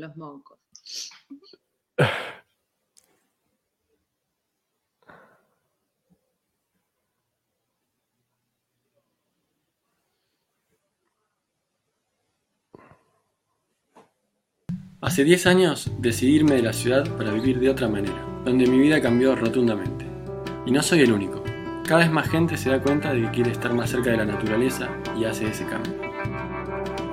los 0.00 0.16
mocos. 0.16 0.58
Hace 15.02 15.24
10 15.24 15.46
años 15.46 15.90
decidí 15.98 16.36
irme 16.36 16.56
de 16.56 16.62
la 16.62 16.74
ciudad 16.74 17.08
para 17.16 17.32
vivir 17.32 17.58
de 17.58 17.70
otra 17.70 17.88
manera, 17.88 18.22
donde 18.44 18.66
mi 18.66 18.78
vida 18.78 19.00
cambió 19.00 19.34
rotundamente. 19.34 20.04
Y 20.66 20.72
no 20.72 20.82
soy 20.82 21.00
el 21.00 21.12
único. 21.12 21.42
Cada 21.86 22.02
vez 22.02 22.10
más 22.10 22.28
gente 22.28 22.58
se 22.58 22.68
da 22.68 22.82
cuenta 22.82 23.14
de 23.14 23.22
que 23.22 23.30
quiere 23.30 23.50
estar 23.50 23.72
más 23.72 23.88
cerca 23.88 24.10
de 24.10 24.18
la 24.18 24.26
naturaleza 24.26 24.90
y 25.18 25.24
hace 25.24 25.48
ese 25.48 25.64
cambio. 25.64 26.09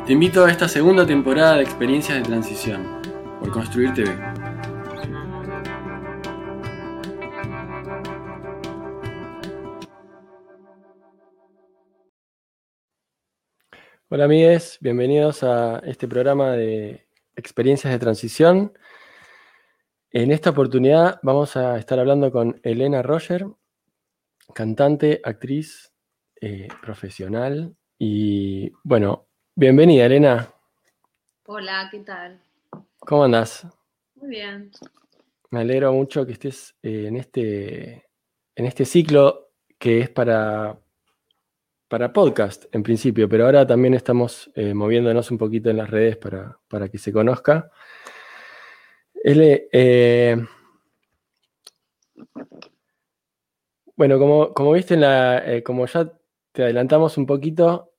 Te 0.08 0.14
invito 0.14 0.46
a 0.46 0.50
esta 0.50 0.70
segunda 0.70 1.06
temporada 1.06 1.58
de 1.58 1.64
experiencias 1.64 2.18
de 2.18 2.24
transición 2.24 3.02
por 3.42 3.52
Construir 3.52 3.94
TV. 3.94 4.10
Hola 14.08 14.24
amigues, 14.24 14.78
bienvenidos 14.80 15.44
a 15.44 15.80
este 15.80 16.08
programa 16.08 16.54
de 16.54 17.06
experiencias 17.36 17.92
de 17.92 18.00
transición. 18.00 18.72
En 20.12 20.32
esta 20.32 20.52
oportunidad 20.52 21.20
vamos 21.22 21.58
a 21.58 21.78
estar 21.78 22.00
hablando 22.00 22.32
con 22.32 22.62
Elena 22.64 23.02
Roger, 23.02 23.46
cantante, 24.54 25.20
actriz, 25.22 25.92
eh, 26.40 26.70
profesional. 26.82 27.76
Y 28.00 28.72
bueno, 28.84 29.27
bienvenida 29.58 30.06
Elena. 30.06 30.54
Hola, 31.48 31.90
¿qué 31.90 32.00
tal? 32.00 32.40
¿Cómo 33.00 33.24
andas? 33.24 33.66
Muy 34.16 34.30
bien. 34.30 34.72
Me 35.50 35.62
alegro 35.62 35.92
mucho 35.92 36.26
que 36.26 36.34
estés 36.34 36.76
eh, 36.84 37.08
en, 37.08 37.18
este, 37.18 38.06
en 38.56 38.66
este 38.66 38.86
ciclo 38.86 39.50
que 39.80 40.02
es 40.02 40.10
para 40.10 40.80
para 41.88 42.12
podcast 42.12 42.66
en 42.76 42.84
principio, 42.84 43.30
pero 43.30 43.46
ahora 43.46 43.66
también 43.66 43.94
estamos 43.94 44.52
eh, 44.56 44.74
moviéndonos 44.74 45.32
un 45.32 45.38
poquito 45.38 45.70
en 45.70 45.78
las 45.78 45.90
redes 45.90 46.18
para, 46.18 46.90
que 46.92 46.98
se 46.98 47.14
conozca. 47.14 47.72
Eh, 49.24 50.38
bueno, 53.96 54.20
como, 54.20 54.54
como 54.54 54.74
viste, 54.74 54.96
en 54.96 55.02
la, 55.02 55.38
eh, 55.50 55.64
como 55.64 55.86
ya 55.86 56.12
te 56.52 56.64
adelantamos 56.64 57.18
un 57.18 57.26
poquito, 57.26 57.94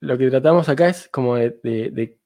lo 0.00 0.18
que 0.18 0.30
tratamos 0.30 0.68
acá 0.68 0.88
es 0.88 1.08
como 1.08 1.36
de, 1.36 2.18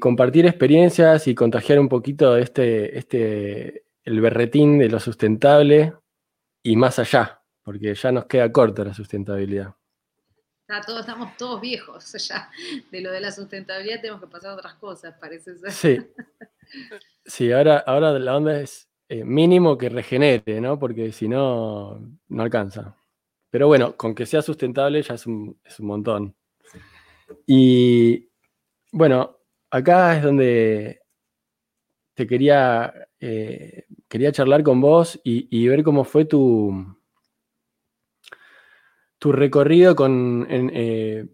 compartir 0.00 0.46
experiencias 0.46 1.28
y 1.28 1.34
contagiar 1.34 1.78
un 1.78 1.88
poquito 1.88 2.36
este, 2.36 2.98
este, 2.98 3.84
el 4.04 4.20
berretín 4.20 4.78
de 4.78 4.88
lo 4.88 4.98
sustentable 4.98 5.94
y 6.62 6.76
más 6.76 6.98
allá, 6.98 7.42
porque 7.62 7.94
ya 7.94 8.12
nos 8.12 8.26
queda 8.26 8.50
corta 8.50 8.84
la 8.84 8.94
sustentabilidad. 8.94 9.74
todos, 10.86 11.00
estamos 11.00 11.36
todos 11.36 11.60
viejos, 11.60 12.12
ya 12.28 12.50
de 12.90 13.00
lo 13.00 13.12
de 13.12 13.20
la 13.20 13.30
sustentabilidad 13.30 14.00
tenemos 14.00 14.20
que 14.20 14.26
pasar 14.26 14.50
a 14.50 14.54
otras 14.54 14.74
cosas, 14.74 15.14
parece 15.20 15.56
ser. 15.56 15.70
Sí, 15.70 15.98
sí 17.24 17.52
ahora, 17.52 17.78
ahora 17.78 18.18
la 18.18 18.36
onda 18.36 18.60
es 18.60 18.88
eh, 19.08 19.24
mínimo 19.24 19.78
que 19.78 19.88
regenere, 19.88 20.60
¿no? 20.60 20.78
Porque 20.80 21.12
si 21.12 21.28
no, 21.28 22.00
no 22.28 22.42
alcanza. 22.42 22.96
Pero 23.50 23.68
bueno, 23.68 23.96
con 23.96 24.14
que 24.14 24.26
sea 24.26 24.42
sustentable 24.42 25.00
ya 25.02 25.14
es 25.14 25.26
un, 25.26 25.58
montón. 25.78 26.34
Y 27.46 28.28
bueno, 28.92 29.38
acá 29.70 30.16
es 30.16 30.22
donde 30.22 31.00
te 32.14 32.26
quería, 32.26 32.92
eh, 33.20 33.84
quería 34.08 34.32
charlar 34.32 34.62
con 34.62 34.80
vos 34.80 35.20
y 35.24 35.68
ver 35.68 35.82
cómo 35.82 36.04
fue 36.04 36.24
tu, 36.24 36.96
tu 39.18 39.32
recorrido 39.32 39.96
con, 39.96 40.46
eh, 40.50 41.26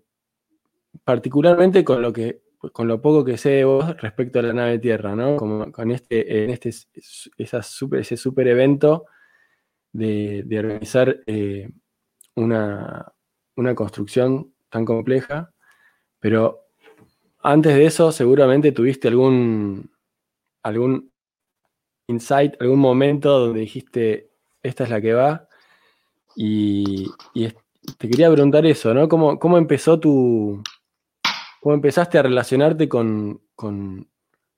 particularmente 1.04 1.84
con 1.84 2.02
lo 2.02 2.12
que 2.12 2.42
con 2.72 2.86
lo 2.86 3.02
poco 3.02 3.24
que 3.24 3.36
sé 3.36 3.50
de 3.50 3.64
vos 3.64 3.96
respecto 4.00 4.38
a 4.38 4.42
la 4.42 4.52
nave 4.52 4.78
Tierra, 4.78 5.16
¿no? 5.16 5.36
Como 5.36 5.72
con 5.72 5.90
este, 5.90 6.44
en 6.44 6.50
este 6.50 6.70
super, 6.70 7.98
ese 7.98 8.16
super 8.16 8.46
evento 8.46 9.06
de, 9.92 10.46
organizar 10.56 11.24
eh, 11.26 11.68
una, 12.36 13.12
construcción 13.74 14.54
tan 14.70 14.84
compleja. 14.84 15.51
Pero 16.22 16.68
antes 17.42 17.74
de 17.74 17.84
eso, 17.84 18.12
seguramente 18.12 18.70
tuviste 18.70 19.08
algún, 19.08 19.90
algún 20.62 21.10
insight, 22.06 22.54
algún 22.60 22.78
momento 22.78 23.40
donde 23.40 23.58
dijiste, 23.58 24.30
esta 24.62 24.84
es 24.84 24.90
la 24.90 25.00
que 25.00 25.14
va. 25.14 25.48
Y, 26.36 27.10
te 27.98 28.08
quería 28.08 28.30
preguntar 28.30 28.64
eso, 28.66 28.94
¿no? 28.94 29.08
¿Cómo, 29.08 29.58
empezó 29.58 29.98
tu. 29.98 30.62
¿Cómo 31.60 31.74
empezaste 31.74 32.18
a 32.18 32.22
relacionarte 32.22 32.88
con, 32.88 33.40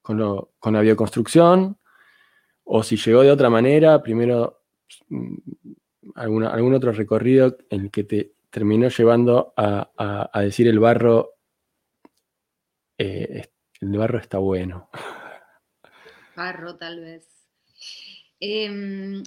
la 0.05 0.81
bioconstrucción? 0.83 1.79
O 2.65 2.83
si 2.83 2.99
llegó 2.99 3.23
de 3.23 3.31
otra 3.31 3.49
manera, 3.49 4.03
primero 4.03 4.65
mm, 5.09 5.37
algún 6.15 6.75
otro 6.75 6.93
recorrido 6.93 7.57
en 7.71 7.81
el 7.81 7.91
que 7.91 8.05
te 8.05 8.35
terminó 8.55 8.89
llevando 8.89 9.53
a, 9.57 10.31
decir 10.41 10.69
el 10.69 10.79
barro, 10.79 11.34
eh, 12.99 13.51
el 13.81 13.99
barro 13.99 14.19
está 14.19 14.39
bueno. 14.39 14.89
Barro, 16.37 16.77
tal 16.77 17.01
vez. 17.01 17.29
Em, 18.41 19.23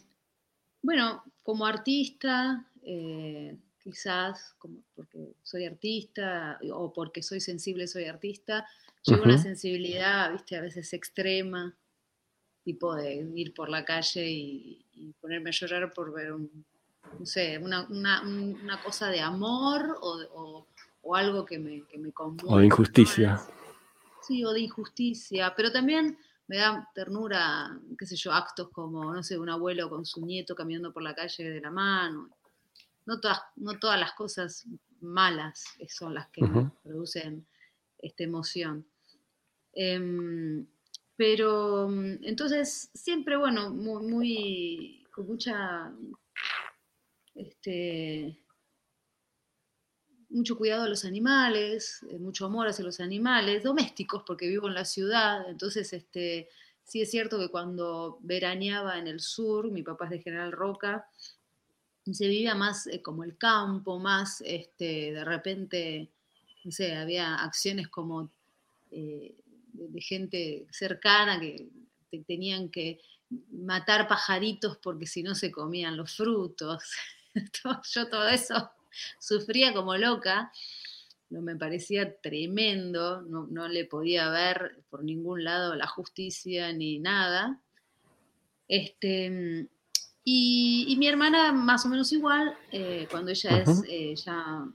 bueno, 0.81 1.23
como 1.43 1.65
artista, 1.65 2.65
eh, 2.83 3.57
quizás 3.79 4.53
como 4.57 4.83
porque 4.95 5.33
soy 5.43 5.65
artista 5.65 6.59
o 6.73 6.91
porque 6.91 7.23
soy 7.23 7.39
sensible, 7.39 7.87
soy 7.87 8.05
artista, 8.05 8.67
llevo 9.03 9.23
una 9.23 9.37
sensibilidad, 9.37 10.31
viste, 10.31 10.57
a 10.57 10.61
veces 10.61 10.91
extrema, 10.93 11.75
tipo 12.63 12.95
de 12.95 13.15
ir 13.35 13.53
por 13.53 13.69
la 13.69 13.85
calle 13.85 14.29
y, 14.29 14.83
ponerme 15.21 15.51
a 15.51 15.53
llorar 15.53 15.93
por 15.93 16.11
ver 16.11 16.33
no 17.19 17.25
sé, 17.25 17.57
una, 17.59 17.87
cosa 18.83 19.09
de 19.09 19.21
amor 19.21 19.97
o, 20.01 20.67
algo 21.15 21.45
que 21.45 21.59
me, 21.59 21.83
que 21.83 21.97
me 21.97 22.11
conmueve. 22.11 22.49
O 22.49 22.57
de 22.57 22.65
injusticia. 22.65 23.39
Sí, 24.21 24.43
o 24.43 24.51
de 24.51 24.61
injusticia, 24.61 25.53
pero 25.55 25.71
también 25.71 26.17
me 26.47 26.57
da 26.57 26.89
ternura, 26.93 27.77
qué 27.97 28.05
sé 28.05 28.15
yo, 28.15 28.31
actos 28.31 28.69
como, 28.69 29.13
no 29.13 29.23
sé, 29.23 29.37
un 29.37 29.49
abuelo 29.49 29.89
con 29.89 30.05
su 30.05 30.25
nieto 30.25 30.55
caminando 30.55 30.93
por 30.93 31.03
la 31.03 31.13
calle 31.13 31.49
de 31.49 31.61
la 31.61 31.71
mano, 31.71 32.29
no 33.05 33.19
todas, 33.19 33.41
no 33.55 33.79
todas 33.79 33.99
las 33.99 34.13
cosas 34.13 34.65
malas 35.01 35.65
son 35.87 36.13
las 36.13 36.27
que 36.29 36.41
producen 36.83 37.45
esta 37.99 38.23
emoción. 38.23 38.85
Em, 39.73 40.65
pero 41.15 41.89
entonces 42.21 42.89
siempre, 42.93 43.37
bueno, 43.37 43.71
muy, 43.71 45.05
con 45.11 45.27
mucha, 45.27 45.91
este, 47.35 48.39
mucho 50.29 50.57
cuidado 50.57 50.83
a 50.83 50.89
los 50.89 51.05
animales, 51.05 52.05
eh, 52.09 52.19
mucho 52.19 52.45
amor 52.45 52.67
hacia 52.67 52.85
los 52.85 52.99
animales, 52.99 53.63
domésticos, 53.63 54.23
porque 54.25 54.47
vivo 54.47 54.67
en 54.67 54.73
la 54.73 54.85
ciudad, 54.85 55.49
entonces 55.49 55.93
este, 55.93 56.49
sí 56.83 57.01
es 57.01 57.11
cierto 57.11 57.39
que 57.39 57.49
cuando 57.49 58.19
veraneaba 58.21 58.97
en 58.97 59.07
el 59.07 59.19
sur, 59.19 59.71
mi 59.71 59.83
papá 59.83 60.05
es 60.05 60.11
de 60.11 60.21
General 60.21 60.51
Roca, 60.51 61.07
se 62.11 62.27
vivía 62.27 62.55
más 62.55 62.87
eh, 62.87 63.01
como 63.01 63.23
el 63.23 63.37
campo, 63.37 63.99
más 63.99 64.41
este, 64.45 65.13
de 65.13 65.25
repente, 65.25 66.09
no 66.63 66.71
sé, 66.71 66.95
había 66.95 67.35
acciones 67.35 67.87
como 67.89 68.31
eh, 68.91 69.35
de, 69.73 70.01
gente 70.01 70.65
cercana 70.71 71.39
que 71.39 71.69
tenían 72.25 72.69
que 72.69 73.01
matar 73.51 74.07
pajaritos 74.07 74.77
porque 74.77 75.05
si 75.05 75.23
no 75.23 75.35
se 75.35 75.51
comían 75.51 75.97
los 75.97 76.15
frutos. 76.15 76.83
Yo 77.93 78.09
todo 78.09 78.27
eso 78.29 78.71
sufría 79.19 79.73
como 79.73 79.97
loca, 79.97 80.51
no 81.29 81.41
me 81.41 81.55
parecía 81.55 82.19
tremendo, 82.21 83.21
no, 83.21 83.47
no 83.47 83.67
le 83.67 83.85
podía 83.85 84.29
ver 84.29 84.83
por 84.89 85.03
ningún 85.03 85.43
lado 85.43 85.75
la 85.75 85.87
justicia 85.87 86.71
ni 86.71 86.99
nada. 86.99 87.59
Este, 88.67 89.67
y, 90.29 90.95
mi 90.97 91.07
hermana 91.07 91.53
más 91.53 91.85
o 91.85 91.89
menos 91.89 92.11
igual, 92.11 92.53
eh, 92.73 93.07
cuando 93.09 93.31
ella 93.31 93.59
es 93.59 93.81
eh, 93.87 94.13
ya 94.13 94.67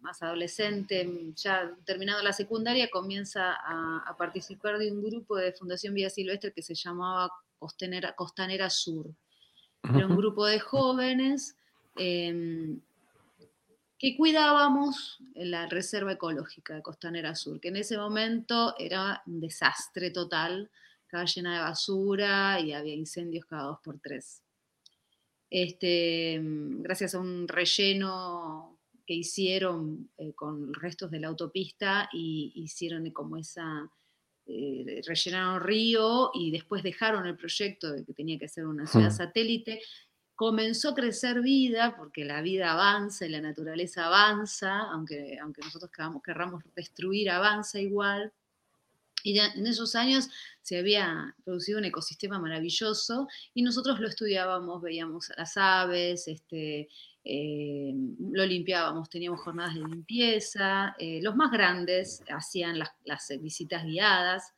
más 0.00 0.22
adolescente, 0.22 1.32
ya 1.34 1.74
terminado 1.84 2.22
la 2.22 2.32
secundaria, 2.32 2.88
comienza 2.90 3.54
a, 3.54 4.14
participar 4.16 4.78
de 4.78 4.92
un 4.92 5.02
grupo 5.02 5.36
de 5.36 5.52
Fundación 5.52 5.94
Vía 5.94 6.10
Silvestre 6.10 6.52
que 6.52 6.62
se 6.62 6.76
llamaba 6.76 7.32
Costanera, 7.58 8.14
Costanera 8.14 8.70
Sur. 8.70 9.10
Era 9.82 10.06
un 10.06 10.16
grupo 10.16 10.46
de 10.46 10.60
jóvenes 10.60 11.56
em, 11.96 12.80
que 14.04 14.18
cuidábamos 14.18 15.16
en 15.34 15.50
la 15.50 15.66
Reserva 15.66 16.12
Ecológica 16.12 16.74
de 16.74 16.82
Costanera 16.82 17.34
Sur, 17.34 17.58
que 17.58 17.68
en 17.68 17.76
ese 17.76 17.96
momento 17.96 18.74
era 18.78 19.22
un 19.26 19.40
desastre 19.40 20.10
total, 20.10 20.70
estaba 21.04 21.24
llena 21.24 21.54
de 21.54 21.60
basura 21.60 22.60
y 22.60 22.74
había 22.74 22.92
incendios 22.92 23.46
cada 23.46 23.62
dos 23.62 23.78
por 23.82 23.98
tres. 24.00 24.42
Este, 25.48 26.38
gracias 26.42 27.14
a 27.14 27.18
un 27.18 27.48
relleno 27.48 28.78
que 29.06 29.14
hicieron 29.14 30.10
eh, 30.18 30.34
con 30.34 30.74
restos 30.74 31.10
de 31.10 31.20
la 31.20 31.28
autopista 31.28 32.10
y 32.12 32.52
hicieron 32.56 33.10
como 33.10 33.38
esa, 33.38 33.90
eh, 34.44 35.00
rellenaron 35.06 35.62
río 35.62 36.30
y 36.34 36.50
después 36.50 36.82
dejaron 36.82 37.24
el 37.24 37.38
proyecto 37.38 37.90
de 37.90 38.04
que 38.04 38.12
tenía 38.12 38.38
que 38.38 38.48
ser 38.48 38.66
una 38.66 38.86
ciudad 38.86 39.08
hmm. 39.08 39.16
satélite, 39.16 39.80
comenzó 40.34 40.90
a 40.90 40.94
crecer 40.94 41.40
vida, 41.40 41.94
porque 41.96 42.24
la 42.24 42.42
vida 42.42 42.72
avanza 42.72 43.26
y 43.26 43.30
la 43.30 43.40
naturaleza 43.40 44.06
avanza, 44.06 44.80
aunque, 44.90 45.38
aunque 45.40 45.62
nosotros 45.62 45.90
queramos, 46.24 46.62
destruir, 46.74 47.30
avanza 47.30 47.80
igual. 47.80 48.32
Y 49.22 49.38
en 49.38 49.66
esos 49.66 49.94
años 49.94 50.28
se 50.60 50.78
había 50.78 51.34
producido 51.44 51.78
un 51.78 51.86
ecosistema 51.86 52.38
maravilloso 52.38 53.26
y 53.54 53.62
nosotros 53.62 53.98
lo 53.98 54.08
estudiábamos, 54.08 54.82
veíamos 54.82 55.32
las 55.38 55.56
aves, 55.56 56.28
este, 56.28 56.88
eh, 57.24 57.94
lo 58.32 58.44
limpiábamos, 58.44 59.08
teníamos 59.08 59.40
jornadas 59.40 59.74
de 59.74 59.80
limpieza, 59.80 60.94
eh, 60.98 61.20
los 61.22 61.34
más 61.36 61.50
grandes 61.50 62.22
hacían 62.28 62.78
las, 62.78 62.92
visitas 63.40 63.84
guiadas. 63.84 64.52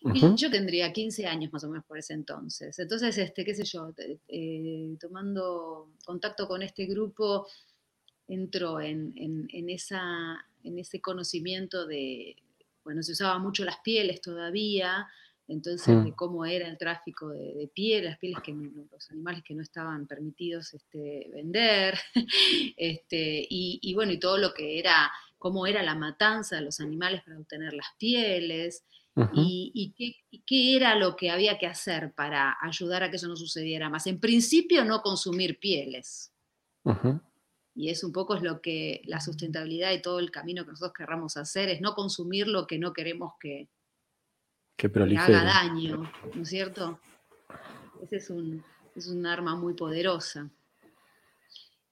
Y 0.00 0.36
yo 0.36 0.50
tendría 0.50 0.92
15 0.92 1.26
años 1.26 1.52
más 1.52 1.64
o 1.64 1.68
menos 1.68 1.84
por 1.84 1.98
ese 1.98 2.14
entonces. 2.14 2.78
Entonces, 2.78 3.18
este, 3.18 3.44
qué 3.44 3.54
sé 3.54 3.64
yo, 3.64 3.92
eh, 4.28 4.96
tomando 5.00 5.90
contacto 6.04 6.46
con 6.46 6.62
este 6.62 6.86
grupo, 6.86 7.46
entro 8.28 8.80
en, 8.80 9.48
esa, 9.68 10.46
en 10.62 10.78
ese 10.78 11.00
conocimiento 11.00 11.86
de, 11.86 12.36
bueno, 12.84 13.02
se 13.02 13.12
usaban 13.12 13.42
mucho 13.42 13.64
las 13.64 13.78
pieles 13.80 14.20
todavía, 14.20 15.08
entonces 15.48 15.96
mm. 15.96 16.04
de 16.04 16.12
cómo 16.12 16.44
era 16.44 16.68
el 16.68 16.76
tráfico 16.76 17.30
de, 17.30 17.70
piel, 17.74 18.04
las 18.04 18.18
pieles 18.18 18.40
que 18.40 18.52
los 18.52 19.10
animales 19.10 19.42
que 19.42 19.54
no 19.54 19.62
estaban 19.62 20.06
permitidos 20.06 20.74
este, 20.74 21.30
vender, 21.32 21.98
este, 22.76 23.46
y, 23.48 23.94
bueno, 23.94 24.12
y 24.12 24.20
todo 24.20 24.36
lo 24.36 24.52
que 24.52 24.78
era, 24.78 25.10
cómo 25.38 25.66
era 25.66 25.82
la 25.82 25.94
matanza 25.94 26.56
de 26.56 26.62
los 26.62 26.80
animales 26.80 27.22
para 27.22 27.38
obtener 27.38 27.72
las 27.72 27.88
pieles, 27.98 28.84
y, 29.32 29.94
qué, 30.46 30.76
era 30.76 30.94
lo 30.94 31.16
que 31.16 31.30
había 31.30 31.58
que 31.58 31.66
hacer 31.66 32.12
para 32.12 32.56
ayudar 32.60 33.02
a 33.02 33.10
que 33.10 33.16
eso 33.16 33.28
no 33.28 33.36
sucediera 33.36 33.88
más. 33.88 34.06
En 34.06 34.20
principio, 34.20 34.84
no 34.84 35.02
consumir 35.02 35.58
pieles. 35.58 36.32
Y 37.74 37.90
es 37.90 38.02
un 38.02 38.12
poco 38.12 38.34
es 38.34 38.42
lo 38.42 38.60
que 38.60 39.02
la 39.04 39.20
sustentabilidad 39.20 39.92
y 39.92 40.02
todo 40.02 40.18
el 40.18 40.30
camino 40.30 40.64
que 40.64 40.70
nosotros 40.70 40.94
querramos 40.96 41.36
hacer, 41.36 41.68
es 41.68 41.80
no 41.80 41.94
consumir 41.94 42.48
lo 42.48 42.66
que 42.66 42.78
no 42.78 42.92
queremos 42.92 43.34
que, 43.38 43.68
que 44.76 44.88
haga 45.16 45.44
daño, 45.44 46.10
¿no 46.34 46.42
es 46.42 46.48
cierto? 46.48 46.98
Ese 48.02 48.16
es 48.16 48.30
un, 48.30 48.64
es 48.94 49.08
un 49.08 49.26
arma 49.26 49.54
muy 49.54 49.74
poderosa. 49.74 50.50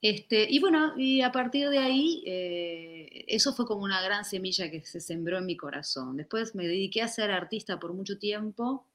Este, 0.09 0.47
y 0.49 0.61
bueno, 0.61 0.95
y 0.97 1.23
a 1.23 1.33
partir 1.33 1.69
de 1.69 1.79
ahí, 1.79 2.23
eh, 2.27 3.25
eso 3.27 3.53
fue 3.53 3.67
como 3.67 3.83
una 3.83 4.01
gran 4.01 4.25
semilla 4.25 4.71
que 4.71 4.81
se 4.83 5.01
sembró 5.01 5.39
en 5.39 5.47
mi 5.47 5.57
corazón. 5.57 6.17
Después 6.17 6.55
me 6.55 6.65
dediqué 6.65 7.03
a 7.03 7.09
ser 7.09 7.33
artista 7.33 7.81
por 7.81 7.93
mucho 7.93 8.17
tiempo, 8.17 8.87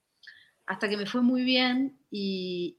hasta 0.66 0.88
que 0.88 0.96
me 0.96 1.06
fue 1.06 1.22
muy 1.22 1.44
bien 1.44 1.98
y, 2.10 2.78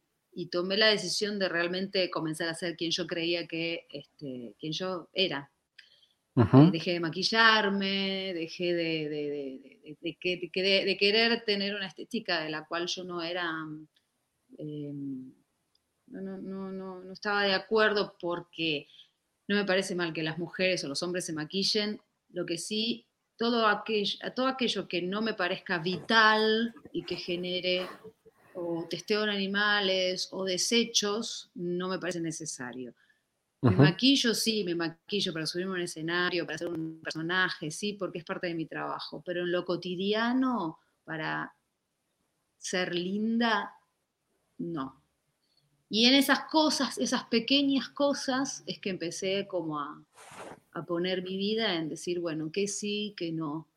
tomé 0.50 0.78
la 0.78 0.86
decisión 0.86 1.38
de 1.38 1.50
realmente 1.50 2.10
comenzar 2.10 2.48
a 2.48 2.54
ser 2.54 2.74
quien 2.74 2.90
yo 2.90 3.06
creía 3.06 3.46
que, 3.46 3.86
este, 3.90 4.54
quien 4.58 4.72
yo 4.72 5.10
era. 5.12 5.50
Eh, 6.34 6.70
dejé 6.72 6.92
de 6.92 7.00
maquillarme, 7.00 8.32
dejé 8.32 8.72
de, 8.72 9.08
de, 10.00 10.96
querer 10.98 11.44
tener 11.44 11.74
una 11.74 11.86
estética 11.86 12.40
de 12.40 12.48
la 12.48 12.64
cual 12.64 12.86
yo 12.86 13.04
no 13.04 13.20
era, 13.20 13.46
em, 14.56 15.34
no, 16.20 16.38
no, 16.38 16.72
no, 17.02 17.12
estaba 17.12 17.44
de 17.44 17.54
acuerdo 17.54 18.16
porque 18.20 18.86
no 19.48 19.56
me 19.56 19.64
parece 19.64 19.94
mal 19.94 20.12
que 20.12 20.22
las 20.22 20.38
mujeres 20.38 20.84
o 20.84 20.88
los 20.88 21.02
hombres 21.02 21.24
se 21.24 21.32
maquillen, 21.32 22.00
lo 22.30 22.44
que 22.46 22.58
sí, 22.58 23.06
todo 23.36 23.66
aquello, 23.66 24.18
todo 24.34 24.46
aquello 24.46 24.86
que 24.86 25.02
no 25.02 25.22
me 25.22 25.34
parezca 25.34 25.78
vital 25.78 26.74
y 26.92 27.04
que 27.04 27.16
genere 27.16 27.88
o 28.54 28.86
testeo 28.88 29.24
en 29.24 29.30
animales 29.30 30.28
o 30.30 30.44
desechos, 30.44 31.50
no 31.54 31.88
me 31.88 31.98
parece 31.98 32.20
necesario. 32.20 32.94
Me 33.62 33.76
maquillo, 33.76 34.34
sí, 34.34 34.64
me 34.64 34.74
maquillo 34.74 35.32
para 35.32 35.46
subirme 35.46 35.72
a 35.72 35.74
un 35.76 35.82
escenario, 35.82 36.44
para 36.44 36.58
ser 36.58 36.68
un 36.68 37.00
personaje, 37.00 37.70
sí, 37.70 37.92
porque 37.92 38.18
es 38.18 38.24
parte 38.24 38.48
de 38.48 38.54
mi 38.54 38.66
trabajo, 38.66 39.22
pero 39.24 39.42
en 39.42 39.52
lo 39.52 39.64
cotidiano, 39.64 40.80
para 41.04 41.54
ser 42.58 42.94
linda, 42.94 43.72
no. 44.58 45.01
Y 45.94 46.06
en 46.06 46.14
esas 46.14 46.44
cosas, 46.44 46.96
esas 46.96 47.24
pequeñas 47.24 47.90
cosas, 47.90 48.64
es 48.66 48.78
que 48.78 48.88
empecé 48.88 49.46
como 49.46 49.78
a, 49.78 50.02
poner 50.86 51.22
mi 51.22 51.36
vida 51.36 51.74
en 51.74 51.90
decir, 51.90 52.18
bueno, 52.18 52.50
que 52.50 52.66
sí, 52.66 53.12
que 53.14 53.30
no. 53.30 53.68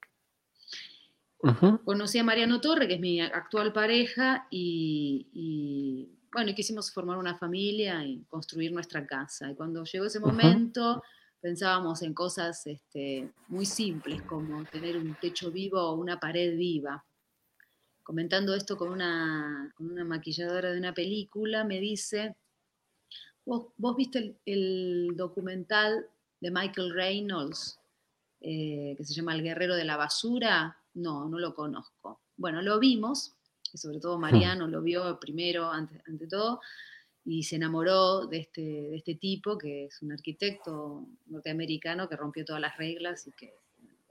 Conocí 1.83 2.17
a 2.17 2.23
Mariano 2.23 2.62
Torre, 2.62 2.88
que 2.88 2.94
es 2.94 3.01
mi 3.01 3.19
actual 3.19 3.73
pareja, 3.73 4.47
y 4.50 6.07
bueno, 6.31 6.51
y 6.51 6.56
quisimos 6.56 6.89
formar 6.89 7.17
una 7.17 7.38
familia 7.38 8.06
y 8.06 8.23
construir 8.29 8.71
nuestra 8.71 9.06
casa. 9.06 9.51
Y 9.51 9.56
cuando 9.56 9.83
llegó 9.83 10.06
ese 10.06 10.21
momento, 10.21 11.03
pensábamos 11.41 12.01
en 12.01 12.13
cosas 12.13 12.65
este, 12.65 13.29
muy 13.50 13.65
simples, 13.65 14.21
como 14.21 14.63
tener 14.63 14.95
un 14.95 15.15
techo 15.15 15.51
vivo 15.51 15.81
o 15.81 15.95
una 15.95 16.17
pared 16.17 16.56
viva. 16.56 17.03
Comentando 18.06 18.56
esto 18.56 18.78
con 18.78 18.90
una, 18.94 19.74
maquilladora 19.80 20.72
de 20.72 20.78
una 20.78 20.94
película, 20.94 21.66
me 21.66 21.81
dice, 21.81 22.38
¿vos, 23.44 23.74
viste 23.98 24.38
el, 24.46 25.10
documental 25.18 26.07
de 26.40 26.52
Michael 26.52 26.94
Reynolds 26.94 27.78
eh, 28.40 28.94
que 28.96 29.04
se 29.04 29.13
llama 29.13 29.36
El 29.36 29.44
Guerrero 29.44 29.75
de 29.75 29.84
la 29.84 29.98
Basura? 29.98 30.78
No, 30.94 31.28
no 31.28 31.38
lo 31.40 31.54
conozco. 31.54 32.22
Bueno, 32.38 32.62
lo 32.62 32.80
vimos 32.80 33.36
sobre 33.78 34.00
todo 34.00 34.18
Mariano 34.18 34.68
lo 34.68 34.81
vio 34.81 35.19
primero, 35.19 35.69
ante, 35.69 36.28
todo, 36.28 36.62
y 37.24 37.44
se 37.44 37.56
enamoró 37.56 38.28
de 38.28 38.40
este, 38.40 38.62
de 38.62 38.98
este 38.98 39.16
tipo, 39.16 39.58
que 39.58 39.86
es 39.86 40.01
un 40.01 40.12
arquitecto 40.12 41.08
norteamericano 41.28 42.08
que 42.08 42.16
rompió 42.16 42.46
todas 42.46 42.62
las 42.62 42.78
reglas 42.78 43.28
y 43.28 43.31
que 43.31 43.54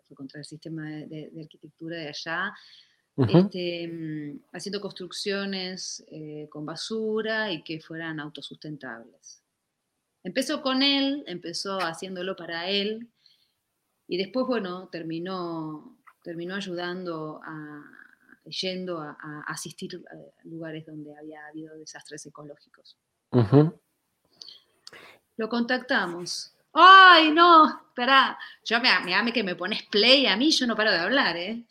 fue 0.06 0.16
contra 0.16 0.40
el 0.40 0.44
sistema 0.44 0.88
de, 0.88 1.30
arquitectura 1.40 1.96
de 1.96 2.08
allá, 2.08 2.52
este, 3.16 3.88
mm, 3.88 4.40
haciendo 4.52 4.80
construcciones 4.80 6.04
eh, 6.08 6.48
con 6.50 6.66
basura 6.66 7.52
y 7.52 7.62
que 7.62 7.80
fueran 7.80 8.20
autosustentables. 8.20 9.42
Empezó 10.22 10.62
con 10.62 10.82
él, 10.82 11.22
empezó 11.26 11.78
haciéndolo 11.78 12.34
para 12.34 12.68
él, 12.68 13.08
y 14.06 14.18
después, 14.18 14.46
bueno, 14.46 14.88
terminó, 14.88 15.98
terminó 16.22 16.54
ayudando 16.54 17.40
a, 17.44 17.82
yendo 18.44 19.00
a, 19.00 19.16
asistir 19.46 20.02
a 20.10 20.46
lugares 20.46 20.84
donde 20.86 21.16
había 21.16 21.46
habido 21.46 21.76
desastres 21.76 22.26
ecológicos. 22.26 22.96
Lo 25.36 25.48
contactamos. 25.48 26.52
¡Ay, 26.72 27.30
no! 27.30 27.68
Espera, 27.88 28.38
yo 28.64 28.80
me, 28.80 28.90
me, 29.22 29.32
que 29.32 29.42
me 29.42 29.54
pones 29.54 29.84
play 29.84 30.26
a 30.26 30.36
mí, 30.36 30.50
yo 30.50 30.66
no 30.66 30.76
paro 30.76 30.90
de 30.90 30.98
hablar, 30.98 31.36
¿eh? 31.36 31.64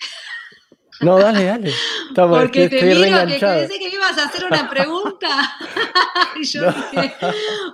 No, 1.01 1.17
dale, 1.17 1.45
dale. 1.45 1.71
Porque 2.15 2.69
te 2.69 2.83
miro 2.83 3.27
que 3.27 3.39
pensé 3.39 3.79
que 3.79 3.89
me 3.89 3.95
ibas 3.95 4.17
a 4.17 4.25
hacer 4.25 4.45
una 4.45 4.69
pregunta. 4.69 5.27
y 6.39 6.45
yo 6.45 6.71
dije, 6.71 7.15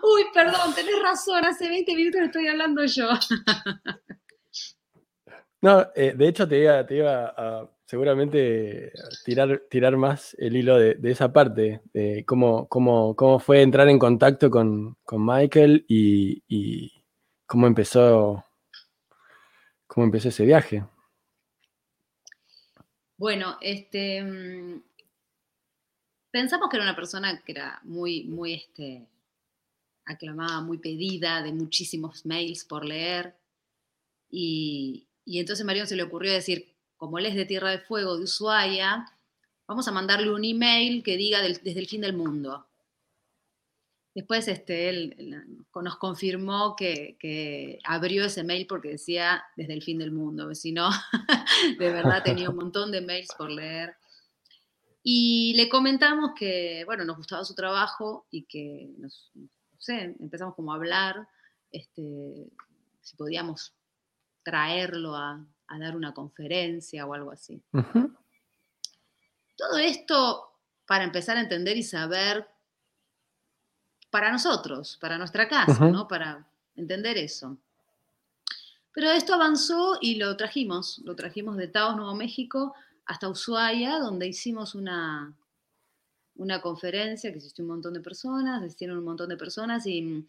uy, 0.01 0.25
perdón, 0.33 0.73
tenés 0.73 0.99
razón, 1.01 1.45
hace 1.45 1.67
20 1.67 1.95
minutos 1.95 2.21
estoy 2.21 2.47
hablando 2.47 2.85
yo. 2.85 3.09
no, 5.61 5.88
eh, 5.95 6.13
de 6.15 6.27
hecho 6.27 6.47
te 6.47 6.59
iba, 6.59 6.85
te 6.85 6.95
iba 6.95 7.33
a 7.38 7.69
seguramente 7.89 8.91
tirar, 9.25 9.63
tirar 9.67 9.97
más 9.97 10.35
el 10.38 10.55
hilo 10.55 10.77
de, 10.77 10.95
esa 11.05 11.33
parte, 11.33 11.81
de 11.91 12.23
cómo, 12.23 12.67
cómo, 12.67 13.15
cómo, 13.15 13.39
fue 13.39 13.63
entrar 13.63 13.89
en 13.89 13.97
contacto 13.97 14.51
con, 14.51 14.95
Michael 15.11 15.85
y, 15.88 16.93
cómo 17.47 17.65
empezó 17.65 18.45
cómo 19.88 20.05
empezó 20.05 20.29
ese 20.29 20.45
viaje. 20.45 20.85
Bueno, 23.19 23.57
este 23.59 24.23
mm, 24.23 24.81
pensamos 26.31 26.69
que 26.69 26.77
era 26.77 26.85
una 26.85 26.95
persona 26.95 27.43
que 27.43 27.51
era 27.51 27.81
muy, 27.83 28.23
muy 28.23 28.53
este, 28.53 29.09
aclamada, 30.05 30.61
muy 30.61 30.77
pedida, 30.77 31.43
de 31.43 31.51
muchísimos 31.51 32.25
mails 32.25 32.63
por 32.63 32.85
leer. 32.85 33.35
Y, 34.31 35.09
y 35.25 35.39
entonces 35.39 35.65
a 35.65 35.85
se 35.85 35.97
le 35.97 36.03
ocurrió 36.03 36.31
decir, 36.31 36.73
como 36.95 37.19
él 37.19 37.25
es 37.25 37.35
de 37.35 37.43
Tierra 37.43 37.71
de 37.71 37.79
Fuego, 37.79 38.15
de 38.15 38.23
Ushuaia, 38.23 39.05
vamos 39.67 39.85
a 39.89 39.91
mandarle 39.91 40.31
un 40.31 40.45
email 40.45 41.03
que 41.03 41.17
diga 41.17 41.41
desde 41.41 41.77
el 41.77 41.88
fin 41.88 41.99
del 41.99 42.13
mundo. 42.13 42.68
Después 44.15 44.47
este, 44.47 44.89
él, 44.89 45.65
nos 45.73 45.97
confirmó 45.97 46.75
que, 46.75 47.79
abrió 47.83 48.25
ese 48.25 48.43
mail 48.43 48.65
porque 48.67 48.89
decía 48.89 49.43
desde 49.55 49.73
el 49.73 49.83
fin 49.83 49.99
del 49.99 50.11
mundo, 50.11 50.53
si 50.55 50.71
no, 50.71 50.89
de 51.79 51.91
verdad 51.91 52.23
tenía 52.23 52.49
un 52.49 52.55
montón 52.57 52.91
de 52.91 53.01
mails 53.01 53.29
por 53.37 53.51
leer. 53.51 53.95
Y 55.03 55.53
le 55.55 55.69
comentamos 55.69 56.31
que, 56.37 56.83
bueno, 56.85 57.05
nos 57.05 57.17
gustaba 57.17 57.45
su 57.45 57.55
trabajo 57.55 58.27
y 58.31 58.43
que, 58.43 58.89
nos, 58.97 59.31
no 59.35 59.47
sé, 59.79 60.15
empezamos 60.19 60.55
como 60.55 60.73
a 60.73 60.75
hablar, 60.75 61.27
este, 61.71 62.51
si 63.01 63.15
podíamos 63.15 63.73
traerlo 64.43 65.15
a, 65.15 65.45
dar 65.79 65.95
una 65.95 66.13
conferencia 66.13 67.05
o 67.05 67.13
algo 67.13 67.31
así. 67.31 67.61
Todo 69.55 69.77
esto 69.77 70.49
para 70.87 71.03
empezar 71.03 71.37
a 71.37 71.41
entender 71.41 71.77
y 71.77 71.83
saber 71.83 72.47
para 74.09 74.31
nosotros, 74.31 74.97
para 74.99 75.17
nuestra 75.17 75.47
casa, 75.47 75.89
¿no? 75.89 76.07
Para 76.07 76.47
entender 76.75 77.17
eso. 77.17 77.57
Pero 78.93 79.11
esto 79.11 79.33
avanzó 79.33 79.97
y 80.01 80.15
lo 80.15 80.35
trajimos, 80.35 80.99
lo 81.05 81.15
trajimos 81.15 81.57
de 81.57 81.67
Taos, 81.67 81.95
Nuevo 81.95 82.15
México, 82.15 82.73
hasta 83.05 83.29
Ushuaia, 83.29 83.99
donde 83.99 84.27
hicimos 84.27 84.75
una, 84.75 85.33
una 86.35 86.61
conferencia 86.61 87.31
que 87.31 87.37
asistió 87.37 87.63
un 87.63 87.71
montón 87.71 87.93
de 87.93 88.01
personas, 88.01 88.61
asistieron 88.61 88.97
un 88.97 89.05
montón 89.05 89.29
de 89.29 89.37
personas 89.37 89.85
y, 89.85 90.25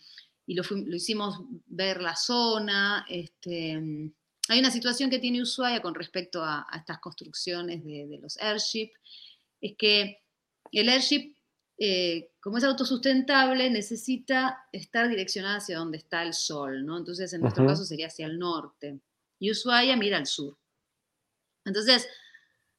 lo, 0.47 0.63
hicimos 0.95 1.41
ver 1.67 2.03
la 2.03 2.17
zona. 2.17 3.07
Este, 3.09 3.73
hay 4.49 4.59
una 4.59 4.71
situación 4.71 5.11
que 5.11 5.19
tiene 5.19 5.43
Ushuaia 5.43 5.81
con 5.81 5.95
respecto 5.95 6.45
a, 6.45 6.67
estas 6.75 6.99
construcciones 6.99 7.85
de, 7.85 8.07
de, 8.07 8.19
los 8.19 8.37
airship, 8.39 8.91
es 9.61 9.77
que 9.77 10.23
el 10.73 10.89
airship 10.89 11.35
eh, 11.79 12.30
como 12.41 12.57
es 12.57 12.65
autosustentable, 12.65 13.69
necesita 13.71 14.67
estar 14.73 15.09
direccionada 15.09 15.57
hacia 15.57 15.79
donde 15.79 15.99
está 15.99 16.23
el 16.23 16.33
sol, 16.33 16.85
¿no? 16.87 16.97
Entonces, 16.97 17.33
en 17.33 17.43
nuestro 17.43 17.67
caso 17.67 17.85
sería 17.85 18.07
hacia 18.07 18.27
el 18.27 18.39
norte. 18.39 18.99
Y 19.39 19.51
Ushuaia 19.51 19.97
mira 19.97 20.17
al 20.17 20.27
sur. 20.27 20.57
Entonces, 21.65 22.09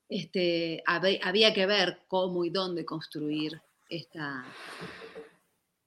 este, 0.09 0.83
había 0.85 1.53
que 1.53 1.65
ver 1.65 1.99
cómo 2.07 2.43
y 2.43 2.49
dónde 2.49 2.83
construir 2.83 3.61
esta, 3.87 4.43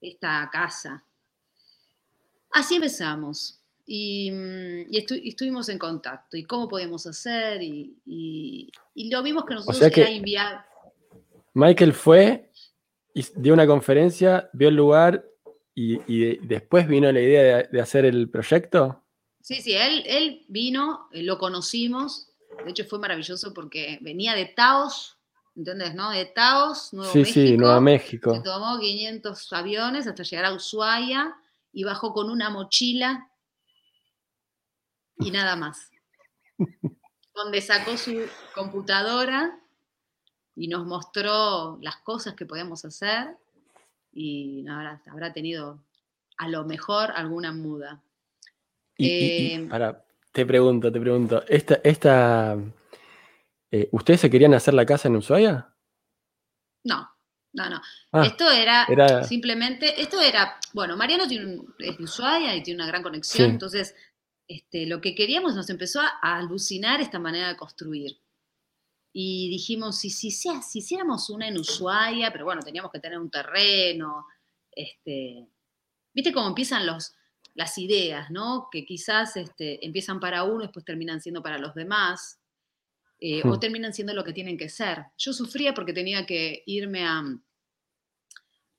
esta 0.01 0.49
casa. 0.53 1.05
Así 2.53 2.77
empezamos. 2.77 3.61
Y, 3.87 4.31
mm, 4.31 4.87
estuvimos 5.25 5.69
en 5.69 5.79
contacto. 5.79 6.37
¿Y 6.37 6.45
cómo 6.45 6.69
podíamos 6.69 7.07
hacer? 7.07 7.61
Y, 7.63 8.71
lo 8.95 9.23
vimos 9.23 9.45
que 9.45 9.55
nosotros 9.55 9.83
era 9.83 10.11
inviable. 10.11 10.61
Michael 11.55 11.93
fue 11.93 12.51
y 13.15 13.25
dio 13.37 13.55
una 13.55 13.67
conferencia, 13.67 14.51
vio 14.53 14.69
el 14.69 14.77
lugar 14.77 15.25
y, 15.75 16.37
después 16.47 16.87
vino 16.87 17.11
la 17.11 17.21
idea 17.21 17.63
de, 17.63 17.81
hacer 17.81 18.05
el 18.05 18.29
proyecto. 18.29 19.03
Sí, 19.41 19.63
sí, 19.63 19.75
él, 19.75 20.05
él 20.07 20.45
vino, 20.49 21.09
eh, 21.13 21.23
lo 21.23 21.39
conocimos, 21.39 22.31
de 22.65 22.71
hecho 22.71 22.85
fue 22.85 22.99
maravilloso 22.99 23.55
porque 23.55 23.99
venía 24.01 24.35
de 24.35 24.47
Taos, 24.47 25.19
¿entendés? 25.57 25.95
No? 25.95 26.11
De 26.11 26.27
Taos, 26.27 26.93
Nuevo 26.93 27.13
sí, 27.13 27.21
México. 27.21 27.41
Sí, 27.41 27.57
Nuevo 27.57 27.81
México. 27.81 28.35
Se 28.35 28.43
tomó 28.43 28.79
500 28.79 29.53
aviones 29.53 30.07
hasta 30.07 30.23
llegar 30.23 30.45
a 30.47 30.55
Ushuaia 30.55 31.35
y 31.73 31.85
bajó 31.85 32.13
con 32.13 32.31
una 32.31 32.51
mochila 32.51 33.31
y 35.19 35.31
nada 35.31 35.57
más. 35.57 35.91
donde 37.35 37.61
sacó 37.61 37.97
su 37.97 38.27
computadora 38.55 39.59
y 40.57 40.69
nos 40.69 40.87
mostró 40.87 41.79
las 41.83 41.97
cosas 41.97 42.35
que 42.35 42.47
podíamos 42.47 42.85
hacer 42.85 43.37
y 44.13 44.65
habrá, 44.69 45.33
tenido 45.33 45.83
a 46.39 46.49
lo 46.49 46.65
mejor 46.65 47.11
alguna 47.15 47.53
muda. 47.53 48.03
Y, 48.97 49.09
eh, 49.09 49.69
te 50.33 50.47
pregunto, 50.47 50.93
te 50.93 51.01
pregunto, 51.01 51.45
esta, 51.49 51.81
esta 51.83 52.57
eh, 53.71 53.89
¿ustedes 53.91 54.21
se 54.21 54.31
querían 54.31 54.55
hacer 54.55 54.75
la 54.75 54.87
casa 54.87 55.09
en 55.09 55.17
Ushuaia? 55.17 55.69
No, 56.85 57.11
no, 57.53 57.71
no. 57.71 57.81
Ah, 58.13 58.25
esto 58.25 58.49
era, 58.51 58.87
simplemente, 59.25 60.01
esto 60.01 60.21
era, 60.21 60.59
bueno, 60.73 60.97
Mariano 60.97 61.27
tiene 61.27 61.61
es 61.81 61.99
de 61.99 62.05
Ushuaia 62.05 62.55
y 62.55 62.63
tiene 62.63 62.83
una 62.83 62.87
gran 62.87 63.03
conexión, 63.03 63.51
entonces 63.51 63.97
este, 64.47 64.87
lo 64.87 65.01
que 65.01 65.15
queríamos 65.15 65.57
nos 65.57 65.71
empezó 65.71 66.01
a 66.01 66.37
alucinar 66.37 67.01
esta 67.01 67.19
manera 67.19 67.49
de 67.49 67.57
construir 67.57 68.19
y 69.17 69.49
dijimos, 69.49 69.97
si, 70.01 70.11
si, 70.11 70.33
si, 70.33 70.51
si 70.61 70.81
hiciéramos 70.81 71.31
una 71.31 71.47
en 71.47 71.57
Ushuaia, 71.57 72.33
pero 72.33 72.45
bueno, 72.45 72.63
teníamos 72.63 72.91
que 72.91 72.99
tener 72.99 73.17
un 73.17 73.31
terreno, 73.31 74.27
este, 74.73 75.49
viste 76.13 76.33
cómo 76.33 76.49
empiezan 76.49 76.85
los, 76.85 77.15
las 77.55 77.79
ideas, 77.79 78.29
¿no? 78.33 78.67
Que 78.73 78.85
quizás 78.85 79.37
este, 79.37 79.87
empiezan 79.87 80.19
para 80.19 80.43
uno 80.43 80.65
y 80.65 80.67
después 80.67 80.85
terminan 80.85 81.21
siendo 81.21 81.45
para 81.45 81.59
los 81.59 81.77
demás, 81.77 82.41
eh, 83.21 83.43
o 83.45 83.55
hmm. 83.55 83.61
terminan 83.61 83.95
siendo 83.95 84.15
lo 84.15 84.25
que 84.25 84.33
tienen 84.33 84.59
que 84.59 84.69
ser. 84.69 85.05
Yo 85.17 85.33
sufría 85.33 85.75
porque 85.75 85.93
tenía 85.93 86.27
que 86.27 86.65
irme 86.67 87.07
a, 87.07 87.23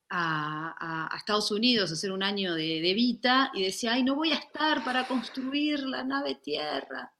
a, 0.10 1.16
Estados 1.16 1.50
Unidos 1.50 1.92
a 1.92 1.94
hacer 1.94 2.12
un 2.12 2.24
año 2.24 2.56
de, 2.56 2.82
de 2.82 2.94
Vita 2.94 3.52
y 3.54 3.64
decía, 3.64 3.94
ay, 3.94 4.04
no 4.04 4.16
voy 4.16 4.34
a 4.34 4.36
estar 4.36 4.84
para 4.84 5.08
construir 5.08 5.80
la 5.80 6.04
nave 6.04 6.36
Tierra. 6.36 7.14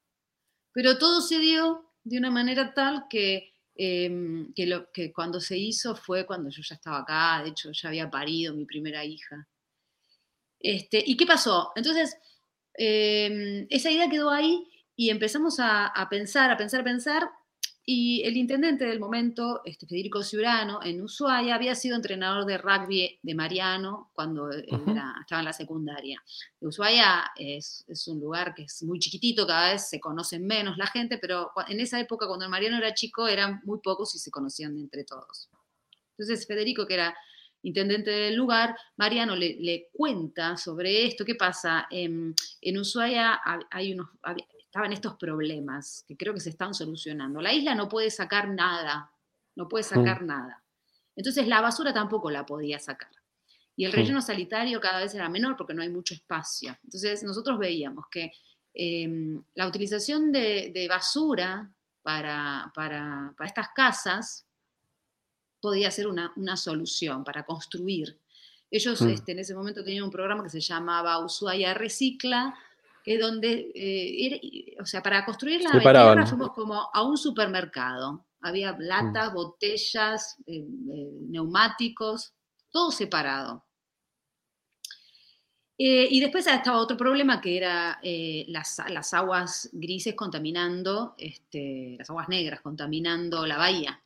Pero 0.72 0.98
todo 0.98 1.22
se 1.22 1.38
dio 1.38 1.85
de 2.06 2.18
una 2.18 2.30
manera 2.30 2.72
tal 2.72 3.06
que, 3.10 3.52
em, 3.74 4.52
que, 4.54 5.12
cuando 5.12 5.40
se 5.40 5.58
hizo 5.58 5.96
fue 5.96 6.24
cuando 6.24 6.50
yo 6.50 6.62
ya 6.62 6.76
estaba 6.76 6.98
acá, 6.98 7.42
de 7.42 7.50
hecho 7.50 7.72
ya 7.72 7.88
había 7.88 8.08
parido 8.08 8.54
mi 8.54 8.64
primera 8.64 9.04
hija. 9.04 9.48
Este, 10.60 11.02
¿Y 11.04 11.16
qué 11.16 11.26
pasó? 11.26 11.72
Entonces, 11.74 12.16
em, 12.74 13.66
esa 13.70 13.90
idea 13.90 14.08
quedó 14.08 14.30
ahí 14.30 14.70
y 14.94 15.10
empezamos 15.10 15.58
a, 15.58 15.86
a, 15.88 16.08
pensar, 16.08 16.50
a 16.50 16.56
pensar, 16.56 16.80
a 16.82 16.84
pensar, 16.84 17.30
y 17.88 18.22
el 18.24 18.36
intendente 18.36 18.84
del 18.84 18.98
momento, 18.98 19.62
este, 19.64 19.86
Federico 19.86 20.20
Ciurano, 20.24 20.80
en 20.82 21.00
Ushuaia, 21.00 21.54
había 21.54 21.76
sido 21.76 21.94
entrenador 21.94 22.44
de 22.44 22.58
rugby 22.58 23.20
de 23.22 23.34
Mariano 23.36 24.10
cuando 24.12 24.50
estaba 24.50 25.38
en 25.38 25.44
la 25.44 25.52
secundaria. 25.52 26.20
Ushuaia 26.58 27.30
es, 27.36 27.84
es, 27.86 28.08
un 28.08 28.18
lugar 28.18 28.56
que 28.56 28.64
es 28.64 28.82
muy 28.82 28.98
chiquitito, 28.98 29.46
cada 29.46 29.70
vez 29.70 29.88
se 29.88 30.00
conocen 30.00 30.44
menos 30.44 30.76
la 30.76 30.88
gente, 30.88 31.18
pero 31.18 31.52
en 31.68 31.78
esa 31.78 32.00
época, 32.00 32.26
cuando 32.26 32.48
Mariano 32.48 32.76
era 32.76 32.92
chico, 32.92 33.28
eran 33.28 33.60
muy 33.64 33.78
pocos 33.78 34.12
y 34.16 34.18
se 34.18 34.32
conocían 34.32 34.76
entre 34.76 35.04
todos. 35.04 35.48
Entonces, 36.18 36.44
Federico, 36.44 36.88
que 36.88 36.94
era 36.94 37.16
intendente 37.62 38.10
del 38.10 38.34
lugar, 38.34 38.76
Mariano 38.96 39.36
le, 39.36 39.58
le 39.60 39.90
cuenta 39.92 40.56
sobre 40.56 41.06
esto. 41.06 41.24
¿Qué 41.24 41.36
pasa? 41.36 41.86
En, 41.88 42.34
en 42.62 42.78
Ushuaia 42.78 43.40
hay 43.70 43.92
unos, 43.92 44.08
estaban 44.76 44.92
estos 44.92 45.14
problemas 45.14 46.04
que 46.06 46.18
creo 46.18 46.34
que 46.34 46.40
se 46.40 46.50
están 46.50 46.74
solucionando. 46.74 47.40
La 47.40 47.50
isla 47.50 47.74
no 47.74 47.88
puede 47.88 48.10
sacar 48.10 48.46
nada, 48.50 49.10
no 49.54 49.68
puede 49.68 49.84
sacar 49.84 50.22
mm. 50.22 50.26
nada. 50.26 50.62
Entonces 51.16 51.48
la 51.48 51.62
basura 51.62 51.94
tampoco 51.94 52.30
la 52.30 52.44
podía 52.44 52.78
sacar. 52.78 53.10
Y 53.74 53.86
el 53.86 53.92
relleno 53.92 54.20
sanitario 54.20 54.78
cada 54.78 55.00
vez 55.00 55.14
era 55.14 55.30
menor 55.30 55.56
porque 55.56 55.72
no 55.72 55.80
hay 55.80 55.88
mucho 55.88 56.12
espacio. 56.12 56.76
Entonces 56.84 57.22
nosotros 57.22 57.58
veíamos 57.58 58.04
que 58.10 58.32
em, 58.74 59.42
la 59.54 59.66
utilización 59.66 60.30
de, 60.30 60.86
basura 60.90 61.72
para, 62.02 62.70
para, 62.74 63.34
estas 63.46 63.68
casas 63.74 64.46
podía 65.58 65.90
ser 65.90 66.06
una, 66.06 66.56
solución 66.58 67.24
para 67.24 67.46
construir. 67.46 68.20
Ellos 68.70 69.00
mm. 69.00 69.08
este, 69.08 69.32
en 69.32 69.38
ese 69.38 69.54
momento 69.54 69.82
tenían 69.82 70.04
un 70.04 70.10
programa 70.10 70.42
que 70.42 70.50
se 70.50 70.60
llamaba 70.60 71.24
Ushuaia 71.24 71.72
Recicla, 71.72 72.54
que 73.06 73.18
donde, 73.18 73.70
eh, 73.72 74.76
o 74.80 74.84
sea, 74.84 75.00
para 75.00 75.24
construir 75.24 75.62
la 75.62 75.78
tierra 75.78 76.26
fuimos 76.26 76.50
como 76.50 76.90
a 76.92 77.02
un 77.04 77.16
supermercado. 77.16 78.26
Había 78.40 78.72
mm. 78.72 78.80
latas, 78.80 79.32
botellas, 79.32 80.36
eh, 80.44 80.66
eh, 80.66 81.10
neumáticos, 81.28 82.34
todo 82.68 82.90
separado. 82.90 83.64
y 85.78 86.18
después 86.18 86.48
estaba 86.48 86.78
otro 86.78 86.96
problema 86.96 87.40
que 87.40 87.56
era 87.56 88.00
las, 88.48 88.82
las, 88.88 89.14
aguas 89.14 89.68
grises 89.72 90.16
contaminando, 90.16 91.14
este, 91.16 91.94
las 91.98 92.10
aguas 92.10 92.28
negras 92.28 92.60
contaminando 92.60 93.46
la 93.46 93.56
bahía. 93.56 94.02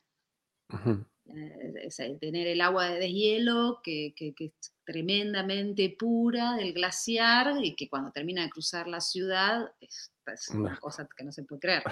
Tener 2.19 2.47
el 2.47 2.61
agua 2.61 2.89
de 2.89 2.99
deshielo 2.99 3.81
que, 3.83 4.13
que, 4.15 4.33
que, 4.33 4.53
tremendamente 4.83 5.95
pura 5.97 6.55
del 6.55 6.73
glaciar 6.73 7.63
y 7.63 7.75
que 7.75 7.87
cuando 7.87 8.11
termina 8.11 8.43
de 8.43 8.49
cruzar 8.49 8.87
la 8.87 8.99
ciudad 8.99 9.71
es, 9.79 10.11
una 10.53 10.77
cosa 10.79 11.07
que 11.15 11.23
no 11.23 11.31
se 11.31 11.43
puede 11.43 11.61
creer. 11.61 11.83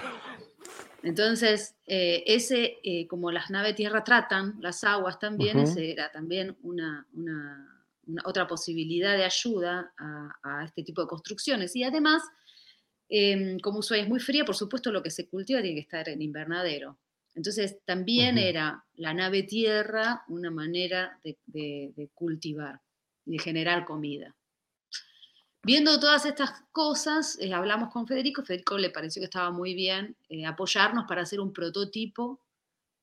Entonces, 1.02 1.74
eh, 1.86 2.22
ese, 2.26 2.78
eh, 2.82 3.06
como 3.06 3.30
las 3.30 3.50
naves 3.50 3.74
tierra 3.74 4.04
tratan 4.04 4.56
las 4.60 4.84
aguas 4.84 5.18
también, 5.18 5.58
ese 5.58 5.90
era 5.90 6.10
también 6.10 6.56
una, 6.62 7.06
otra 8.24 8.46
posibilidad 8.46 9.16
de 9.16 9.24
ayuda 9.24 9.92
a, 9.98 10.64
este 10.64 10.82
tipo 10.82 11.02
de 11.02 11.08
construcciones. 11.08 11.74
Y 11.76 11.84
además, 11.84 12.22
em, 13.08 13.58
como 13.60 13.80
Ushuaia 13.80 14.04
es 14.04 14.08
muy 14.08 14.20
fría, 14.20 14.44
por 14.44 14.56
supuesto 14.56 14.92
lo 14.92 15.02
que 15.02 15.10
se 15.10 15.28
cultiva 15.28 15.60
tiene 15.60 15.76
que 15.76 15.82
estar 15.82 16.08
en 16.08 16.22
invernadero. 16.22 16.98
Entonces 17.40 17.78
también 17.86 18.36
era 18.36 18.84
la 18.96 19.14
nave 19.14 19.44
tierra 19.44 20.24
una 20.28 20.50
manera 20.50 21.18
de 21.22 22.10
cultivar. 22.14 22.80
y 23.24 23.32
de 23.32 23.38
generar 23.38 23.84
comida. 23.84 24.34
Viendo 25.62 26.00
todas 26.00 26.24
estas 26.24 26.62
cosas, 26.72 27.38
eh, 27.38 27.52
hablamos 27.52 27.90
con 27.90 28.06
Federico, 28.06 28.42
Federico 28.42 28.78
le 28.78 28.90
pareció 28.90 29.20
que 29.20 29.26
estaba 29.26 29.50
muy 29.50 29.74
bien 29.74 30.16
eh, 30.30 30.46
apoyarnos 30.46 31.04
para 31.06 31.22
hacer 31.22 31.38
un 31.38 31.52
prototipo 31.52 32.40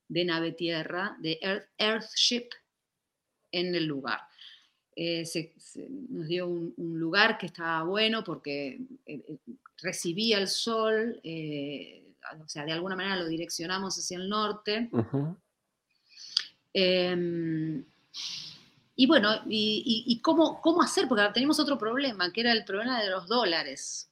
de 0.08 0.26
nave 0.26 0.54
tierra, 0.54 1.16
de 1.20 1.38
Earth, 1.42 1.70
Earthship, 1.78 2.50
en 3.52 3.76
el 3.76 3.86
lugar. 3.86 4.22
Eh, 4.96 5.24
nos 6.10 6.28
dio 6.28 6.48
un, 6.48 6.74
lugar 6.78 7.38
que 7.38 7.46
estaba 7.46 7.84
bueno 7.84 8.24
porque 8.24 8.80
recibía 9.84 10.40
el 10.40 10.48
sol, 10.48 11.22
o 12.44 12.48
sea, 12.48 12.66
de 12.66 12.72
alguna 12.72 12.96
manera 12.96 13.16
lo 13.16 13.28
direccionamos 13.28 13.98
hacia 13.98 14.18
el 14.18 14.30
norte. 14.30 14.90
Y 19.00 19.06
bueno, 19.06 19.30
y, 19.48 20.20
cómo, 20.24 20.60
cómo, 20.62 20.82
hacer, 20.82 21.08
porque 21.08 21.24
teníamos 21.34 21.60
otro 21.60 21.78
problema, 21.78 22.32
que 22.32 22.42
era 22.42 22.52
el 22.52 22.66
problema 22.66 23.02
de 23.02 23.10
los 23.10 23.28
dólares. 23.28 24.12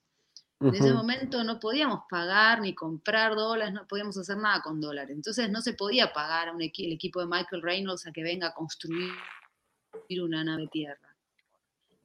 En 0.62 0.74
ese 0.74 0.94
momento 0.94 1.44
no 1.44 1.60
podíamos 1.60 2.02
pagar 2.10 2.62
ni 2.62 2.74
comprar 2.74 3.36
dólares, 3.36 3.74
no 3.74 3.86
podíamos 3.88 4.18
hacer 4.18 4.38
nada 4.38 4.62
con 4.62 4.80
dólares. 4.80 5.16
Entonces 5.16 5.50
no 5.50 5.62
se 5.62 5.74
podía 5.74 6.14
pagar 6.14 6.50
a 6.50 6.54
un 6.54 6.62
el 6.62 6.70
equipo 6.70 7.20
de 7.20 7.28
Michael 7.28 7.62
Reynolds 7.62 8.08
a 8.08 8.12
que 8.12 8.24
venga 8.24 8.48
a 8.48 8.54
construir 8.54 9.12
una 10.22 10.44
nave 10.44 10.68
tierra. 10.68 11.05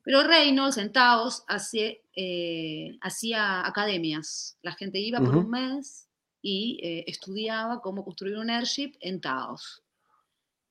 Pero 0.02 0.22
Reynolds 0.22 0.78
en 0.78 0.92
Taos 0.92 1.44
hacía, 1.46 1.92
eh, 2.16 2.98
academias. 3.00 4.58
La 4.62 4.72
gente 4.72 4.98
iba 4.98 5.18
por 5.20 5.36
un 5.36 5.50
mes 5.50 6.08
y 6.42 6.80
eh, 6.82 7.04
estudiaba 7.06 7.80
cómo 7.82 8.04
construir 8.04 8.36
un 8.36 8.50
airship 8.50 8.94
en 9.00 9.20
Taos. 9.20 9.82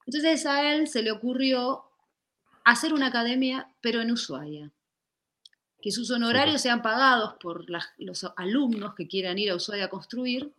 Entonces 0.06 0.46
a 0.46 0.74
él 0.74 0.88
se 0.88 1.04
le 1.04 1.12
ocurrió 1.12 1.84
hacer 2.66 2.94
una 2.94 3.08
academia, 3.08 3.72
pero 3.82 4.02
en 4.02 4.12
Ushuaia. 4.12 4.72
Que 5.82 5.92
sus 5.92 6.10
honorarios 6.12 6.62
sean 6.62 6.82
pagados 6.82 7.36
por 7.40 7.66
los 7.70 8.26
alumnos 8.36 8.96
que 8.96 9.08
quieran 9.08 9.38
ir 9.38 9.52
a 9.52 9.56
Ushuaia 9.56 9.86
a 9.86 9.90
construir 9.90 10.54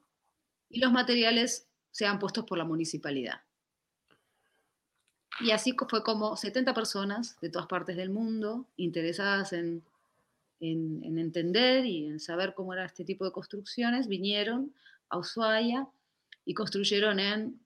y 0.69 0.79
los 0.79 0.93
materiales 0.93 1.69
sean 1.91 2.19
puestos 2.19 2.45
por 2.45 2.57
la 2.57 2.65
municipalidad. 2.65 3.43
Y 5.41 5.53
así 5.53 5.75
fue 5.89 6.03
como 6.03 6.37
70 6.37 6.75
personas 6.75 7.41
de 7.41 7.49
todas 7.49 7.67
partes 7.67 7.97
del 7.97 8.11
mundo 8.11 8.67
interesadas 8.77 9.53
en, 9.53 9.83
en, 10.61 11.19
entender 11.19 11.87
y 11.87 12.07
en 12.07 12.21
saber 12.21 12.55
cómo 12.55 12.73
era 12.75 12.85
este 12.85 13.05
tipo 13.05 13.25
de 13.25 13.33
construcciones 13.33 14.07
vinieron 14.07 14.75
a 15.09 15.19
Ushuaia 15.19 15.89
y 16.45 16.55
construyeron 16.55 17.19
en 17.19 17.61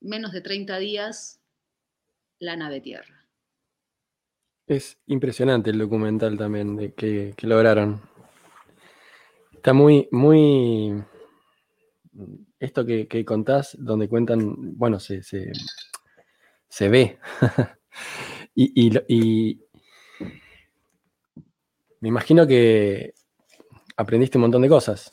menos 0.00 0.32
de 0.32 0.40
30 0.40 0.78
días 0.78 1.40
la 2.38 2.56
nave 2.56 2.80
Tierra. 2.80 3.26
Es 4.66 4.98
impresionante 5.06 5.70
el 5.70 5.78
documental 5.78 6.38
también 6.38 6.76
de 6.76 6.94
que, 6.94 7.34
lograron. 7.42 8.00
Está 9.52 9.72
muy, 9.72 10.08
muy. 10.12 11.02
Esto 12.58 12.86
que, 12.86 13.24
contás, 13.24 13.76
donde 13.78 14.08
cuentan, 14.08 14.76
bueno, 14.78 15.00
se, 15.00 15.22
ve. 16.88 17.18
y, 18.54 19.58
me 22.00 22.08
imagino 22.08 22.46
que 22.46 23.12
aprendiste 23.96 24.38
un 24.38 24.42
montón 24.42 24.62
de 24.62 24.68
cosas. 24.68 25.12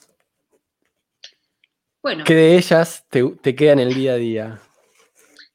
Bueno. 2.02 2.24
Que 2.24 2.34
de 2.34 2.58
ellas 2.58 3.06
te, 3.10 3.24
te 3.42 3.56
quedan 3.56 3.80
el 3.80 3.94
día 3.94 4.14
a 4.14 4.18
día. 4.18 4.62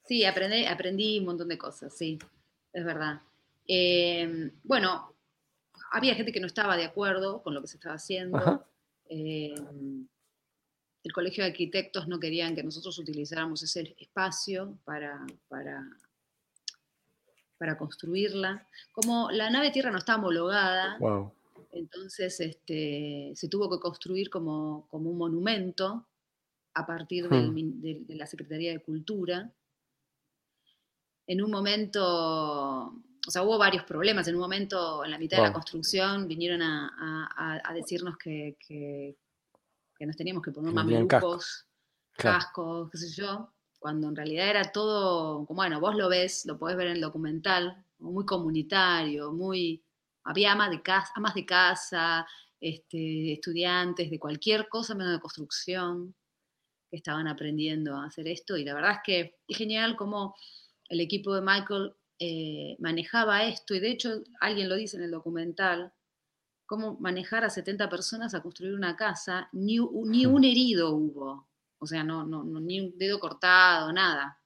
Sí, 0.04 0.24
aprendí, 0.24 0.66
aprendí 0.66 1.18
un 1.20 1.24
montón 1.24 1.48
de 1.48 1.56
cosas, 1.56 1.96
sí, 1.96 2.18
es 2.72 2.84
verdad. 2.84 3.22
Em, 3.66 4.50
bueno, 4.64 5.14
había 5.90 6.14
gente 6.14 6.32
que 6.32 6.40
no 6.40 6.46
estaba 6.46 6.76
de 6.76 6.84
acuerdo 6.84 7.42
con 7.42 7.54
lo 7.54 7.62
que 7.62 7.68
se 7.68 7.76
estaba 7.76 7.94
haciendo. 7.94 8.66
El 11.02 11.12
Colegio 11.12 11.44
de 11.44 11.50
Arquitectos 11.50 12.08
no 12.08 12.20
querían 12.20 12.54
que 12.54 12.62
nosotros 12.62 12.98
utilizáramos 12.98 13.62
ese 13.62 13.94
espacio 13.98 14.78
para, 14.84 15.26
para, 15.48 15.84
para 17.58 17.76
construirla. 17.76 18.66
Como 18.92 19.30
la 19.30 19.50
nave 19.50 19.70
tierra 19.70 19.90
no 19.90 19.98
está 19.98 20.16
homologada, 20.16 20.98
entonces 21.72 22.38
este, 22.40 23.32
se 23.34 23.48
tuvo 23.48 23.70
que 23.70 23.80
construir 23.80 24.30
como, 24.30 24.86
como 24.88 25.10
un 25.10 25.18
monumento 25.18 26.06
a 26.74 26.86
partir 26.86 27.28
hmm. 27.28 28.06
de 28.06 28.14
la 28.14 28.26
Secretaría 28.26 28.72
de 28.72 28.80
Cultura 28.80 29.52
en 31.26 31.42
un 31.42 31.50
momento, 31.50 32.02
o 32.06 33.30
sea, 33.30 33.42
hubo 33.42 33.58
varios 33.58 33.84
problemas. 33.84 34.26
En 34.28 34.34
un 34.34 34.40
momento, 34.40 35.04
en 35.04 35.10
la 35.10 35.18
mitad 35.18 35.38
de 35.38 35.44
la 35.44 35.52
construcción, 35.52 36.26
vinieron 36.26 36.60
a, 36.62 37.72
decirnos 37.74 38.16
que, 38.18 38.56
que, 38.66 39.16
nos 40.06 40.16
teníamos 40.16 40.42
que 40.42 40.52
poner 40.52 40.72
mamelucos, 40.72 41.66
cascos, 42.12 42.90
qué 42.90 42.98
sé 42.98 43.10
yo, 43.10 43.52
cuando 43.78 44.08
en 44.08 44.16
realidad 44.16 44.48
era 44.48 44.72
todo, 44.72 45.46
como 45.46 45.56
bueno, 45.56 45.80
vos 45.80 45.96
lo 45.96 46.08
ves, 46.08 46.44
lo 46.46 46.58
podés 46.58 46.76
ver 46.76 46.88
en 46.88 46.94
el 46.94 47.00
documental, 47.00 47.84
muy 47.98 48.24
comunitario, 48.24 49.32
muy... 49.32 49.84
Había 50.24 50.52
amas 50.52 50.70
de 50.70 50.82
casa, 50.82 51.12
amas 51.16 51.34
de 51.34 51.44
casa 51.44 52.26
este, 52.60 53.32
estudiantes 53.32 54.08
de 54.08 54.20
cualquier 54.20 54.68
cosa 54.68 54.94
menos 54.94 55.12
de 55.12 55.20
construcción 55.20 56.14
que 56.88 56.96
estaban 56.98 57.26
aprendiendo 57.26 57.96
a 57.96 58.04
hacer 58.04 58.28
esto 58.28 58.56
y 58.56 58.64
la 58.64 58.74
verdad 58.74 58.92
es 58.92 58.98
que 59.04 59.36
es 59.48 59.56
genial 59.56 59.96
como 59.96 60.36
el 60.88 61.00
equipo 61.00 61.34
de 61.34 61.40
Michael 61.40 61.92
eh, 62.20 62.76
manejaba 62.78 63.42
esto, 63.44 63.74
y 63.74 63.80
de 63.80 63.90
hecho 63.90 64.22
alguien 64.40 64.68
lo 64.68 64.76
dice 64.76 64.96
en 64.96 65.02
el 65.02 65.10
documental, 65.10 65.92
cómo 66.72 66.96
manejar 67.00 67.44
a 67.44 67.50
70 67.50 67.90
personas 67.90 68.32
a 68.32 68.40
construir 68.40 68.72
una 68.72 68.96
casa, 68.96 69.50
ni, 69.52 69.76
ni 70.06 70.24
un 70.24 70.42
herido 70.42 70.94
hubo, 70.94 71.46
o 71.76 71.86
sea, 71.86 72.02
no, 72.02 72.24
no, 72.24 72.44
ni 72.44 72.80
un 72.80 72.96
dedo 72.96 73.20
cortado, 73.20 73.92
nada. 73.92 74.40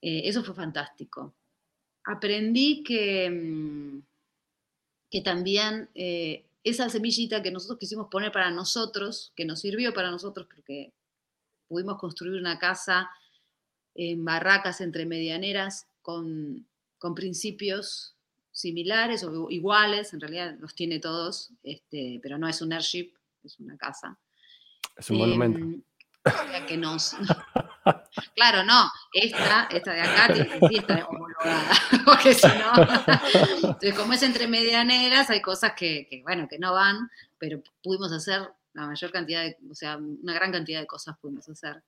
Eh, 0.00 0.28
eso 0.28 0.44
fue 0.44 0.54
fantástico. 0.54 1.34
Aprendí 2.04 2.84
que, 2.84 3.28
mm, 3.30 4.00
que 5.10 5.20
también 5.22 5.90
eh, 5.96 6.46
esa 6.62 6.88
semillita 6.88 7.42
que 7.42 7.50
nosotros 7.50 7.80
quisimos 7.80 8.06
poner 8.08 8.30
para 8.30 8.52
nosotros, 8.52 9.32
que 9.34 9.44
nos 9.44 9.58
sirvió 9.58 9.92
para 9.92 10.12
nosotros 10.12 10.46
porque 10.46 10.92
pudimos 11.66 11.98
construir 11.98 12.40
una 12.40 12.60
casa 12.60 13.10
en 13.96 14.24
barracas 14.24 14.80
entre 14.80 15.04
medianeras 15.04 15.88
con, 16.00 16.68
principios 17.16 18.14
similares 18.58 19.22
o 19.22 19.48
iguales, 19.50 20.12
en 20.12 20.20
realidad 20.20 20.56
los 20.58 20.74
tiene 20.74 20.98
todos, 20.98 21.52
este, 21.62 22.18
pero 22.20 22.38
no 22.38 22.48
es 22.48 22.60
un 22.60 22.72
airship, 22.72 23.12
es 23.44 23.60
una 23.60 23.76
casa. 23.76 24.18
Es 24.96 25.08
un 25.10 25.18
monumento. 25.18 25.58
Em, 25.58 26.66
que 26.66 26.76
nos, 26.76 27.14
claro, 28.34 28.64
no, 28.64 28.90
esta, 29.12 29.68
esta 29.70 29.92
de 29.92 30.00
acá 30.00 30.34
sí 30.34 30.76
está 30.76 31.06
homologada, 31.06 31.70
porque 32.04 32.34
si 32.34 32.48
no, 32.48 32.72
entonces 33.62 33.94
como 33.94 34.12
es 34.12 34.22
entre 34.24 34.48
medianeras 34.48 35.30
hay 35.30 35.40
cosas 35.40 35.72
que, 35.74 36.08
que, 36.10 36.22
bueno, 36.22 36.48
que 36.48 36.58
no 36.58 36.74
van, 36.74 37.08
pero 37.38 37.62
pudimos 37.82 38.12
hacer 38.12 38.42
la 38.74 38.86
mayor 38.86 39.12
cantidad 39.12 39.44
de, 39.44 39.56
o 39.70 39.74
sea, 39.74 39.96
una 39.96 40.34
gran 40.34 40.50
cantidad 40.50 40.80
de 40.80 40.86
cosas 40.86 41.16
pudimos 41.18 41.48
hacer 41.48 41.82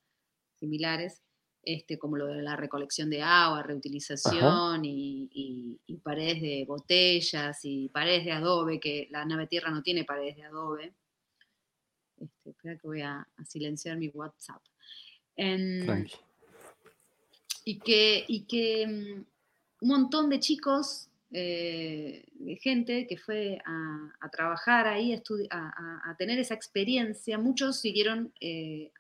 similares 0.55 1.21
este, 1.63 1.99
como 1.99 2.17
lo 2.17 2.27
de 2.27 2.43
la 2.43 2.57
recolección 2.57 3.11
de 3.11 3.23
agua, 3.23 3.63
reutilización 3.63 4.83
y, 4.85 5.79
paredes 6.03 6.41
de 6.41 6.65
botellas 6.67 7.61
y 7.65 7.89
paredes 7.91 8.25
de 8.25 8.33
adobe, 8.33 8.81
que 8.81 9.07
la 9.11 9.25
nave 9.25 9.47
tierra 9.47 9.71
no 9.71 9.83
tiene 9.83 10.05
paredes 10.05 10.37
de 10.37 10.45
adobe. 10.45 10.95
Este, 12.19 12.51
espera 12.51 12.79
que 12.79 12.87
voy 12.87 13.03
a, 13.03 13.27
silenciar 13.47 13.99
mi 13.99 14.09
WhatsApp. 14.09 14.63
y 17.65 17.79
que, 17.79 18.25
y 18.27 18.45
que 18.45 18.87
mm, 18.87 19.25
un 19.83 19.89
montón 19.89 20.31
de 20.31 20.41
chicos, 20.41 21.09
eh, 21.33 22.25
de 22.33 22.57
gente 22.57 23.07
que 23.07 23.17
fue 23.19 23.61
a, 23.65 24.29
trabajar 24.31 24.89
ahí, 24.89 25.15
a, 25.51 26.11
a, 26.11 26.17
tener 26.17 26.39
esa 26.39 26.55
experiencia, 26.55 27.39
muchos 27.39 27.81
siguieron 27.81 28.33
eh, 28.41 28.91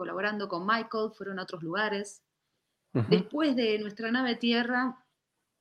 colaborando 0.00 0.48
con 0.48 0.66
Michael, 0.66 1.10
fueron 1.14 1.38
a 1.38 1.42
otros 1.42 1.62
lugares. 1.62 2.22
Después 3.10 3.54
de 3.54 3.78
nuestra 3.80 4.10
nave 4.10 4.34
tierra, 4.36 4.96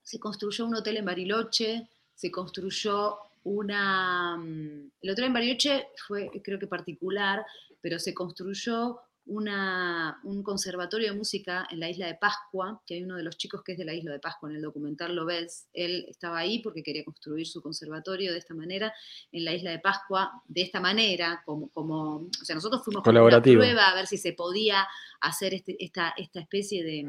se 0.02 0.18
construyó 0.18 0.66
un 0.66 0.76
hotel 0.76 0.96
en 0.96 1.04
Bariloche, 1.04 1.90
se 2.16 2.32
construyó 2.32 3.18
una... 3.44 4.38
Mm, 4.38 4.92
el 5.02 5.10
hotel 5.10 5.26
en 5.26 5.34
Bariloche 5.34 5.90
fue, 6.08 6.32
creo 6.42 6.58
que 6.58 6.68
particular, 6.68 7.46
pero 7.82 8.00
se 8.00 8.14
construyó 8.14 9.02
un 9.30 10.44
conservatorio 10.44 11.12
de 11.12 11.18
música 11.18 11.68
en 11.70 11.80
la 11.80 11.90
isla 11.90 12.08
de 12.08 12.16
Pascua, 12.16 12.82
que 12.86 12.96
hay 12.96 13.04
uno 13.04 13.16
de 13.16 13.24
los 13.24 13.38
chicos 13.38 13.64
que 13.64 13.74
es 13.74 13.78
de 13.78 13.86
la 13.86 13.94
isla 13.94 14.12
de 14.12 14.20
Pascua, 14.20 14.50
en 14.50 14.56
el 14.56 14.62
documental 14.62 15.16
lo 15.16 15.26
ves, 15.26 15.68
él 15.74 16.06
estaba 16.10 16.40
ahí 16.40 16.60
porque 16.60 16.82
quería 16.82 17.04
construir 17.04 17.46
su 17.48 17.62
conservatorio 17.62 18.32
de 18.32 18.40
esta 18.40 18.54
manera, 18.54 18.94
en 19.32 19.46
la 19.46 19.54
isla 19.54 19.72
de 19.72 19.80
Pascua, 19.80 20.42
de 20.48 20.62
esta 20.62 20.80
manera, 20.80 21.44
como, 21.46 21.70
como 21.70 22.16
o 22.16 22.44
sea, 22.44 22.56
nosotros 22.56 22.84
fuimos 22.84 23.04
con 23.04 23.16
una 23.16 23.42
prueba 23.42 23.88
a 23.88 23.96
ver 23.96 24.08
si 24.08 24.18
se 24.18 24.34
podía 24.34 24.88
hacer 25.22 25.54
este, 25.54 25.76
esta, 25.84 26.14
esta 26.18 26.40
especie 26.40 26.84
de, 26.84 27.06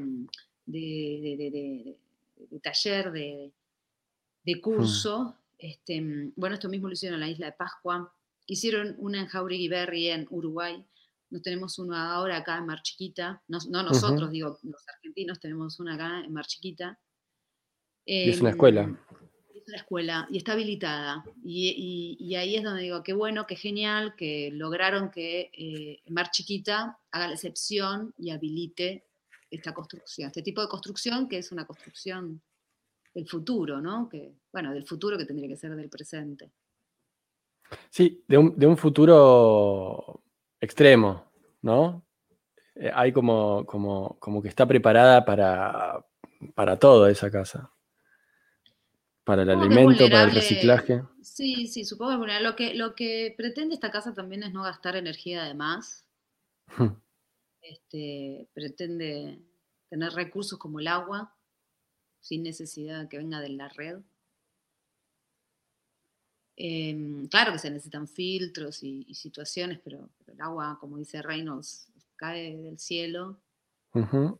taller, 2.62 3.12
de, 3.12 3.52
hmm. 4.44 4.60
curso. 4.60 5.36
Este, 5.58 6.02
bueno, 6.36 6.54
esto 6.54 6.68
mismo 6.68 6.88
lo 6.88 6.94
hicieron 6.94 7.14
en 7.14 7.20
la 7.20 7.28
isla 7.28 7.46
de 7.46 7.52
Pascua. 7.52 8.12
Hicieron 8.46 8.94
una 8.98 9.20
en 9.20 9.26
Jauregui 9.26 9.68
Berry 9.68 10.08
en 10.08 10.26
Uruguay. 10.30 10.84
Nos 11.30 11.42
tenemos 11.42 11.78
uno 11.78 11.96
ahora 11.96 12.38
acá 12.38 12.58
en 12.58 12.66
Mar 12.66 12.82
Chiquita. 12.82 13.42
No, 13.48 13.82
nosotros, 13.82 14.30
digo, 14.30 14.58
los 14.62 14.88
argentinos 14.88 15.38
tenemos 15.38 15.78
una 15.80 15.94
acá 15.94 16.20
en 16.24 16.32
Mar 16.32 16.46
Chiquita. 16.46 16.98
es 18.04 18.40
una 18.40 18.50
escuela. 18.50 18.82
Em, 18.82 18.96
es 19.54 19.68
una 19.68 19.76
escuela 19.76 20.28
y 20.30 20.38
está 20.38 20.52
habilitada. 20.52 21.24
Y, 21.44 22.34
ahí 22.34 22.56
es 22.56 22.64
donde 22.64 22.82
digo, 22.82 23.02
qué 23.02 23.12
bueno, 23.12 23.46
qué 23.46 23.56
genial 23.56 24.14
que 24.16 24.50
lograron 24.52 25.10
que 25.10 25.50
eh, 25.52 26.02
Mar 26.10 26.30
Chiquita 26.30 26.98
haga 27.10 27.28
la 27.28 27.34
excepción 27.34 28.12
y 28.18 28.30
habilite 28.30 29.06
esta 29.50 29.74
construcción, 29.74 30.28
este 30.28 30.42
tipo 30.42 30.60
de 30.60 30.68
construcción 30.68 31.28
que 31.28 31.38
es 31.38 31.50
una 31.52 31.66
construcción 31.66 32.40
del 33.14 33.28
futuro, 33.28 33.80
¿no? 33.80 34.08
Que, 34.08 34.34
bueno, 34.52 34.72
del 34.72 34.86
futuro 34.86 35.18
que 35.18 35.24
tendría 35.24 35.48
que 35.48 35.56
ser 35.56 35.74
del 35.74 35.88
presente. 35.88 36.52
Sí, 37.88 38.24
de 38.26 38.36
un, 38.36 38.76
futuro 38.76 40.19
extremo, 40.60 41.30
¿no? 41.62 42.04
Eh, 42.74 42.90
hay 42.94 43.12
como, 43.12 43.64
como, 43.66 44.16
como, 44.18 44.42
que 44.42 44.48
está 44.48 44.66
preparada 44.66 45.24
para, 45.24 46.04
para 46.54 46.78
todo 46.78 47.06
esa 47.08 47.30
casa. 47.30 47.72
Para 49.24 49.42
el 49.42 49.50
alimento, 49.50 50.08
para 50.08 50.24
el 50.24 50.32
reciclaje. 50.32 51.02
Sí, 51.22 51.68
sí, 51.68 51.84
supongo 51.84 52.24
que 52.24 52.40
lo 52.40 52.56
que, 52.56 52.74
lo 52.74 52.94
que 52.94 53.34
pretende 53.36 53.74
esta 53.74 53.90
casa 53.90 54.14
también 54.14 54.42
es 54.42 54.52
no 54.52 54.62
gastar 54.62 54.96
energía 54.96 55.44
de 55.44 55.54
más. 55.54 56.06
este, 57.62 58.48
pretende 58.54 59.40
tener 59.88 60.12
recursos 60.12 60.58
como 60.58 60.80
el 60.80 60.88
agua, 60.88 61.34
sin 62.20 62.42
necesidad 62.42 63.02
de 63.02 63.08
que 63.08 63.18
venga 63.18 63.40
de 63.40 63.50
la 63.50 63.68
red. 63.68 64.00
Em, 66.62 67.26
claro 67.28 67.52
que 67.52 67.58
se 67.58 67.70
necesitan 67.70 68.06
filtros 68.06 68.82
y, 68.82 69.14
situaciones, 69.14 69.80
pero, 69.82 70.10
el 70.26 70.38
agua, 70.42 70.76
como 70.78 70.98
dice 70.98 71.22
Reynolds, 71.22 71.90
cae 72.16 72.54
del 72.58 72.78
cielo. 72.78 73.40
Em, 73.94 74.34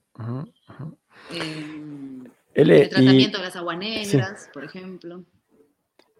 el 2.52 2.88
tratamiento 2.90 3.38
de 3.38 3.44
las 3.44 3.56
aguas 3.56 3.78
negras, 3.78 4.50
por 4.52 4.64
ejemplo. 4.64 5.24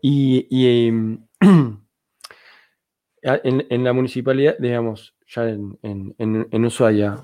Y, 0.01 0.47
em, 0.51 1.23
en, 3.21 3.85
la 3.85 3.93
municipalidad, 3.93 4.57
digamos, 4.59 5.15
ya 5.27 5.51
en, 5.51 5.79
en 5.83 6.65
Ushuaia, 6.65 7.23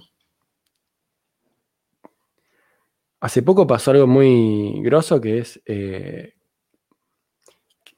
Hace 3.19 3.43
poco 3.43 3.67
pasó 3.67 3.93
algo 3.93 4.07
muy 4.07 4.83
grosso 4.83 5.21
que 5.21 5.39
es 5.39 5.61
eh, 5.65 6.36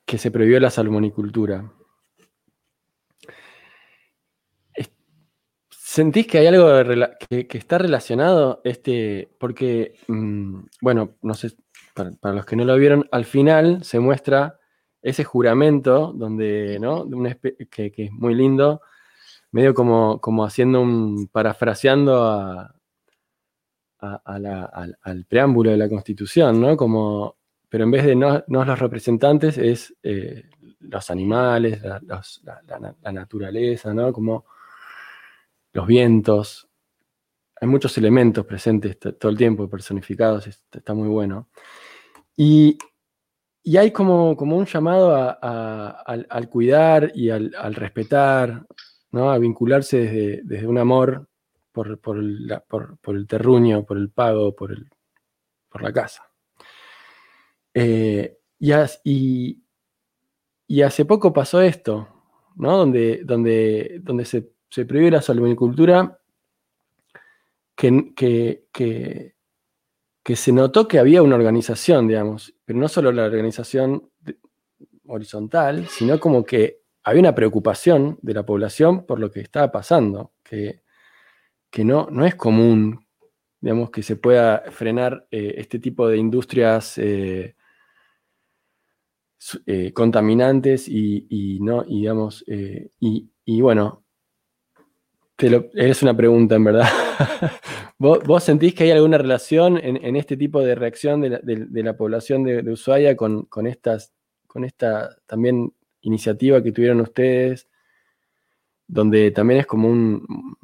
que 0.08 0.16
se 0.16 0.30
prohibió 0.30 0.58
la 0.58 0.70
salmonicultura. 0.70 1.70
¿Sentís 5.68 6.26
que 6.26 6.38
hay 6.38 6.46
algo 6.46 6.66
que, 7.28 7.46
está 7.58 7.76
relacionado? 7.76 8.62
Este, 8.64 9.28
porque, 9.38 9.96
mm, 10.08 10.60
bueno, 10.80 11.16
no 11.20 11.34
sé, 11.34 11.52
para, 11.92 12.34
los 12.34 12.46
que 12.46 12.56
no 12.56 12.64
lo 12.64 12.76
vieron, 12.76 13.06
al 13.12 13.26
final 13.26 13.84
se 13.84 14.00
muestra 14.00 14.58
ese 15.02 15.24
juramento 15.24 16.12
donde, 16.14 16.78
¿no? 16.80 17.06
que, 17.70 17.92
es 17.94 18.12
muy 18.12 18.34
lindo, 18.34 18.80
medio 19.50 19.74
como, 19.74 20.20
como 20.20 20.44
haciendo 20.44 20.80
un, 20.80 21.28
parafraseando 21.28 22.24
a, 22.24 22.74
al, 23.98 25.24
preámbulo 25.28 25.70
de 25.70 25.76
la 25.76 25.88
Constitución, 25.88 26.60
¿no? 26.60 26.76
Como, 26.76 27.37
pero 27.68 27.84
en 27.84 27.90
vez 27.90 28.04
de 28.04 28.16
no, 28.16 28.42
los 28.46 28.78
representantes 28.78 29.58
es 29.58 29.94
eh, 30.02 30.48
los 30.80 31.10
animales, 31.10 31.82
la, 31.82 33.12
naturaleza, 33.12 33.92
¿no? 33.92 34.12
Como 34.12 34.46
los 35.72 35.86
vientos. 35.86 36.68
Hay 37.60 37.68
muchos 37.68 37.96
elementos 37.98 38.46
presentes 38.46 38.98
todo 38.98 39.30
el 39.30 39.36
tiempo, 39.36 39.68
personificados, 39.68 40.46
está, 40.46 40.94
muy 40.94 41.08
bueno. 41.08 41.48
Y, 42.36 42.78
hay 43.76 43.90
como, 43.90 44.36
como, 44.36 44.56
un 44.56 44.64
llamado 44.64 45.14
al, 45.14 46.48
cuidar 46.48 47.12
y 47.14 47.30
al, 47.30 47.74
respetar, 47.74 48.64
¿no? 49.10 49.30
a 49.30 49.38
vincularse 49.38 49.98
desde, 49.98 50.40
desde 50.44 50.66
un 50.66 50.78
amor 50.78 51.28
por, 51.72 51.98
el 52.18 53.26
terruño, 53.26 53.84
por 53.84 53.98
el 53.98 54.10
pago, 54.10 54.54
por, 54.54 54.72
el, 54.72 54.88
por 55.68 55.82
la 55.82 55.92
casa. 55.92 56.27
Eh, 57.80 58.38
y, 60.68 60.82
hace 60.82 61.04
poco 61.04 61.32
pasó 61.32 61.60
esto, 61.62 62.08
¿no? 62.56 62.76
Donde, 62.76 63.22
donde, 63.24 64.00
donde 64.02 64.24
se, 64.24 64.52
se 64.70 64.84
prohíbe 64.84 65.12
la 65.12 65.22
salmonicultura, 65.22 66.18
que, 67.76 68.12
que, 68.16 69.34
que, 70.24 70.36
se 70.36 70.52
notó 70.52 70.88
que 70.88 70.98
había 70.98 71.22
una 71.22 71.36
organización, 71.36 72.08
digamos, 72.08 72.54
pero 72.64 72.78
no 72.78 72.88
solo 72.88 73.12
la 73.12 73.24
organización 73.24 74.10
horizontal, 75.06 75.86
sino 75.86 76.18
como 76.18 76.44
que 76.44 76.82
había 77.04 77.20
una 77.20 77.34
preocupación 77.34 78.18
de 78.20 78.34
la 78.34 78.44
población 78.44 79.06
por 79.06 79.20
lo 79.20 79.30
que 79.30 79.40
estaba 79.40 79.70
pasando, 79.70 80.32
que, 80.42 80.82
que 81.70 81.84
no, 81.84 82.08
no 82.10 82.26
es 82.26 82.34
común, 82.34 83.06
digamos, 83.60 83.90
que 83.90 84.02
se 84.02 84.16
pueda 84.16 84.64
frenar 84.70 85.26
eh, 85.30 85.54
este 85.58 85.78
tipo 85.78 86.08
de 86.08 86.18
industrias 86.18 86.98
eh, 86.98 87.54
eh, 89.66 89.92
contaminantes 89.92 90.88
y, 90.88 91.58
no, 91.60 91.84
digamos, 91.84 92.44
y, 92.46 93.60
bueno, 93.60 94.04
te 95.36 95.48
una 96.02 96.16
pregunta 96.16 96.56
en 96.56 96.64
verdad. 96.64 96.88
¿Vos, 97.98 98.44
sentís 98.44 98.74
que 98.74 98.84
hay 98.84 98.90
alguna 98.92 99.18
relación 99.18 99.78
en, 99.78 100.16
este 100.16 100.36
tipo 100.36 100.62
de 100.62 100.74
reacción 100.74 101.20
de 101.20 101.82
la, 101.82 101.96
población 101.96 102.44
de, 102.44 102.62
de 102.62 102.72
Ushuaia 102.72 103.16
con, 103.16 103.48
estas, 103.66 104.12
con 104.46 104.64
esta 104.64 105.16
también 105.26 105.72
iniciativa 106.02 106.62
que 106.62 106.72
tuvieron 106.72 107.00
ustedes, 107.00 107.68
donde 108.86 109.30
también 109.30 109.60
es 109.60 109.66
como 109.66 109.88
un, 109.88 110.56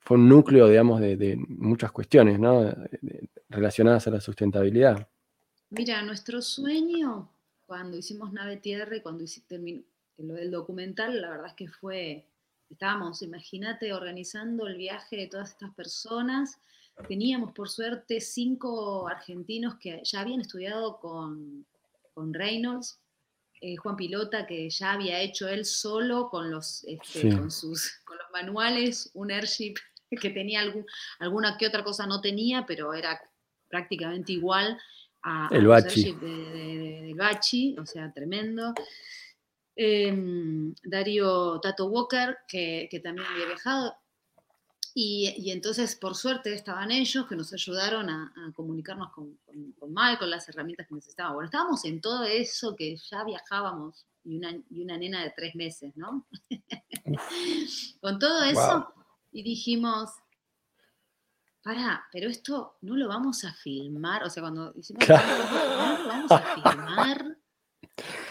fue 0.00 0.16
un 0.16 0.28
núcleo, 0.28 0.68
digamos, 0.68 1.00
de, 1.00 1.36
muchas 1.48 1.92
cuestiones, 1.92 2.38
¿no? 2.38 2.74
relacionadas 3.50 4.06
a 4.06 4.10
la 4.10 4.20
sustentabilidad. 4.20 5.08
Mira, 5.70 6.00
nuestro 6.02 6.40
sueño, 6.40 7.30
cuando 7.66 7.98
hicimos 7.98 8.32
Nave 8.32 8.56
Tierra 8.56 8.96
y 8.96 9.02
cuando 9.02 9.24
hicimos 9.24 9.84
lo 10.16 10.34
del 10.34 10.50
documental, 10.50 11.20
la 11.20 11.30
verdad 11.30 11.48
es 11.48 11.54
que 11.54 11.68
fue, 11.68 12.26
estábamos, 12.70 13.20
imagínate, 13.20 13.92
organizando 13.92 14.66
el 14.66 14.76
viaje 14.76 15.16
de 15.16 15.26
todas 15.26 15.50
estas 15.50 15.74
personas. 15.74 16.58
Teníamos, 17.06 17.52
por 17.52 17.68
suerte, 17.68 18.20
cinco 18.20 19.08
argentinos 19.08 19.76
que 19.76 20.00
ya 20.04 20.20
habían 20.20 20.40
estudiado 20.40 20.98
con, 20.98 21.66
con 22.14 22.32
Reynolds, 22.32 22.98
eh, 23.60 23.76
Juan 23.76 23.96
Pilota, 23.96 24.46
que 24.46 24.70
ya 24.70 24.92
había 24.92 25.20
hecho 25.20 25.48
él 25.48 25.66
solo 25.66 26.30
con 26.30 26.50
los, 26.50 26.82
este, 26.84 27.36
con 27.36 27.50
sus, 27.50 28.00
con 28.04 28.16
los 28.16 28.30
manuales, 28.32 29.10
un 29.12 29.30
airship 29.30 29.74
que 30.22 30.30
tenía 30.30 30.60
algún, 30.60 30.86
alguna 31.18 31.58
que 31.58 31.66
otra 31.66 31.84
cosa 31.84 32.06
no 32.06 32.22
tenía, 32.22 32.64
pero 32.66 32.94
era 32.94 33.20
prácticamente 33.68 34.32
igual 34.32 34.78
a, 35.22 35.48
el 35.50 35.66
bachi. 35.66 36.12
De, 36.12 37.14
bachi, 37.16 37.76
o 37.78 37.86
sea, 37.86 38.12
tremendo. 38.12 38.74
Em, 39.74 40.74
Darío 40.82 41.60
Tato 41.60 41.86
Walker, 41.86 42.38
que, 42.48 42.88
también 43.02 43.26
había 43.26 43.46
viajado. 43.46 43.94
Y, 44.94 45.50
entonces, 45.52 45.94
por 45.94 46.16
suerte, 46.16 46.52
estaban 46.52 46.90
ellos 46.90 47.26
que 47.28 47.36
nos 47.36 47.52
ayudaron 47.52 48.10
a, 48.10 48.52
comunicarnos 48.54 49.12
con, 49.12 49.38
con, 49.78 49.92
Mal, 49.92 50.18
con 50.18 50.30
las 50.30 50.48
herramientas 50.48 50.88
que 50.88 50.94
necesitábamos. 50.94 51.36
Bueno, 51.36 51.46
estábamos 51.46 51.84
en 51.84 52.00
todo 52.00 52.24
eso 52.24 52.74
que 52.74 52.96
ya 52.96 53.22
viajábamos 53.24 54.06
y 54.24 54.36
una, 54.36 54.50
y 54.70 54.82
una 54.82 54.98
nena 54.98 55.22
de 55.22 55.32
tres 55.36 55.54
meses, 55.54 55.96
¿no? 55.96 56.26
con 58.00 58.18
todo 58.18 58.42
eso, 58.42 58.92
y 59.30 59.42
dijimos, 59.42 60.10
para, 61.62 62.06
pero 62.12 62.28
esto 62.28 62.76
no 62.82 62.96
lo 62.96 63.08
vamos 63.08 63.44
a 63.44 63.52
filmar, 63.52 64.24
o 64.24 64.30
sea, 64.30 64.42
cuando 64.42 64.72
hicimos, 64.76 65.08
no 65.08 65.98
lo 65.98 66.08
vamos 66.08 66.30
a 66.30 66.38
filmar. 66.54 67.36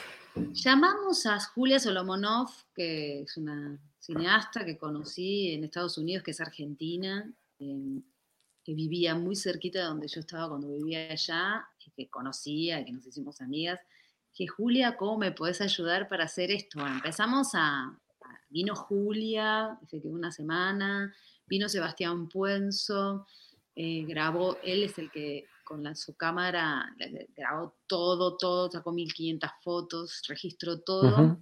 Llamamos 0.54 1.26
a 1.26 1.40
Julia 1.40 1.80
Solomonov, 1.80 2.50
que 2.74 3.22
es 3.22 3.38
una 3.38 3.80
cineasta 4.00 4.64
que 4.66 4.78
conocí 4.78 5.52
en 5.52 5.64
Estados 5.64 5.98
Unidos, 5.98 6.24
que 6.24 6.32
es 6.32 6.40
argentina, 6.40 7.32
em, 7.60 8.02
que 8.64 8.74
vivía 8.74 9.16
muy 9.16 9.36
cerquita 9.36 9.80
de 9.80 9.86
donde 9.86 10.08
yo 10.08 10.20
estaba 10.20 10.50
cuando 10.50 10.70
vivía 10.70 11.12
allá, 11.12 11.68
y 11.86 11.92
que 11.92 12.10
conocía, 12.10 12.82
y 12.82 12.86
que 12.86 12.92
nos 12.92 13.06
hicimos 13.06 13.42
amigas. 13.42 13.80
Que 14.34 14.48
Julia, 14.48 14.96
¿cómo 14.96 15.18
me 15.18 15.32
puedes 15.32 15.62
ayudar 15.62 16.08
para 16.08 16.26
hacer 16.26 16.52
esto? 16.52 16.86
empezamos 16.86 17.50
a, 17.54 17.98
Vino 18.50 18.76
Julia, 18.76 19.78
se 19.88 20.02
quedó 20.02 20.14
una 20.14 20.32
semana, 20.32 21.14
vino 21.48 21.70
Sebastián 21.70 22.30
Puenzo, 22.30 23.26
eh, 23.76 24.04
grabó, 24.06 24.58
él 24.64 24.84
es 24.84 24.98
el 24.98 25.12
que 25.12 25.46
con 25.64 25.84
la, 25.84 25.96
su 25.96 26.16
cámara 26.16 26.96
grabó 27.36 27.76
todo, 27.88 28.38
todo, 28.38 28.72
sacó 28.72 28.92
1500 28.92 29.50
fotos, 29.62 30.22
registró 30.28 30.80
todo. 30.80 31.38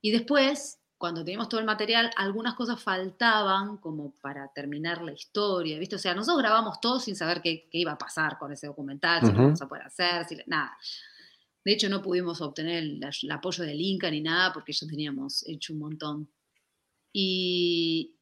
Y 0.00 0.10
después, 0.10 0.80
cuando 0.98 1.24
teníamos 1.24 1.48
todo 1.48 1.60
el 1.60 1.66
material, 1.66 2.10
algunas 2.16 2.54
cosas 2.54 2.82
faltaban 2.82 3.76
como 3.76 4.12
para 4.20 4.48
terminar 4.52 5.02
la 5.02 5.12
historia, 5.12 5.78
¿viste? 5.78 5.96
O 5.96 5.98
sea, 5.98 6.14
nosotros 6.14 6.42
grabamos 6.42 6.80
todo 6.80 6.98
sin 6.98 7.14
saber 7.14 7.40
qué, 7.40 7.68
iba 7.72 7.92
a 7.92 7.98
pasar 7.98 8.38
con 8.38 8.52
ese 8.52 8.66
documental, 8.66 9.20
si 9.20 9.32
lo 9.32 9.38
vamos 9.38 9.62
a 9.62 9.68
poder 9.68 9.84
hacer, 9.84 10.24
si, 10.26 10.36
nada. 10.46 10.76
De 11.64 11.72
hecho, 11.72 11.88
no 11.88 12.02
pudimos 12.02 12.40
obtener 12.40 12.82
el, 12.82 13.30
apoyo 13.30 13.64
del 13.64 13.80
Inca 13.80 14.10
ni 14.10 14.20
nada 14.20 14.52
porque 14.52 14.72
ya 14.72 14.86
teníamos 14.86 15.46
hecho 15.46 15.72
un 15.72 15.78
montón. 15.78 16.28
Y, 17.12 18.16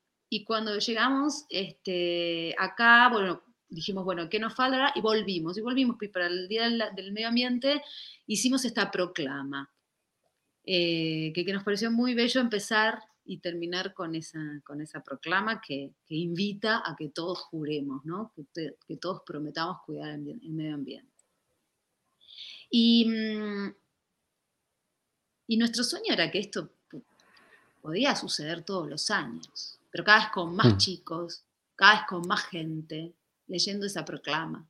cuando 0.47 0.79
llegamos 0.79 1.45
este, 1.49 2.55
acá, 2.59 3.09
bueno, 3.11 3.43
dijimos, 3.69 4.05
bueno, 4.05 4.29
¿qué 4.29 4.39
nos 4.39 4.55
falta? 4.55 4.93
Y 4.95 5.01
volvimos, 5.01 5.57
y 5.59 5.61
volvimos. 5.61 5.97
Y 6.01 6.09
para 6.09 6.27
el 6.27 6.49
Día 6.49 6.69
del, 6.69 7.13
Medio 7.13 7.29
Ambiente 7.29 7.83
hicimos 8.27 8.65
esta 8.65 8.91
proclama, 8.91 9.71
eh, 10.65 11.33
que, 11.35 11.45
nos 11.53 11.65
pareció 11.65 11.91
muy 11.91 12.15
bello 12.15 12.41
empezar 12.41 13.01
y 13.25 13.39
terminar 13.39 13.95
con 13.95 14.15
esa, 14.15 14.41
con 14.65 14.81
esa 14.81 15.03
proclama 15.03 15.61
que, 15.61 15.93
invita 16.09 16.83
a 16.85 16.97
que 16.97 17.09
todos 17.09 17.41
juremos, 17.41 18.05
¿no? 18.05 18.33
que, 18.55 18.97
todos 18.97 19.23
prometamos 19.25 19.79
cuidar 19.85 20.11
el 20.11 20.53
medio 20.53 20.75
ambiente. 20.75 21.11
Mm, 22.73 23.69
y, 25.49 25.57
nuestro 25.57 25.83
sueño 25.85 26.13
era 26.13 26.31
que 26.31 26.39
esto 26.39 26.71
podía 27.81 28.15
suceder 28.17 28.63
todos 28.63 28.89
los 28.89 29.11
años, 29.11 29.79
pero 29.91 30.05
cada 30.05 30.21
vez 30.21 30.29
con 30.33 30.55
más 30.55 30.75
mm. 30.75 30.79
chicos, 30.79 31.45
cada 31.75 31.95
vez 31.95 32.03
con 32.09 32.27
más 32.27 32.45
gente 32.47 33.15
leyendo 33.47 33.87
esa 33.87 34.05
proclama. 34.05 34.69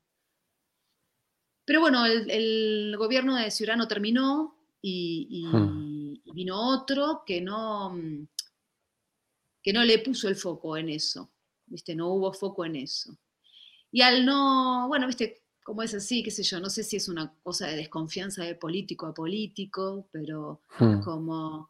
Pero 1.65 1.81
bueno, 1.81 2.07
el, 2.07 2.95
gobierno 2.97 3.37
de 3.37 3.51
Ciurano 3.51 3.87
terminó 3.87 4.57
y, 4.83 5.47
mm. 5.53 6.21
y, 6.25 6.33
vino 6.33 6.59
otro 6.59 7.23
que 7.27 7.41
no, 7.41 7.97
que 9.63 9.73
no 9.73 9.85
le 9.85 9.99
puso 9.99 10.29
el 10.29 10.37
foco 10.37 10.77
en 10.77 10.89
eso, 10.89 11.31
¿viste? 11.67 11.95
No 11.95 12.09
hubo 12.09 12.33
foco 12.33 12.65
en 12.65 12.77
eso. 12.77 13.17
Y 13.93 14.03
al 14.03 14.25
no, 14.25 14.87
bueno, 14.89 15.07
viste, 15.07 15.43
como 15.63 15.83
es 15.83 15.95
así, 15.95 16.23
qué 16.23 16.31
sé 16.31 16.43
yo, 16.43 16.61
no 16.61 16.71
sé 16.71 16.83
si 16.83 16.97
es 16.97 17.09
una 17.09 17.33
cosa 17.43 17.67
de 17.67 17.77
desconfianza 17.77 18.45
de 18.45 18.55
político 18.55 19.07
a 19.07 19.15
político, 19.15 20.09
pero 20.11 20.63
hmm. 20.79 21.01
como, 21.03 21.70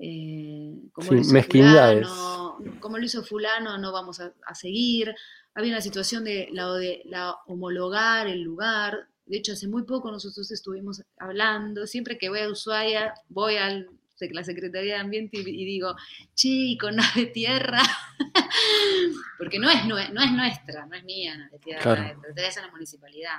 eh, 0.00 0.74
como, 0.92 1.12
lo 1.12 1.20
hizo 1.20 1.42
fulano, 1.42 2.58
como 2.80 2.98
lo 2.98 3.04
hizo 3.04 3.22
fulano, 3.22 3.78
no 3.78 3.92
vamos 3.92 4.20
a, 4.20 4.54
seguir. 4.54 5.14
Había 5.54 5.72
una 5.72 5.80
situación 5.80 6.24
de 6.24 6.48
la, 6.52 6.72
de 6.74 7.02
la 7.04 7.34
homologar 7.46 8.28
el 8.28 8.42
lugar. 8.42 9.08
De 9.26 9.38
hecho, 9.38 9.52
hace 9.52 9.68
muy 9.68 9.82
poco 9.84 10.10
nosotros 10.10 10.50
estuvimos 10.50 11.02
hablando, 11.18 11.86
siempre 11.86 12.16
que 12.16 12.28
voy 12.28 12.40
a 12.40 12.48
Ushuaia, 12.48 13.14
voy 13.28 13.56
al 13.56 13.88
la 14.32 14.44
Secretaría 14.44 14.94
de 14.94 15.00
Ambiente 15.00 15.38
y, 15.38 15.64
digo, 15.64 15.94
che, 16.34 16.76
con 16.80 16.96
nave 16.96 17.26
tierra, 17.26 17.80
porque 19.38 19.58
no 19.58 19.70
es, 19.70 19.84
no, 19.86 19.96
es, 19.96 20.10
nuestra, 20.10 20.86
no 20.86 20.96
es 20.96 21.04
mía 21.04 21.36
nave 21.36 21.58
tierra, 21.58 22.16
pertenece 22.20 22.60
a 22.60 22.66
la 22.66 22.72
municipalidad. 22.72 23.38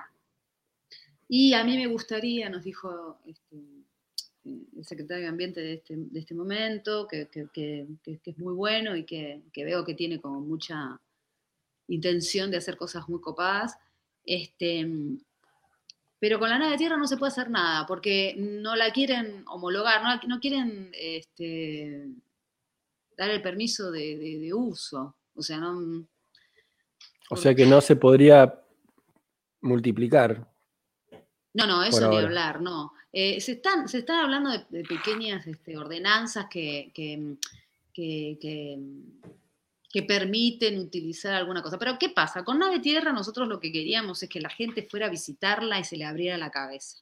Y 1.28 1.54
a 1.54 1.64
mí 1.64 1.78
me 1.78 1.88
gustaría, 1.88 2.50
nos 2.50 2.64
dijo 2.64 3.20
este, 3.26 3.58
el 4.78 4.86
secretario 4.86 5.24
de 5.24 5.30
Ambiente 5.30 5.62
de 5.62 5.74
este, 5.74 5.98
este 6.14 6.34
momento, 6.36 7.08
que, 7.08 7.28
es 8.06 8.38
muy 8.38 8.54
bueno 8.54 8.96
y 8.96 9.06
que, 9.06 9.42
veo 9.56 9.86
que 9.86 9.94
tiene 9.94 10.20
como 10.20 10.42
mucha 10.42 11.00
intención 11.88 12.52
de 12.52 12.58
hacer 12.58 12.78
cosas 12.78 13.08
muy 13.10 13.22
copadas, 13.22 13.78
este, 14.26 14.88
pero 16.20 16.38
con 16.38 16.50
la 16.50 16.60
nave 16.60 16.72
de 16.72 16.78
tierra 16.78 16.98
no 16.98 17.08
se 17.08 17.18
puede 17.18 17.32
hacer 17.32 17.50
nada 17.50 17.86
porque 17.88 18.36
no 18.38 18.76
la 18.76 18.92
quieren 18.92 19.44
homologar, 19.48 20.02
no, 20.28 20.40
quieren 20.40 20.92
este, 20.94 22.08
dar 23.18 23.30
el 23.30 23.42
permiso 23.42 23.92
de, 23.92 24.52
uso. 24.54 25.16
O 25.36 25.42
sea, 25.42 25.58
no. 25.58 26.06
O 27.30 27.38
sea 27.38 27.56
que 27.56 27.66
no 27.66 27.80
se 27.80 27.96
podría 27.96 28.62
multiplicar. 29.62 30.48
No, 31.54 31.66
no, 31.66 31.84
eso 31.84 32.10
ni 32.10 32.18
hablar, 32.18 32.62
no. 32.62 32.92
Eh, 33.12 33.42
se, 33.42 33.54
están, 33.54 33.88
se 33.88 34.00
están 34.00 34.20
hablando 34.20 34.52
de, 34.52 34.84
pequeñas 34.84 35.48
este, 35.48 35.78
ordenanzas 35.78 36.46
que, 36.50 36.92
que, 36.94 37.38
que 39.92 40.04
permiten 40.04 40.80
utilizar 40.80 41.34
alguna 41.34 41.62
cosa. 41.62 41.80
Pero 41.80 41.98
¿qué 42.00 42.10
pasa? 42.10 42.44
Con 42.44 42.60
Nave 42.60 42.80
Tierra 42.80 43.12
nosotros 43.12 43.48
lo 43.48 43.60
que 43.60 43.72
queríamos 43.72 44.22
es 44.22 44.30
que 44.30 44.40
la 44.40 44.50
gente 44.50 44.84
fuera 44.84 45.08
a 45.08 45.10
visitarla 45.10 45.80
y 45.80 45.84
se 45.84 45.98
le 45.98 46.06
abriera 46.06 46.38
la 46.38 46.52
cabeza. 46.52 47.00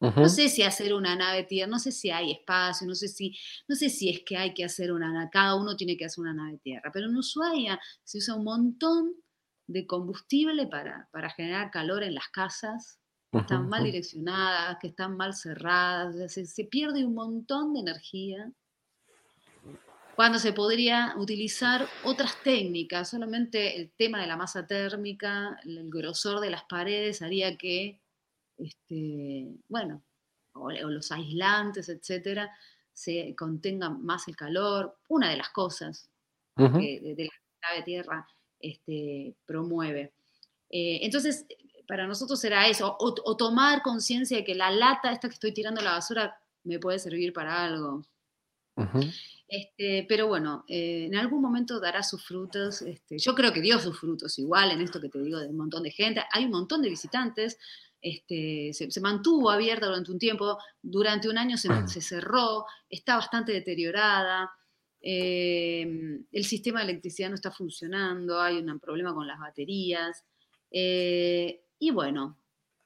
No 0.00 0.28
sé 0.28 0.48
si 0.50 0.62
hacer 0.62 0.92
una 0.92 1.16
nave 1.16 1.44
tierra, 1.44 1.70
no 1.70 1.78
sé 1.78 1.90
si 1.90 2.10
hay 2.10 2.32
espacio, 2.32 2.86
no 2.86 2.94
sé 2.94 3.08
si, 3.08 3.34
no 3.66 3.74
sé 3.74 3.88
si 3.88 4.10
es 4.10 4.20
que 4.20 4.36
hay 4.36 4.52
que 4.52 4.64
hacer 4.64 4.92
una, 4.92 5.30
cada 5.30 5.54
uno 5.54 5.76
tiene 5.76 5.96
que 5.96 6.04
hacer 6.04 6.20
una 6.20 6.34
nave 6.34 6.58
tierra, 6.58 6.90
pero 6.92 7.06
en 7.06 7.16
Ushuaia 7.16 7.80
se 8.02 8.18
usa 8.18 8.34
un 8.34 8.44
montón 8.44 9.14
de 9.66 9.86
combustible 9.86 10.66
para, 10.66 11.08
para 11.10 11.30
generar 11.30 11.70
calor 11.70 12.02
en 12.02 12.14
las 12.14 12.28
casas, 12.28 12.98
que 13.34 13.40
están 13.40 13.68
mal 13.68 13.84
direccionadas, 13.84 14.78
que 14.80 14.88
están 14.88 15.16
mal 15.16 15.34
cerradas, 15.34 16.32
se 16.32 16.64
pierde 16.64 17.04
un 17.04 17.14
montón 17.14 17.74
de 17.74 17.80
energía 17.80 18.52
cuando 20.14 20.38
se 20.38 20.52
podría 20.52 21.14
utilizar 21.16 21.86
otras 22.04 22.40
técnicas. 22.42 23.10
Solamente 23.10 23.76
el 23.76 23.90
tema 23.90 24.20
de 24.20 24.26
la 24.26 24.36
masa 24.36 24.66
térmica, 24.66 25.58
el 25.64 25.90
grosor 25.90 26.40
de 26.40 26.50
las 26.50 26.64
paredes 26.64 27.22
haría 27.22 27.56
que, 27.56 28.00
este, 28.56 29.48
bueno, 29.68 30.02
o, 30.52 30.70
los 30.70 31.10
aislantes, 31.10 31.88
etcétera, 31.88 32.50
se 32.92 33.34
contengan 33.36 34.04
más 34.04 34.28
el 34.28 34.36
calor. 34.36 34.96
Una 35.08 35.30
de 35.30 35.36
las 35.36 35.50
cosas 35.50 36.08
que 36.56 37.14
de, 37.16 37.28
la 37.62 37.76
de 37.76 37.82
tierra 37.82 38.28
este, 38.60 39.34
promueve. 39.44 40.12
Eh, 40.70 41.00
entonces, 41.02 41.44
para 41.86 42.06
nosotros 42.06 42.42
era 42.44 42.68
eso, 42.68 42.96
o, 42.98 43.36
tomar 43.36 43.82
conciencia 43.82 44.36
de 44.36 44.44
que 44.44 44.54
la 44.54 44.70
lata 44.70 45.12
esta 45.12 45.28
que 45.28 45.34
estoy 45.34 45.52
tirando 45.52 45.80
a 45.80 45.84
la 45.84 45.92
basura 45.92 46.36
me 46.64 46.78
puede 46.78 46.98
servir 46.98 47.32
para 47.32 47.64
algo. 47.64 48.04
Este, 49.46 50.04
pero 50.08 50.26
bueno, 50.26 50.64
eh, 50.66 51.04
en 51.06 51.14
algún 51.14 51.40
momento 51.40 51.78
dará 51.78 52.02
sus 52.02 52.24
frutos. 52.24 52.82
Este, 52.82 53.18
yo 53.18 53.34
creo 53.34 53.52
que 53.52 53.60
dio 53.60 53.78
sus 53.78 53.98
frutos 53.98 54.38
igual 54.38 54.70
en 54.70 54.80
esto 54.80 55.00
que 55.00 55.08
te 55.08 55.20
digo 55.20 55.38
de 55.38 55.48
un 55.48 55.56
montón 55.56 55.82
de 55.82 55.90
gente. 55.90 56.22
Hay 56.32 56.44
un 56.46 56.50
montón 56.50 56.82
de 56.82 56.88
visitantes. 56.88 57.58
Este, 58.00 58.72
se, 58.74 59.00
mantuvo 59.00 59.50
abierta 59.50 59.86
durante 59.86 60.12
un 60.12 60.18
tiempo, 60.18 60.58
durante 60.82 61.26
un 61.28 61.38
año 61.38 61.56
se, 61.56 62.02
cerró, 62.02 62.66
está 62.90 63.16
bastante 63.16 63.52
deteriorada, 63.52 64.52
eh, 65.00 66.20
el 66.30 66.44
sistema 66.44 66.80
de 66.80 66.90
electricidad 66.90 67.30
no 67.30 67.34
está 67.34 67.50
funcionando, 67.50 68.38
hay 68.38 68.58
un 68.58 68.78
problema 68.78 69.14
con 69.14 69.26
las 69.26 69.38
baterías. 69.38 70.22
Eh, 70.70 71.63
y 71.84 71.90
bueno, 71.90 72.38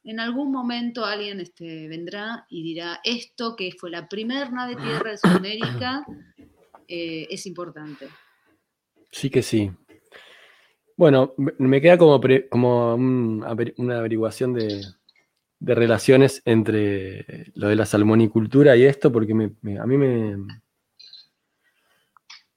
en 0.03 0.19
algún 0.19 0.51
momento 0.51 1.05
alguien 1.05 1.39
este, 1.39 1.87
vendrá 1.87 2.45
y 2.49 2.63
dirá, 2.63 2.99
esto 3.05 3.55
que 3.55 3.71
fue 3.71 3.89
la 3.89 4.09
primera 4.09 4.49
nave 4.49 4.75
tierra 4.75 5.11
de 5.11 5.17
Sudamérica, 5.17 6.05
eh, 6.87 7.25
es 7.29 7.45
importante. 7.45 8.09
Sí 9.09 9.29
que 9.29 9.41
sí. 9.41 9.71
Bueno, 10.97 11.33
me 11.37 11.79
queda 11.79 11.97
como, 11.97 12.19
como 12.49 12.95
una 12.95 13.97
averiguación 13.99 14.53
de, 14.53 14.81
relaciones 15.61 16.41
entre 16.43 17.53
lo 17.55 17.69
de 17.69 17.77
la 17.77 17.85
salmonicultura 17.85 18.75
y 18.75 18.83
esto, 18.83 19.13
porque 19.13 19.31
a 19.31 19.35
mí 19.35 19.97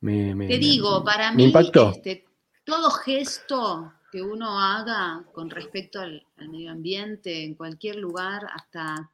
me, 0.01 0.49
Te 0.49 0.59
digo, 0.59 1.05
para 1.05 1.31
mí. 1.31 1.53
Este, 1.55 2.25
todo 2.65 2.91
gesto 2.91 3.93
que 4.13 4.21
uno 4.21 4.61
haga 4.61 5.25
con 5.33 5.49
respecto 5.49 5.99
al, 5.99 6.23
medio 6.37 6.71
ambiente 6.71 7.45
en 7.45 7.55
cualquier 7.55 7.97
lugar, 7.97 8.47
hasta 8.55 9.11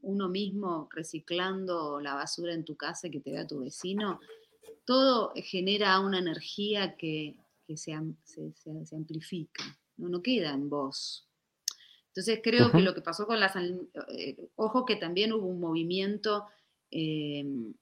uno 0.00 0.28
mismo 0.28 0.88
reciclando 0.92 2.00
la 2.00 2.14
basura 2.14 2.54
en 2.54 2.64
tu 2.64 2.74
casa 2.74 3.10
que 3.10 3.20
te 3.20 3.32
vea 3.32 3.46
tu 3.46 3.60
vecino, 3.60 4.20
todo 4.86 5.32
genera 5.36 6.00
una 6.00 6.18
energía 6.18 6.96
que, 6.96 7.36
se, 7.74 7.92
amplifica, 7.92 9.62
¿no? 9.98 10.22
queda 10.22 10.52
en 10.52 10.70
vos. 10.70 11.28
Entonces 12.08 12.40
creo 12.42 12.72
que 12.72 12.80
lo 12.80 12.94
que 12.94 13.02
pasó 13.02 13.26
con 13.26 13.40
las... 13.40 13.54
Eh, 13.56 14.36
ojo 14.56 14.86
que 14.86 14.96
también 14.96 15.32
hubo 15.32 15.46
un 15.46 15.60
movimiento 15.60 16.46
em, 16.90 17.74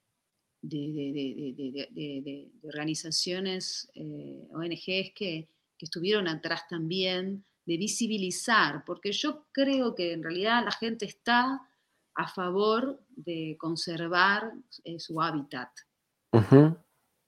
de, 0.61 2.51
organizaciones, 2.63 3.91
eh, 3.95 4.49
ONGs 4.51 5.13
que, 5.15 5.49
que 5.83 5.87
estuvieron 5.87 6.29
atrás 6.29 6.69
también 6.69 7.45
de 7.67 7.77
visibilizar, 7.77 8.85
porque 8.85 9.11
yo 9.11 9.49
creo 9.51 9.97
que 9.97 10.13
en 10.13 10.23
realidad 10.23 10.65
la 10.65 10.71
gente 10.71 11.07
está 11.07 11.61
a 12.15 12.29
favor 12.29 13.05
de 13.09 13.57
conservar 13.59 14.53
eh, 14.85 15.01
su 15.01 15.21
hábitat, 15.21 15.71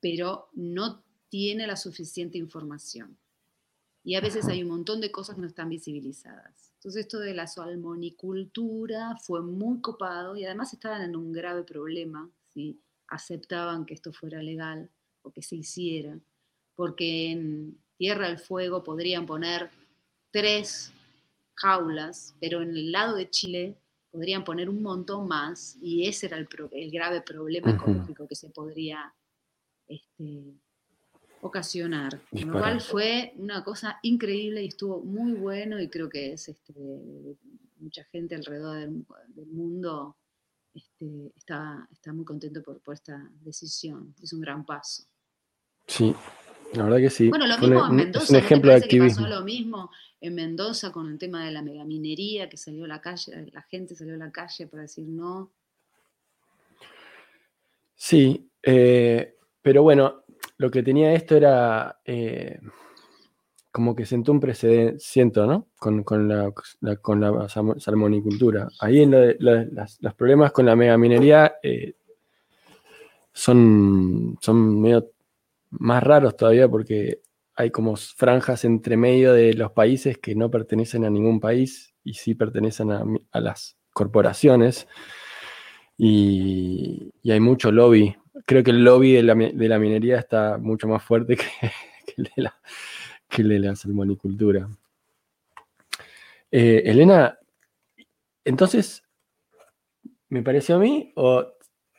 pero 0.00 0.50
no 0.52 1.02
tiene 1.28 1.66
la 1.66 1.74
suficiente 1.74 2.38
información. 2.38 3.18
y 4.04 4.14
a 4.14 4.20
veces 4.20 4.46
hay 4.46 4.62
un 4.62 4.68
montón 4.68 5.00
de 5.00 5.10
cosas 5.10 5.34
que 5.34 5.40
no 5.40 5.48
están 5.48 5.70
visibilizadas. 5.70 6.72
Entonces 6.74 7.06
esto 7.06 7.18
de 7.18 7.34
la 7.34 7.48
salmonicultura 7.48 9.16
fue 9.16 9.42
muy 9.42 9.80
copado 9.80 10.36
y 10.36 10.44
además 10.44 10.72
estaban 10.72 11.02
en 11.02 11.16
un 11.16 11.32
grave 11.32 11.64
problema 11.64 12.30
si 12.52 12.80
aceptaban 13.08 13.84
que 13.84 13.94
esto 13.94 14.12
fuera 14.12 14.40
legal 14.40 14.90
o 15.22 15.32
que 15.32 15.42
se 15.42 15.56
hiciera, 15.56 16.20
porque 16.76 17.32
en 17.32 17.83
Tierra 17.96 18.28
del 18.28 18.38
Fuego 18.38 18.82
podrían 18.82 19.26
poner 19.26 19.70
tres 20.30 20.92
jaulas, 21.54 22.34
pero 22.40 22.62
en 22.62 22.70
el 22.70 22.92
lado 22.92 23.16
de 23.16 23.30
Chile 23.30 23.76
podrían 24.10 24.44
poner 24.44 24.68
un 24.68 24.82
montón 24.82 25.26
más 25.26 25.76
y 25.80 26.06
ese 26.06 26.26
era 26.26 26.36
el, 26.36 26.48
grave 26.90 27.20
problema 27.22 27.72
ecológico 27.72 28.28
que 28.28 28.36
se 28.36 28.50
podría 28.50 29.12
este, 29.88 30.54
ocasionar. 31.40 32.20
Con 32.30 32.52
lo 32.52 32.58
cual 32.60 32.80
fue 32.80 33.32
una 33.36 33.64
cosa 33.64 33.98
increíble 34.02 34.62
y 34.62 34.68
estuvo 34.68 35.00
muy 35.00 35.32
bueno 35.32 35.80
y 35.80 35.88
creo 35.88 36.08
que 36.08 36.32
es 36.32 36.48
este, 36.48 36.74
mucha 37.78 38.04
gente 38.04 38.34
alrededor 38.34 38.78
del, 38.78 39.46
mundo 39.46 40.16
este, 40.72 41.32
está, 41.36 41.88
está, 41.92 42.12
muy 42.12 42.24
contento 42.24 42.62
por, 42.62 42.80
por, 42.80 42.94
esta 42.94 43.30
decisión. 43.40 44.14
Es 44.22 44.32
un 44.32 44.40
gran 44.40 44.64
paso. 44.64 45.04
Sí, 45.86 46.14
la 46.76 46.84
verdad 46.84 46.98
que 46.98 47.10
sí. 47.10 47.28
Bueno, 47.28 47.46
lo 47.46 47.58
mismo 47.58 47.86
en 47.86 47.96
Mendoza. 47.96 48.24
Es 48.24 48.30
un 48.30 48.36
ejemplo 48.36 48.70
de 48.70 48.76
activismo. 48.76 49.24
pasó 49.24 49.34
lo 49.34 49.44
mismo 49.44 49.90
en 50.20 50.34
Mendoza 50.34 50.90
con 50.90 51.10
el 51.10 51.18
tema 51.18 51.44
de 51.44 51.50
la 51.50 51.62
megaminería, 51.62 52.48
que 52.48 52.56
salió 52.56 52.84
a 52.84 52.88
la 52.88 53.00
calle, 53.00 53.50
la 53.52 53.62
gente 53.62 53.94
salió 53.94 54.14
a 54.14 54.18
la 54.18 54.30
calle 54.30 54.66
para 54.66 54.82
decir 54.82 55.06
no. 55.06 55.50
Sí, 57.94 58.48
eh, 58.62 59.36
pero 59.60 59.82
bueno, 59.82 60.24
lo 60.56 60.70
que 60.70 60.82
tenía 60.82 61.12
esto 61.12 61.36
era 61.36 62.00
eh, 62.04 62.58
como 63.70 63.94
que 63.94 64.06
sentó 64.06 64.32
un 64.32 64.40
precedente, 64.40 64.98
siento, 64.98 65.46
¿no? 65.46 65.68
Con, 65.76 66.04
la, 66.28 66.52
con 67.02 67.20
la 67.20 67.48
salmonicultura. 67.48 68.68
Ahí 68.80 69.02
en 69.02 69.10
los 69.10 70.14
problemas 70.14 70.52
con 70.52 70.64
la 70.66 70.76
megaminería 70.76 71.56
eh, 71.62 71.94
son, 73.32 74.38
son 74.40 74.80
medio 74.80 75.13
más 75.78 76.02
raros 76.02 76.36
todavía 76.36 76.68
porque 76.68 77.22
hay 77.56 77.70
como 77.70 77.96
franjas 77.96 78.64
entre 78.64 78.96
medio 78.96 79.32
de 79.32 79.54
los 79.54 79.72
países 79.72 80.18
que 80.18 80.34
no 80.34 80.50
pertenecen 80.50 81.04
a 81.04 81.10
ningún 81.10 81.40
país 81.40 81.94
y 82.02 82.14
sí 82.14 82.34
pertenecen 82.34 82.90
a, 82.90 83.40
las 83.40 83.76
corporaciones. 83.92 84.88
Y, 85.96 87.12
hay 87.30 87.40
mucho 87.40 87.70
lobby. 87.70 88.16
Creo 88.46 88.64
que 88.64 88.72
el 88.72 88.82
lobby 88.84 89.12
de 89.12 89.22
la, 89.22 89.34
minería 89.78 90.18
está 90.18 90.58
mucho 90.58 90.88
más 90.88 91.02
fuerte 91.02 91.36
que, 91.36 91.44
el, 92.16 92.24
de 92.24 92.42
la, 92.42 92.60
que 93.28 93.76
salmonicultura. 93.76 94.68
Eh, 96.50 96.82
Elena, 96.86 97.38
entonces, 98.44 99.02
¿me 100.28 100.42
pareció 100.42 100.76
a 100.76 100.78
mí 100.78 101.12
o 101.16 101.46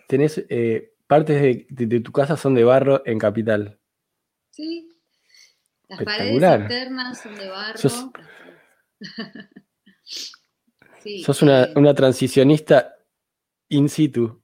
tenés 0.08 0.46
eh, 0.50 0.95
partes 1.08 1.66
de, 1.70 2.00
tu 2.00 2.12
casa 2.12 2.38
son 2.38 2.56
de 2.56 2.64
barro 2.64 3.02
en 3.06 3.20
Capital. 3.20 3.80
Sí. 4.52 4.90
Las 5.88 6.04
paredes 6.04 6.34
internas 6.34 7.22
son 7.22 7.36
de 7.36 7.50
barro. 7.50 7.78
Sos, 7.78 8.10
sos 11.26 11.42
una, 11.42 11.70
una, 11.76 11.94
transicionista 11.94 12.96
in 13.70 13.90
situ. 13.90 14.42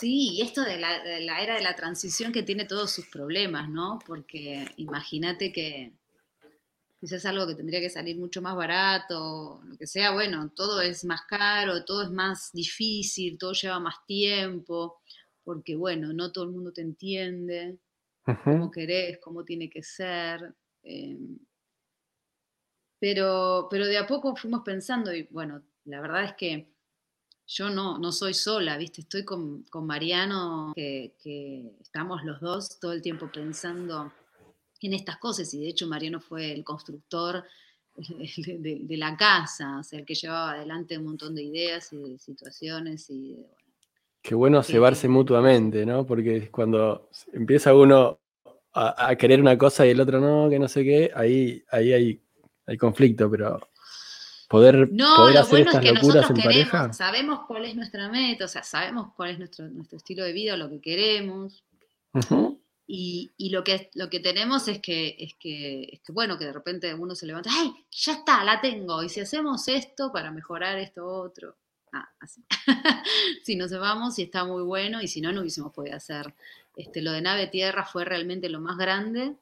Sí, 0.00 0.30
y 0.32 0.42
esto 0.42 0.62
de 0.62 0.78
la, 0.78 1.02
de 1.02 1.20
la, 1.20 1.42
era 1.42 1.56
de 1.56 1.62
la 1.62 1.76
transición 1.76 2.32
que 2.32 2.42
tiene 2.42 2.64
todos 2.64 2.90
sus 2.90 3.06
problemas, 3.06 3.68
¿no? 3.68 3.98
Porque 4.06 4.66
imagínate 4.76 5.52
que 5.52 5.92
quizás 7.02 7.26
algo 7.26 7.48
que 7.48 7.56
tendría 7.56 7.80
que 7.80 7.90
salir 7.90 8.16
mucho 8.16 8.40
más 8.40 8.54
barato, 8.54 9.60
lo 9.64 9.76
que 9.76 9.88
sea, 9.88 10.12
bueno, 10.12 10.52
todo 10.54 10.80
es 10.80 11.04
más 11.04 11.22
caro, 11.22 11.84
todo 11.84 12.04
es 12.04 12.12
más 12.12 12.52
difícil, 12.52 13.38
todo 13.38 13.54
lleva 13.54 13.80
más 13.80 13.96
tiempo 14.06 15.00
porque 15.42 15.74
bueno, 15.74 16.12
no 16.12 16.30
todo 16.30 16.44
el 16.44 16.50
mundo 16.50 16.72
te 16.72 16.82
entiende, 16.82 17.80
cómo 18.44 18.70
querés, 18.70 19.18
cómo 19.18 19.44
tiene 19.44 19.68
que 19.68 19.82
ser. 19.82 20.54
Em, 20.84 21.40
pero, 23.00 23.66
pero 23.68 23.88
de 23.88 23.98
a 23.98 24.06
poco 24.06 24.36
fuimos 24.36 24.62
pensando 24.62 25.12
y 25.12 25.24
bueno, 25.24 25.60
la 25.86 26.00
verdad 26.00 26.22
es 26.22 26.34
que 26.34 26.72
yo 27.48 27.68
no, 27.68 27.98
no 27.98 28.12
soy 28.12 28.32
sola, 28.32 28.76
¿viste? 28.76 29.00
Estoy 29.00 29.24
con, 29.24 29.64
Mariano, 29.74 30.72
que, 30.76 31.16
estamos 31.80 32.22
los 32.22 32.40
dos 32.40 32.78
todo 32.78 32.92
el 32.92 33.02
tiempo 33.02 33.28
pensando 33.32 34.12
en 34.86 34.94
estas 34.94 35.18
cosas 35.18 35.52
y 35.54 35.60
de 35.60 35.68
hecho 35.68 35.86
Mariano 35.86 36.20
fue 36.20 36.52
el 36.52 36.64
constructor 36.64 37.44
de, 37.96 38.96
la 38.96 39.16
casa, 39.16 39.78
o 39.78 39.82
sea, 39.82 39.98
el 39.98 40.06
que 40.06 40.14
llevaba 40.14 40.52
adelante 40.52 40.96
un 40.96 41.04
montón 41.04 41.34
de 41.34 41.42
ideas 41.42 41.92
y 41.92 41.98
de 41.98 42.18
situaciones 42.18 43.10
y 43.10 43.34
de, 43.34 43.46
Qué 44.22 44.36
bueno 44.36 44.62
cebarse 44.62 45.08
mutuamente, 45.08 45.84
¿no? 45.84 46.06
Porque 46.06 46.48
cuando 46.48 47.10
empieza 47.32 47.74
uno 47.74 48.20
a, 48.72 49.16
querer 49.16 49.40
una 49.40 49.58
cosa 49.58 49.84
y 49.84 49.90
el 49.90 50.00
otro 50.00 50.20
no, 50.20 50.48
que 50.48 50.60
no 50.60 50.68
sé 50.68 50.84
qué, 50.84 51.10
ahí, 51.14 51.62
ahí 51.70 51.92
hay, 51.92 52.22
hay 52.64 52.76
conflicto, 52.76 53.28
pero 53.28 53.68
poder, 54.48 54.90
no, 54.92 55.28
lo 55.28 55.46
bueno 55.48 55.70
es 55.72 55.78
que 55.80 55.92
nosotros 55.92 56.40
queremos, 56.40 56.96
sabemos 56.96 57.40
cuál 57.48 57.64
es 57.64 57.74
nuestra 57.74 58.08
meta, 58.08 58.44
o 58.44 58.48
sea, 58.48 58.62
sabemos 58.62 59.12
cuál 59.16 59.30
es 59.30 59.38
nuestro, 59.38 59.68
nuestro 59.68 59.96
estilo 59.96 60.24
de 60.24 60.32
vida, 60.32 60.56
lo 60.56 60.70
que 60.70 60.80
queremos. 60.80 61.64
Y, 62.86 63.50
lo, 63.50 63.64
que, 63.64 63.90
lo 63.94 64.10
que 64.10 64.20
tenemos 64.20 64.68
es 64.68 64.80
que, 64.80 65.16
es, 65.18 65.34
que, 65.34 65.88
es 65.92 66.00
que, 66.00 66.12
bueno, 66.12 66.36
que 66.36 66.44
de 66.44 66.52
repente 66.52 66.92
uno 66.94 67.14
se 67.14 67.26
levanta, 67.26 67.50
¡ay! 67.52 67.72
Ya 67.90 68.12
está, 68.14 68.44
la 68.44 68.60
tengo. 68.60 69.02
Y 69.02 69.08
si 69.08 69.20
hacemos 69.20 69.66
esto 69.68 70.12
para 70.12 70.30
mejorar 70.30 70.78
esto 70.78 71.06
otro 71.06 71.56
ah, 71.92 72.08
así. 72.20 72.42
si 73.44 73.56
nos 73.56 73.72
vamos, 73.72 74.18
y 74.18 74.22
está 74.22 74.44
muy 74.44 74.62
bueno, 74.62 75.00
y 75.00 75.08
si 75.08 75.20
no, 75.20 75.32
no 75.32 75.40
hubiésemos 75.40 75.72
podido 75.72 75.96
hacer. 75.96 76.34
Este, 76.76 77.02
lo 77.02 77.12
de 77.12 77.22
nave 77.22 77.46
tierra 77.46 77.84
fue 77.84 78.04
realmente 78.04 78.48
lo 78.48 78.60
más 78.60 78.76
grande, 78.76 79.36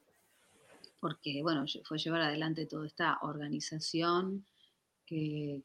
porque, 1.00 1.42
bueno, 1.42 1.64
fue 1.84 1.98
llevar 1.98 2.22
adelante 2.22 2.66
toda 2.66 2.86
esta 2.86 3.18
organización 3.22 4.44
que, 5.06 5.62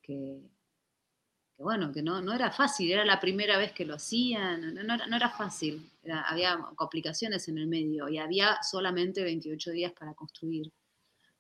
bueno, 1.57 1.91
que 1.91 2.01
no, 2.01 2.21
no, 2.21 2.33
era 2.33 2.51
fácil, 2.51 2.91
era 2.91 3.05
la 3.05 3.19
primera 3.19 3.57
vez 3.57 3.71
que 3.71 3.85
lo 3.85 3.95
hacían, 3.95 4.73
no, 4.73 5.15
era, 5.15 5.29
fácil, 5.29 5.89
había 6.27 6.57
complicaciones 6.75 7.47
en 7.47 7.57
el 7.57 7.67
medio 7.67 8.09
y 8.09 8.17
había 8.17 8.61
solamente 8.61 9.23
28 9.23 9.71
días 9.71 9.93
para 9.97 10.13
construir. 10.13 10.71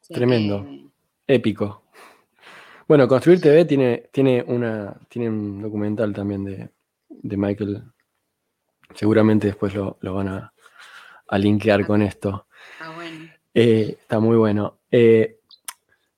Tremendo, 0.07 0.65
épico. 1.27 1.83
Bueno, 2.87 3.07
Construir 3.07 3.41
TV 3.41 3.65
tiene, 3.65 4.09
tiene, 4.11 4.43
una, 4.43 4.95
tiene 5.09 5.27
un 5.27 5.59
documental 5.59 6.13
también 6.13 6.45
de, 6.45 7.37
Michael. 7.37 7.81
Seguramente 8.93 9.47
después 9.47 9.73
lo, 9.73 9.97
van 10.01 10.27
a, 10.27 10.53
a, 11.27 11.37
linkear 11.39 11.85
con 11.87 12.03
esto. 12.03 12.45
Está 12.73 12.95
bueno. 12.95 13.25
Eh, 13.55 13.97
está 13.99 14.19
muy 14.19 14.37
bueno. 14.37 14.81
Eh, 14.91 15.39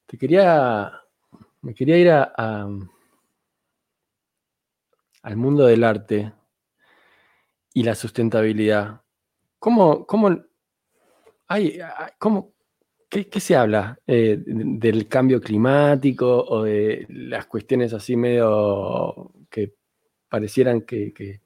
te 0.05 0.17
quería. 0.17 0.91
Me 1.61 1.73
quería 1.73 1.97
ir 1.97 2.09
a, 2.11 2.67
al 5.27 5.35
mundo 5.35 5.65
del 5.65 5.83
arte 5.83 6.31
y 7.73 7.83
la 7.83 7.95
sustentabilidad. 7.95 9.01
¿Cómo, 9.59 10.07
cómo, 10.07 10.37
hay, 11.49 11.79
cómo, 12.17 12.53
¿Qué, 13.09 13.27
se 13.41 13.57
habla 13.57 13.99
eh, 14.07 14.41
del 14.45 15.09
cambio 15.09 15.41
climático 15.41 16.45
o 16.47 16.63
de 16.63 17.05
las 17.09 17.45
cuestiones 17.45 17.91
así 17.91 18.15
medio 18.15 19.33
que 19.49 19.73
parecieran 20.29 20.83
que, 20.83 21.41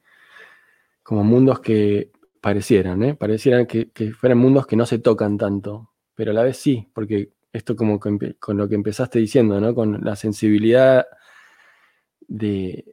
como 1.01 1.23
mundos 1.23 1.59
que 1.59 2.11
parecieran, 2.39 3.01
¿eh? 3.01 3.15
parecieran 3.15 3.65
que, 3.65 3.89
fueran 4.11 4.37
mundos 4.37 4.67
que 4.67 4.75
no 4.75 4.85
se 4.85 4.99
tocan 4.99 5.39
tanto, 5.39 5.89
pero 6.13 6.29
a 6.29 6.35
la 6.35 6.43
vez 6.43 6.57
sí, 6.57 6.87
porque 6.93 7.31
esto 7.51 7.75
como 7.75 7.99
con, 7.99 8.19
lo 8.49 8.69
que 8.69 8.75
empezaste 8.75 9.17
diciendo, 9.17 9.59
¿no? 9.59 9.73
Con 9.73 10.05
la 10.05 10.15
sensibilidad 10.15 11.07
de... 12.27 12.85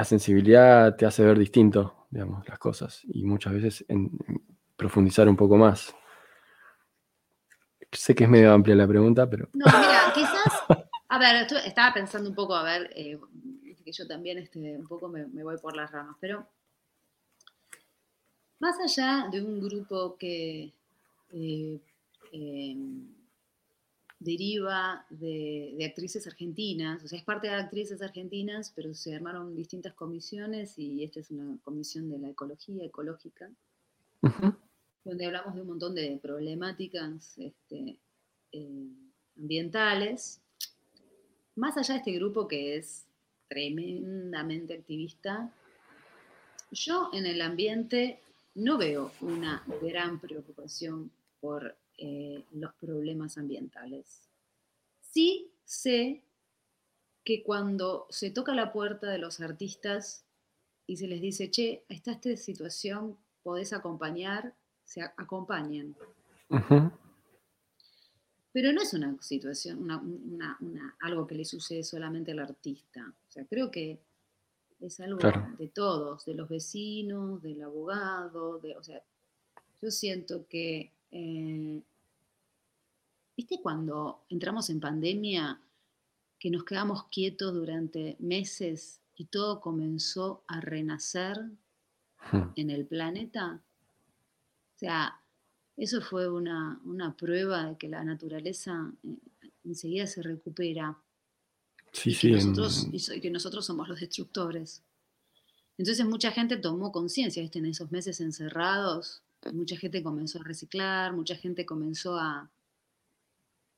La 0.00 0.04
sensibilidad 0.04 0.96
te 0.96 1.04
hace 1.04 1.22
ver 1.22 1.38
distinto, 1.38 2.06
digamos, 2.08 2.48
las 2.48 2.58
cosas 2.58 3.02
y 3.04 3.22
muchas 3.22 3.52
veces 3.52 3.84
profundizar 4.74 5.28
un 5.28 5.36
poco 5.36 5.58
más. 5.58 5.94
Sé 7.92 8.14
que 8.14 8.24
es 8.24 8.30
medio 8.30 8.50
amplia 8.50 8.74
la 8.74 8.88
pregunta, 8.88 9.28
pero. 9.28 9.50
No, 9.52 9.66
mira, 9.66 10.10
quizás. 10.14 10.86
A 11.06 11.18
ver, 11.18 11.46
estaba 11.66 11.92
pensando 11.92 12.30
un 12.30 12.34
poco, 12.34 12.54
a 12.54 12.62
ver, 12.62 12.90
eh, 12.96 13.20
que 13.84 13.92
yo 13.92 14.06
también 14.06 14.38
este, 14.38 14.58
un 14.78 14.88
poco 14.88 15.06
me, 15.06 15.26
voy 15.42 15.58
por 15.58 15.76
las 15.76 15.92
ramas, 15.92 16.16
pero. 16.18 16.48
Más 18.58 18.76
allá 18.80 19.28
de 19.30 19.42
un 19.42 19.60
grupo 19.60 20.16
que 20.16 20.72
eh, 21.34 21.78
em, 22.32 23.06
deriva 24.20 25.06
de, 25.10 25.76
actrices 25.84 26.26
argentinas, 26.26 27.02
o 27.02 27.08
sea, 27.08 27.18
es 27.18 27.24
parte 27.24 27.48
de 27.48 27.54
actrices 27.54 28.00
argentinas, 28.02 28.72
pero 28.76 28.94
se 28.94 29.14
armaron 29.14 29.56
distintas 29.56 29.94
comisiones 29.94 30.78
y 30.78 31.02
esta 31.02 31.20
es 31.20 31.30
una 31.30 31.58
comisión 31.64 32.08
de 32.10 32.18
la 32.18 32.28
ecología 32.28 32.84
ecológica 32.84 33.50
donde 35.04 35.26
hablamos 35.26 35.54
de 35.54 35.62
un 35.62 35.68
montón 35.68 35.94
de 35.94 36.18
problemáticas 36.22 37.38
este, 37.38 37.96
eh, 38.52 38.88
ambientales. 39.38 40.40
Más 41.56 41.76
allá 41.76 41.94
de 41.94 41.98
este 41.98 42.12
grupo 42.12 42.46
que 42.46 42.76
es 42.76 43.06
tremendamente 43.48 44.74
activista, 44.74 45.50
yo 46.70 47.10
en 47.12 47.26
el 47.26 47.40
ambiente 47.40 48.20
no 48.54 48.78
veo 48.78 49.12
una 49.20 49.64
gran 49.82 50.20
preocupación 50.20 51.10
por 51.40 51.76
eh, 52.00 52.44
los 52.52 52.72
problemas 52.74 53.38
ambientales. 53.38 54.28
Sí 55.00 55.50
sé 55.64 56.22
que 57.24 57.42
cuando 57.42 58.06
se 58.10 58.30
toca 58.30 58.54
la 58.54 58.72
puerta 58.72 59.08
de 59.10 59.18
los 59.18 59.40
artistas 59.40 60.24
y 60.86 60.96
se 60.96 61.06
les 61.06 61.20
dice, 61.20 61.50
che, 61.50 61.84
está 61.88 62.12
esta 62.12 62.36
situación, 62.36 63.16
podés 63.42 63.72
acompañar, 63.72 64.54
se 64.84 65.02
acompañan. 65.02 65.94
Pero 68.52 68.72
no 68.72 68.82
es 68.82 68.94
una 68.94 69.16
situación, 69.22 69.86
algo 71.00 71.26
que 71.26 71.34
le 71.34 71.44
sucede 71.44 71.84
solamente 71.84 72.32
al 72.32 72.40
artista. 72.40 73.14
O 73.28 73.30
sea, 73.30 73.44
creo 73.44 73.70
que 73.70 74.00
es 74.80 74.98
algo 75.00 75.20
de 75.58 75.68
todos, 75.68 76.24
de 76.24 76.34
los 76.34 76.48
vecinos, 76.48 77.42
del 77.42 77.62
abogado, 77.62 78.58
de, 78.58 78.76
o 78.76 78.82
sea, 78.82 79.02
yo 79.80 79.90
siento 79.90 80.46
que, 80.48 80.90
eh, 81.12 81.82
¿viste 83.40 83.62
cuando 83.62 84.20
entramos 84.28 84.68
en 84.68 84.80
pandemia, 84.80 85.58
que 86.38 86.50
nos 86.50 86.62
quedamos 86.62 87.04
quietos 87.04 87.54
durante 87.54 88.14
meses 88.18 89.00
y 89.16 89.24
todo 89.24 89.62
comenzó 89.62 90.42
a 90.46 90.60
renacer 90.60 91.38
hmm. 92.32 92.52
en 92.56 92.68
el 92.68 92.84
planeta? 92.84 93.62
O 94.76 94.78
sea, 94.78 95.18
eso 95.78 96.02
fue 96.02 96.28
una, 96.28 96.78
prueba 97.16 97.64
de 97.64 97.78
que 97.78 97.88
la 97.88 98.04
naturaleza 98.04 98.92
eh, 99.02 99.16
enseguida 99.64 100.06
se 100.06 100.20
recupera. 100.20 100.98
Sí, 101.92 102.10
y 102.10 102.14
sí. 102.14 102.28
Que 102.28 102.44
nosotros, 102.44 102.88
y 102.92 103.20
que 103.22 103.30
nosotros 103.30 103.64
somos 103.64 103.88
los 103.88 104.00
destructores. 104.00 104.82
Entonces 105.78 106.04
mucha 106.04 106.30
gente 106.30 106.58
tomó 106.58 106.92
conciencia 106.92 107.42
en 107.42 107.64
esos 107.64 107.90
meses 107.90 108.20
encerrados, 108.20 109.22
mucha 109.54 109.78
gente 109.78 110.02
comenzó 110.02 110.40
a 110.40 110.44
reciclar, 110.44 111.14
mucha 111.14 111.36
gente 111.36 111.64
comenzó 111.64 112.18
a, 112.18 112.50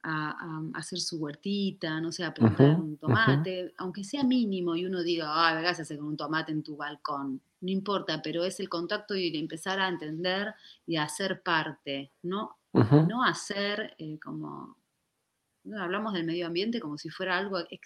a, 0.02 0.62
hacer 0.74 0.98
su 1.00 1.18
huertita, 1.18 2.00
no 2.00 2.10
sé, 2.12 2.24
a 2.24 2.34
plantar 2.34 2.80
un 2.80 2.96
tomate, 2.96 3.72
aunque 3.78 4.04
sea 4.04 4.24
mínimo 4.24 4.74
y 4.76 4.84
uno 4.84 5.02
diga, 5.02 5.26
ay, 5.28 5.62
¿qué 5.62 5.68
hacer 5.68 5.98
con 5.98 6.08
un 6.08 6.16
tomate 6.16 6.52
en 6.52 6.62
tu 6.62 6.76
balcón? 6.76 7.40
No 7.60 7.70
importa, 7.70 8.20
pero 8.22 8.44
es 8.44 8.58
el 8.60 8.68
contacto 8.68 9.14
y 9.14 9.36
empezar 9.36 9.78
a 9.80 9.88
entender 9.88 10.54
y 10.86 10.96
a 10.96 11.08
ser 11.08 11.42
parte, 11.42 12.12
¿no? 12.22 12.58
No 12.72 13.22
hacer 13.22 13.94
eh, 13.98 14.18
como, 14.18 14.78
hablamos 15.78 16.14
del 16.14 16.24
medio 16.24 16.46
ambiente 16.46 16.80
como 16.80 16.96
si 16.96 17.10
fuera 17.10 17.36
algo 17.36 17.58
eh, 17.58 17.80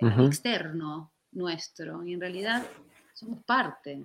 externo 0.00 1.12
nuestro, 1.32 2.04
y 2.04 2.14
en 2.14 2.20
realidad 2.20 2.64
somos 3.14 3.42
parte, 3.44 4.04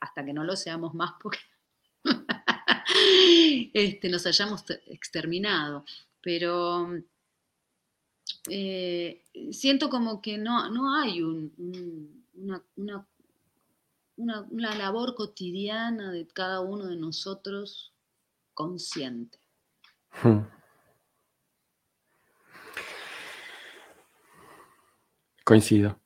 hasta 0.00 0.24
que 0.24 0.32
no 0.32 0.44
lo 0.44 0.56
seamos 0.56 0.94
más 0.94 1.12
porque 1.22 1.38
este, 3.74 4.08
nos 4.08 4.26
hayamos 4.26 4.64
exterminado. 4.86 5.84
Pero 6.20 6.88
eh, 8.48 9.22
siento 9.52 9.88
como 9.88 10.20
que 10.20 10.38
no, 10.38 10.70
no 10.70 10.94
hay 10.94 11.22
una, 11.22 12.62
una, 14.16 14.74
labor 14.76 15.14
cotidiana 15.14 16.12
de 16.12 16.26
cada 16.26 16.60
uno 16.60 16.86
de 16.86 16.96
nosotros 16.96 17.92
consciente. 18.52 19.38
Hmm. 20.22 20.40
Coincido. 25.44 26.00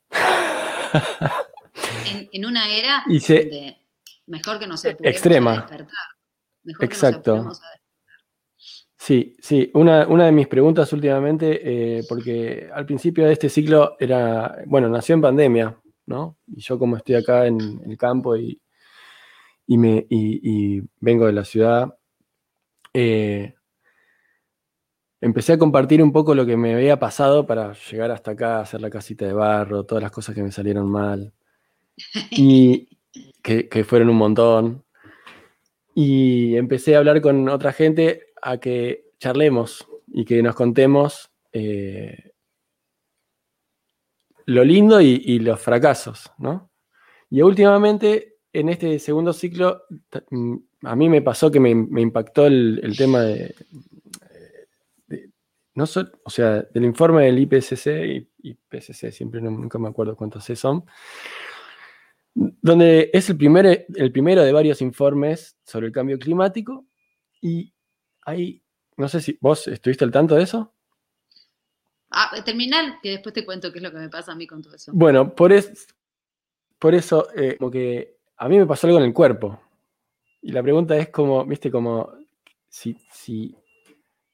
en, 2.32 2.44
una 2.44 2.68
era 2.74 3.04
mejor 4.26 4.58
que 4.58 4.66
no 4.66 4.76
se 4.76 4.96
extrema. 5.00 5.66
Exacto. 6.80 7.50
Sí, 8.96 9.36
sí, 9.40 9.70
una, 9.74 10.04
de 10.06 10.32
mis 10.32 10.48
preguntas 10.48 10.92
últimamente, 10.92 11.60
eh, 11.98 12.04
porque 12.08 12.68
al 12.72 12.84
principio 12.84 13.26
de 13.26 13.32
este 13.32 13.48
ciclo 13.48 13.96
era, 13.98 14.58
bueno, 14.66 14.88
nació 14.88 15.14
en 15.14 15.22
pandemia, 15.22 15.80
¿no? 16.06 16.36
Y 16.46 16.60
yo 16.60 16.78
como 16.78 16.96
estoy 16.96 17.14
acá 17.14 17.46
en, 17.46 17.80
el 17.86 17.96
campo 17.96 18.36
y, 18.36 18.60
me, 19.68 20.06
vengo 21.00 21.26
de 21.26 21.32
la 21.32 21.44
ciudad, 21.44 21.96
eh, 22.92 23.54
empecé 25.20 25.54
a 25.54 25.58
compartir 25.58 26.02
un 26.02 26.12
poco 26.12 26.34
lo 26.34 26.46
que 26.46 26.56
me 26.56 26.74
había 26.74 26.98
pasado 26.98 27.46
para 27.46 27.72
llegar 27.90 28.10
hasta 28.10 28.32
acá, 28.32 28.60
hacer 28.60 28.80
la 28.80 28.90
casita 28.90 29.26
de 29.26 29.32
barro, 29.32 29.84
todas 29.84 30.02
las 30.02 30.12
cosas 30.12 30.34
que 30.34 30.42
me 30.42 30.52
salieron 30.52 30.90
mal. 30.90 31.32
Y 32.30 32.88
que, 33.42 33.84
fueron 33.84 34.10
un 34.10 34.16
montón. 34.16 34.84
Y 36.00 36.56
empecé 36.56 36.94
a 36.94 36.98
hablar 36.98 37.20
con 37.20 37.48
otra 37.48 37.72
gente 37.72 38.26
a 38.40 38.58
que 38.58 39.10
charlemos 39.18 39.84
y 40.06 40.24
que 40.24 40.40
nos 40.44 40.54
contemos 40.54 41.28
eh, 41.52 42.34
lo 44.46 44.62
lindo 44.62 45.00
y, 45.00 45.40
los 45.40 45.60
fracasos, 45.60 46.30
¿no? 46.38 46.70
Y 47.30 47.42
últimamente, 47.42 48.36
en 48.52 48.68
este 48.68 49.00
segundo 49.00 49.32
ciclo, 49.32 49.82
mm, 50.30 50.56
a 50.84 50.94
mí 50.94 51.08
me 51.08 51.20
pasó 51.20 51.50
que 51.50 51.58
me, 51.58 51.70
impactó 51.70 52.46
el, 52.46 52.94
tema 52.96 53.22
de, 53.22 53.56
no 55.74 55.82
o 55.82 56.30
sea, 56.30 56.62
del 56.62 56.84
informe 56.84 57.24
del 57.24 57.40
IPCC 57.40 57.86
y 58.38 58.50
IPCC, 58.50 59.10
siempre 59.10 59.40
nunca 59.40 59.80
me 59.80 59.88
acuerdo 59.88 60.14
cuántos 60.14 60.44
C 60.44 60.54
son, 60.54 60.84
donde 62.34 63.10
es 63.12 63.30
el, 63.30 63.36
primer, 63.36 63.86
el 63.94 64.12
primero 64.12 64.42
de 64.42 64.52
varios 64.52 64.80
informes 64.80 65.56
sobre 65.64 65.86
el 65.86 65.92
cambio 65.92 66.18
climático 66.18 66.86
y 67.40 67.72
hay, 68.24 68.62
no 68.96 69.08
sé 69.08 69.20
si 69.20 69.38
vos 69.40 69.66
estuviste 69.68 70.04
al 70.04 70.10
tanto 70.10 70.34
de 70.34 70.42
eso. 70.42 70.74
Ah, 72.10 72.30
terminal, 72.44 72.98
que 73.02 73.10
después 73.10 73.34
te 73.34 73.44
cuento 73.44 73.70
qué 73.70 73.78
es 73.78 73.82
lo 73.82 73.90
que 73.90 73.98
me 73.98 74.08
pasa 74.08 74.32
a 74.32 74.34
mí 74.34 74.46
con 74.46 74.62
todo 74.62 74.74
eso. 74.74 74.92
Bueno, 74.94 75.34
por, 75.34 75.52
por 76.78 76.94
eso, 76.94 77.28
eh, 77.36 77.56
como 77.58 77.70
que 77.70 78.16
a 78.36 78.48
mí 78.48 78.56
me 78.56 78.66
pasó 78.66 78.86
algo 78.86 78.98
en 78.98 79.04
el 79.04 79.12
cuerpo. 79.12 79.60
Y 80.40 80.52
la 80.52 80.62
pregunta 80.62 80.96
es 80.96 81.10
como, 81.10 81.44
viste, 81.44 81.70
como 81.70 82.12
si, 82.68 82.96
si, 83.12 83.54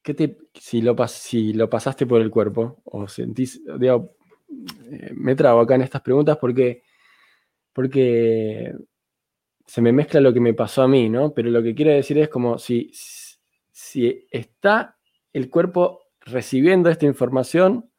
¿qué 0.03 0.15
te, 0.15 0.39
si, 0.55 0.83
lo, 0.83 0.95
si 1.09 1.53
lo 1.53 1.69
pasaste 1.69 2.07
por 2.07 2.21
el 2.21 2.31
cuerpo 2.31 2.81
o 2.85 3.09
sentís, 3.09 3.61
digo, 3.79 4.17
eh, 4.91 5.11
me 5.15 5.35
trago 5.35 5.61
acá 5.61 5.75
en 5.75 5.83
estas 5.83 6.03
preguntas 6.03 6.37
porque 6.37 6.84
porque 7.75 8.73
se 9.67 9.83
me 9.83 9.93
mezcla 9.93 10.21
lo 10.21 10.33
que 10.33 10.41
me 10.41 10.55
pasó 10.55 10.83
a 10.83 10.89
mí, 10.89 11.11
¿no? 11.11 11.35
Pero 11.35 11.51
lo 11.51 11.63
que 11.63 11.75
quiero 11.75 11.91
decir 11.91 12.17
es 12.19 12.29
como 12.29 12.59
si, 12.59 12.91
si 13.73 14.27
está 14.31 14.97
el 15.33 15.51
cuerpo 15.51 16.01
recibiendo 16.21 16.89
esta 16.89 17.05
información 17.05 17.91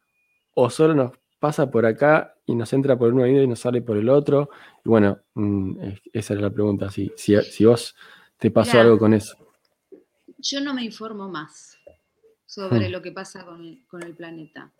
o 0.53 0.69
solo 0.69 0.95
nos 0.95 1.11
pasa 1.39 1.69
por 1.69 1.85
acá 1.85 2.35
y 2.45 2.55
nos 2.55 2.71
entra 2.73 2.97
por 2.97 3.13
un 3.13 3.21
oído 3.21 3.43
y 3.43 3.47
nos 3.47 3.59
sale 3.59 3.81
por 3.81 3.97
el 3.97 4.09
otro. 4.09 4.49
Y 4.83 4.89
bueno, 4.89 5.19
mm, 5.33 5.77
esa 6.13 6.33
era 6.33 6.43
la 6.43 6.49
pregunta, 6.51 6.89
si, 6.89 7.11
si, 7.17 7.65
vos 7.65 7.95
te 8.37 8.49
pasó 8.51 8.79
algo 8.79 8.97
con 8.97 9.13
eso. 9.13 9.35
Yo 10.37 10.61
no 10.61 10.73
me 10.73 10.83
informo 10.83 11.27
más 11.27 11.77
sobre 12.45 12.87
hmm. 12.87 12.91
lo 12.91 13.01
que 13.01 13.11
pasa 13.11 13.45
con 13.45 13.61
el, 13.61 13.85
con 13.87 14.03
el 14.03 14.15
planeta. 14.15 14.71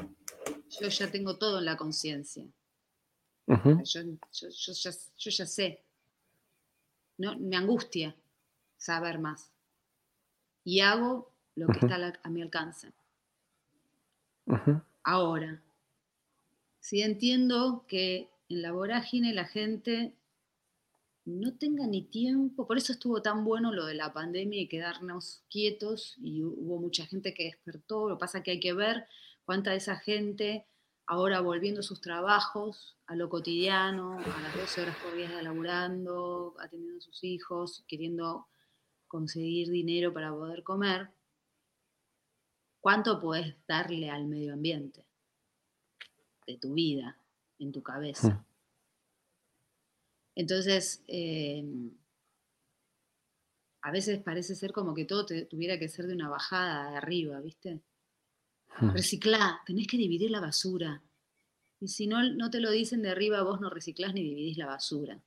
Yo 0.79 0.87
ya 0.87 1.11
tengo 1.11 1.37
todo 1.37 1.59
en 1.59 1.65
la 1.65 1.75
conciencia 1.75 2.45
yo, 3.47 4.01
ya, 5.29 5.45
sé. 5.45 5.83
¿no? 7.17 7.37
Me 7.37 7.55
angustia 7.55 8.15
saber 8.77 9.19
más. 9.19 9.51
Y 10.63 10.79
hago 10.79 11.31
lo 11.55 11.67
que 11.67 11.79
está 11.79 12.19
a, 12.23 12.29
mi 12.29 12.41
alcance. 12.41 12.91
Ahora, 15.03 15.61
si 16.79 17.01
entiendo 17.01 17.85
que 17.87 18.29
en 18.49 18.61
la 18.61 18.71
vorágine 18.71 19.33
la 19.33 19.45
gente 19.45 20.13
no 21.25 21.53
tenga 21.53 21.87
ni 21.87 22.03
tiempo, 22.03 22.67
por 22.67 22.77
eso 22.77 22.93
estuvo 22.93 23.21
tan 23.21 23.43
bueno 23.43 23.73
lo 23.73 23.85
de 23.85 23.95
la 23.95 24.13
pandemia 24.13 24.61
y 24.61 24.67
quedarnos 24.67 25.41
quietos 25.49 26.15
y 26.19 26.43
hubo 26.43 26.79
mucha 26.79 27.05
gente 27.05 27.33
que 27.33 27.45
despertó, 27.45 28.09
lo 28.09 28.15
que 28.15 28.19
pasa 28.19 28.37
es 28.39 28.43
que 28.43 28.51
hay 28.51 28.59
que 28.59 28.73
ver 28.73 29.07
cuánta 29.45 29.71
de 29.71 29.77
esa 29.77 29.97
gente 29.97 30.65
ahora 31.07 31.41
volviendo 31.41 31.81
a 31.81 31.83
sus 31.83 32.01
trabajos, 32.01 32.97
a 33.05 33.15
lo 33.15 33.29
cotidiano, 33.29 34.19
a 34.19 34.41
las 34.41 34.55
12 34.55 34.81
horas 34.81 34.97
por 34.97 35.15
día 35.15 35.41
laburando, 35.41 36.55
atendiendo 36.59 36.97
a 36.97 37.01
sus 37.01 37.23
hijos, 37.23 37.83
queriendo 37.87 38.47
conseguir 39.07 39.69
dinero 39.69 40.13
para 40.13 40.31
poder 40.31 40.63
comer, 40.63 41.09
¿cuánto 42.79 43.21
puedes 43.21 43.55
darle 43.67 44.09
al 44.09 44.25
medio 44.25 44.53
ambiente 44.53 45.05
de 46.47 46.57
tu 46.57 46.73
vida, 46.73 47.17
en 47.59 47.71
tu 47.71 47.81
cabeza? 47.83 48.29
Mm. 48.29 48.45
Entonces, 50.35 51.03
em, 51.07 51.91
a 53.81 53.91
veces 53.91 54.21
parece 54.21 54.55
ser 54.55 54.73
como 54.73 54.93
que 54.93 55.05
todo 55.05 55.25
tuviera 55.25 55.79
que 55.79 55.87
ser 55.87 56.07
de 56.07 56.13
una 56.15 56.27
bajada 56.27 56.89
de 56.91 56.97
arriba, 56.97 57.39
¿viste? 57.39 57.81
Reciclá, 58.81 59.61
tenés 59.65 59.87
que 59.87 59.97
dividir 59.97 60.31
la 60.31 60.39
basura. 60.41 61.01
Y 61.79 61.87
si 61.87 62.07
no, 62.07 62.23
no 62.33 62.49
te 62.49 62.59
lo 62.59 62.71
dicen 62.71 63.01
de 63.01 63.09
arriba, 63.09 63.43
vos 63.43 63.61
no 63.61 63.69
reciclás 63.69 64.13
ni 64.13 64.23
dividís 64.23 64.57
la 64.57 64.65
basura. 64.65 65.21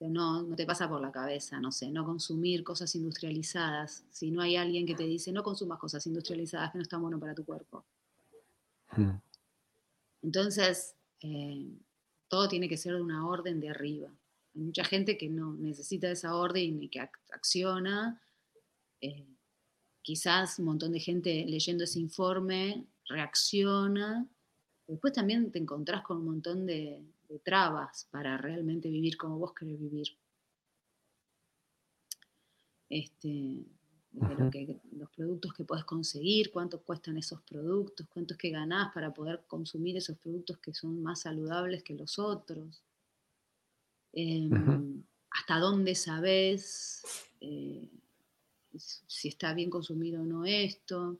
no, 0.00 0.42
no 0.42 0.56
te 0.56 0.66
pasa 0.66 0.88
por 0.88 1.00
la 1.00 1.10
cabeza, 1.10 1.60
no 1.60 1.72
sé, 1.72 1.90
no 1.90 2.04
consumir 2.04 2.62
cosas 2.62 2.94
industrializadas. 2.94 4.04
Si 4.10 4.30
no 4.30 4.42
hay 4.42 4.56
alguien 4.56 4.86
que 4.86 4.94
te 4.94 5.04
dice, 5.04 5.32
no 5.32 5.42
consumas 5.42 5.78
cosas 5.78 6.06
industrializadas 6.06 6.72
que 6.72 6.78
no 6.78 6.82
están 6.82 7.00
bueno 7.00 7.18
para 7.18 7.34
tu 7.34 7.44
cuerpo. 7.44 7.84
Hmm. 8.96 9.18
Entonces, 10.22 10.94
eh, 11.20 11.78
todo 12.28 12.48
tiene 12.48 12.68
que 12.68 12.76
ser 12.76 12.94
de 12.94 13.02
una 13.02 13.26
orden 13.26 13.60
de 13.60 13.70
arriba. 13.70 14.10
Hay 14.54 14.60
mucha 14.62 14.84
gente 14.84 15.16
que 15.16 15.28
no 15.28 15.54
necesita 15.54 16.10
esa 16.10 16.36
orden 16.36 16.82
y 16.82 16.88
que 16.88 17.00
acciona. 17.00 18.20
Eh, 19.00 19.33
quizás 20.04 20.58
un 20.58 20.66
montón 20.66 20.92
de 20.92 21.00
gente 21.00 21.44
leyendo 21.48 21.82
ese 21.82 21.98
informe 21.98 22.86
reacciona. 23.08 24.28
Después 24.86 25.14
también 25.14 25.50
te 25.50 25.58
encontrás 25.58 26.02
con 26.02 26.18
un 26.18 26.26
montón 26.26 26.66
de, 26.66 27.02
trabas 27.42 28.06
para 28.12 28.36
realmente 28.36 28.88
vivir 28.88 29.16
como 29.16 29.38
vos 29.38 29.54
querés 29.54 29.80
vivir. 29.80 30.06
Este, 32.88 33.64
los 34.92 35.10
productos 35.10 35.52
que 35.54 35.64
puedes 35.64 35.84
conseguir, 35.84 36.52
cuánto 36.52 36.80
cuestan 36.82 37.16
esos 37.16 37.40
productos, 37.42 38.06
cuánto 38.08 38.34
es 38.34 38.38
que 38.38 38.50
ganás 38.50 38.92
para 38.94 39.12
poder 39.12 39.42
consumir 39.48 39.96
esos 39.96 40.16
productos 40.18 40.58
que 40.58 40.72
son 40.72 41.02
más 41.02 41.22
saludables 41.22 41.82
que 41.82 41.94
los 41.94 42.20
otros. 42.20 42.84
Em, 44.12 45.02
hasta 45.30 45.58
dónde 45.58 45.96
sabes 45.96 47.02
eh, 47.40 47.90
si 48.78 49.28
está 49.28 49.54
bien 49.54 49.70
consumido 49.70 50.22
o 50.22 50.24
no 50.24 50.44
esto. 50.44 51.18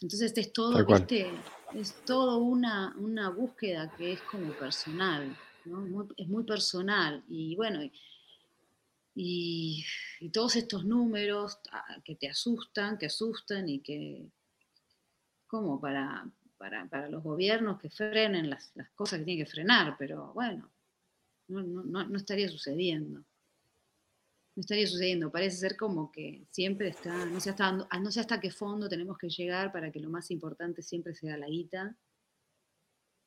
Entonces 0.00 0.32
es 0.36 0.52
todo, 0.52 0.78
es 1.74 2.04
todo 2.04 2.38
una, 2.38 3.30
búsqueda 3.30 3.94
que 3.96 4.12
es 4.12 4.22
como 4.22 4.52
personal, 4.52 5.36
es 6.16 6.28
muy 6.28 6.44
personal. 6.44 7.24
Y 7.28 7.56
bueno, 7.56 7.80
y, 9.14 9.84
todos 10.32 10.56
estos 10.56 10.84
números 10.84 11.58
ah, 11.70 12.00
que 12.04 12.16
te 12.16 12.28
asustan, 12.28 12.98
que 12.98 13.06
asustan 13.06 13.68
y 13.68 13.80
que, 13.80 14.26
como 15.46 15.80
para, 15.80 16.28
para, 16.58 17.08
los 17.08 17.22
gobiernos 17.22 17.80
que 17.80 17.90
frenen 17.90 18.50
las, 18.50 18.72
las 18.74 18.90
cosas 18.90 19.20
que 19.20 19.24
tienen 19.24 19.44
que 19.44 19.50
frenar, 19.50 19.96
pero 19.98 20.32
bueno, 20.34 20.70
no, 21.48 22.16
estaría 22.16 22.48
sucediendo. 22.48 23.24
No 24.56 24.60
estaría 24.60 24.86
sucediendo. 24.86 25.32
Parece 25.32 25.56
ser 25.56 25.76
como 25.76 26.12
que 26.12 26.46
siempre 26.50 26.88
está, 26.88 27.26
no 27.26 27.40
sé, 27.40 27.50
hasta, 27.50 27.72
no 27.72 28.10
sé 28.10 28.20
hasta 28.20 28.40
qué 28.40 28.50
fondo 28.50 28.88
tenemos 28.88 29.18
que 29.18 29.28
llegar 29.28 29.72
para 29.72 29.90
que 29.90 30.00
lo 30.00 30.10
más 30.10 30.30
importante 30.30 30.82
siempre 30.82 31.14
sea 31.14 31.36
la 31.36 31.48
guita 31.48 31.96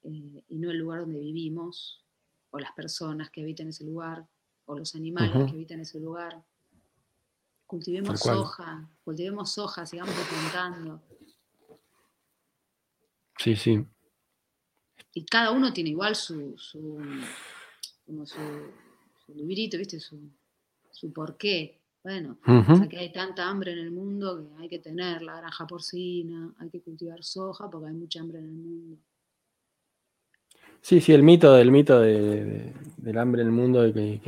eh, 0.04 0.44
y 0.48 0.58
no 0.58 0.72
el 0.72 0.78
lugar 0.78 1.02
donde 1.02 1.20
vivimos, 1.20 2.06
o 2.50 2.60
las 2.60 2.72
personas 2.72 3.30
que 3.30 3.42
habitan 3.42 3.68
ese 3.68 3.84
lugar, 3.84 4.26
o 4.66 4.78
los 4.78 4.96
animales 4.96 5.32
que 5.46 5.52
habitan 5.52 5.82
ese 5.82 6.00
lugar. 6.00 6.44
Cultivemos 7.66 8.22
soja, 8.22 8.90
cultivemos 9.04 9.52
soja, 9.52 9.86
sigamos 9.86 10.16
plantando. 10.30 11.04
Sí, 13.38 13.56
sí. 13.56 13.86
Y 15.14 15.26
cada 15.26 15.52
uno 15.52 15.74
tiene 15.74 15.90
igual 15.90 16.16
su 16.16 16.56
como 18.08 18.26
su, 18.26 18.40
librito, 19.36 19.78
¿viste? 19.78 20.00
Su, 20.00 20.32
su 20.98 21.14
porqué. 21.14 21.80
Bueno, 22.04 22.38
que 22.90 22.98
hay 22.98 23.12
tanta 23.12 23.50
hambre 23.50 23.74
en 23.74 23.80
el 23.80 23.92
mundo 23.92 24.38
que 24.38 24.64
hay 24.64 24.70
que 24.70 24.80
tener 24.80 25.22
la 25.22 25.38
granja 25.38 25.68
porcina, 25.68 26.54
hay 26.58 26.70
que 26.70 26.82
cultivar 26.82 27.22
soja 27.22 27.70
porque 27.70 27.90
hay 27.90 27.96
mucha 27.96 28.22
hambre 28.22 28.40
en 28.40 28.46
el 28.46 28.52
mundo. 28.52 28.98
Sí, 30.82 31.02
sí, 31.02 31.12
el 31.12 31.24
mito 31.24 31.54
del 31.54 31.70
mito 31.70 32.00
de, 32.00 32.74
del 32.96 33.18
hambre 33.18 33.42
en 33.42 33.48
el 33.48 33.54
mundo, 33.54 33.92
que, 33.94 34.22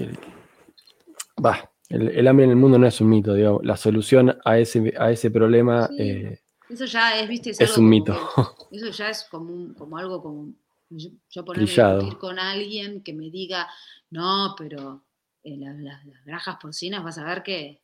va, 1.43 1.71
el, 1.87 2.27
hambre 2.27 2.45
en 2.45 2.51
el 2.51 2.57
mundo 2.57 2.77
no 2.77 2.85
es 2.85 2.99
un 2.99 3.09
mito, 3.09 3.33
digamos, 3.33 3.63
la 3.63 3.77
solución 3.77 4.37
a 4.43 4.59
ese, 4.59 4.93
a 4.97 5.11
ese 5.11 5.31
problema 5.31 5.89
eh, 5.97 6.41
eso 6.69 6.85
ya 6.85 7.19
es, 7.19 7.27
¿viste? 7.27 7.49
Es, 7.49 7.77
un 7.77 7.89
mito. 7.89 8.15
eso 8.71 8.89
ya 8.89 9.09
es 9.09 9.23
como, 9.23 9.73
como 9.73 9.97
algo 9.97 10.21
como 10.21 10.53
yo, 10.89 11.09
yo 11.29 11.45
ponerme 11.45 11.81
a 11.81 11.95
discutir 11.95 12.19
con 12.19 12.37
alguien 12.37 13.01
que 13.01 13.13
me 13.13 13.29
diga, 13.31 13.67
no, 14.11 14.53
pero 14.57 15.03
eh, 15.43 15.57
las, 15.57 16.03
granjas 16.25 16.57
porcinas 16.61 17.03
vas 17.03 17.17
a 17.17 17.23
ver 17.23 17.43
que, 17.43 17.81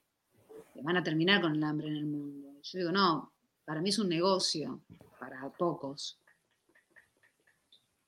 van 0.82 0.98
a 0.98 1.04
terminar 1.04 1.42
con 1.42 1.56
el 1.56 1.64
hambre 1.64 1.88
en 1.88 1.96
el 1.96 2.06
mundo. 2.06 2.50
Yo 2.62 2.80
digo, 2.80 2.92
no, 2.92 3.32
para 3.64 3.82
mí 3.82 3.90
es 3.90 4.00
un 4.00 4.10
negocio, 4.10 4.82
para 5.20 5.50
pocos. 5.50 6.20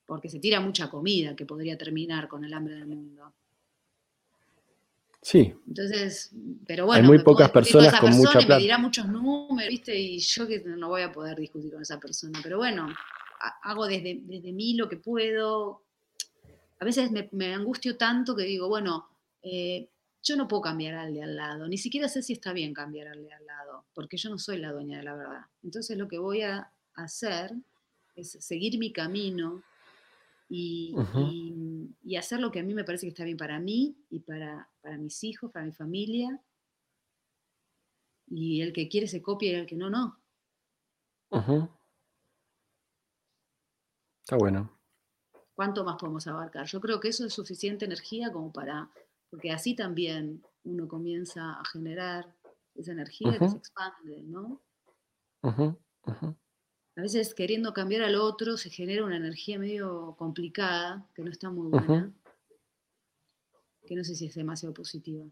Porque 0.06 0.28
se 0.28 0.38
tira 0.38 0.60
mucha 0.60 0.88
comida 0.90 1.34
que 1.34 1.46
podría 1.46 1.76
terminar 1.76 2.28
con 2.28 2.44
el 2.44 2.52
hambre 2.52 2.74
en 2.74 2.80
el 2.80 2.86
mundo. 2.86 3.34
Sí. 5.20 5.54
Entonces, 5.66 6.30
pero 6.66 6.86
bueno, 6.86 7.02
hay 7.02 7.06
muy 7.06 7.18
pocas 7.22 7.50
personas 7.50 7.98
con, 8.00 8.16
mucha 8.16 8.38
plata. 8.38 8.56
Me 8.56 8.62
dirá 8.62 8.78
muchos 8.78 9.08
números, 9.08 9.68
¿viste? 9.68 9.98
Y 9.98 10.18
yo 10.18 10.46
que 10.46 10.60
no 10.60 10.88
voy 10.88 11.02
a 11.02 11.12
poder 11.12 11.36
discutir 11.38 11.72
con 11.72 11.82
esa 11.82 11.98
persona. 11.98 12.38
Pero 12.42 12.58
bueno, 12.58 12.88
hago 13.62 13.86
desde, 13.86 14.20
desde 14.22 14.52
mí 14.52 14.74
lo 14.74 14.88
que 14.88 14.96
puedo. 14.96 15.82
A 16.80 16.84
veces 16.84 17.10
me, 17.32 17.54
angustio 17.54 17.96
tanto 17.96 18.36
que 18.36 18.44
digo, 18.44 18.68
bueno, 18.68 19.08
eh, 19.50 19.90
yo 20.22 20.36
no 20.36 20.46
puedo 20.48 20.62
cambiar 20.62 20.94
al 20.94 21.14
de 21.14 21.22
al 21.22 21.36
lado, 21.36 21.68
ni 21.68 21.78
siquiera 21.78 22.08
sé 22.08 22.22
si 22.22 22.34
está 22.34 22.52
bien 22.52 22.74
cambiar 22.74 23.08
al 23.08 23.22
de 23.22 23.32
al 23.32 23.46
lado, 23.46 23.86
porque 23.94 24.16
yo 24.16 24.28
no 24.30 24.38
soy 24.38 24.58
la 24.58 24.72
dueña 24.72 24.98
de 24.98 25.04
la 25.04 25.14
verdad. 25.14 25.46
Entonces 25.62 25.96
lo 25.96 26.08
que 26.08 26.18
voy 26.18 26.42
a 26.42 26.72
hacer 26.94 27.54
es 28.14 28.32
seguir 28.32 28.78
mi 28.78 28.92
camino 28.92 29.62
y, 30.48 30.94
hacer 32.18 32.40
lo 32.40 32.50
que 32.50 32.60
a 32.60 32.62
mí 32.62 32.74
me 32.74 32.84
parece 32.84 33.06
que 33.06 33.10
está 33.10 33.24
bien 33.24 33.36
para 33.36 33.60
mí 33.60 33.96
y 34.10 34.20
para, 34.20 34.68
mis 34.98 35.22
hijos, 35.24 35.52
para 35.52 35.64
mi 35.64 35.72
familia. 35.72 36.42
Y 38.26 38.60
el 38.60 38.72
que 38.72 38.88
quiere 38.88 39.06
se 39.06 39.22
copia 39.22 39.52
y 39.52 39.54
el 39.54 39.66
que 39.66 39.76
no, 39.76 39.88
no. 39.88 40.20
Está 44.20 44.36
bueno. 44.36 44.78
¿Cuánto 45.54 45.84
más 45.84 45.96
podemos 45.96 46.26
abarcar? 46.26 46.66
Yo 46.66 46.80
creo 46.80 47.00
que 47.00 47.08
eso 47.08 47.24
es 47.24 47.32
suficiente 47.32 47.84
energía 47.84 48.32
como 48.32 48.52
para, 48.52 48.90
porque 49.30 49.50
así 49.50 49.74
también 49.74 50.42
uno 50.64 50.88
comienza 50.88 51.52
a 51.52 51.64
generar 51.64 52.34
esa 52.74 52.92
energía 52.92 53.38
que 53.38 53.48
se 53.48 53.56
expande, 53.56 54.22
¿no? 54.22 54.62
A 55.42 57.00
veces 57.00 57.34
queriendo 57.34 57.72
cambiar 57.72 58.02
al 58.02 58.16
otro 58.16 58.56
se 58.56 58.70
genera 58.70 59.04
una 59.04 59.16
energía 59.16 59.58
medio 59.58 60.14
complicada, 60.18 61.06
que 61.14 61.22
no 61.22 61.30
está 61.30 61.50
muy 61.50 61.68
buena, 61.68 62.12
que 63.86 63.94
no 63.94 64.04
sé 64.04 64.14
si 64.14 64.26
es 64.26 64.34
demasiado 64.34 64.74
positiva. 64.74 65.24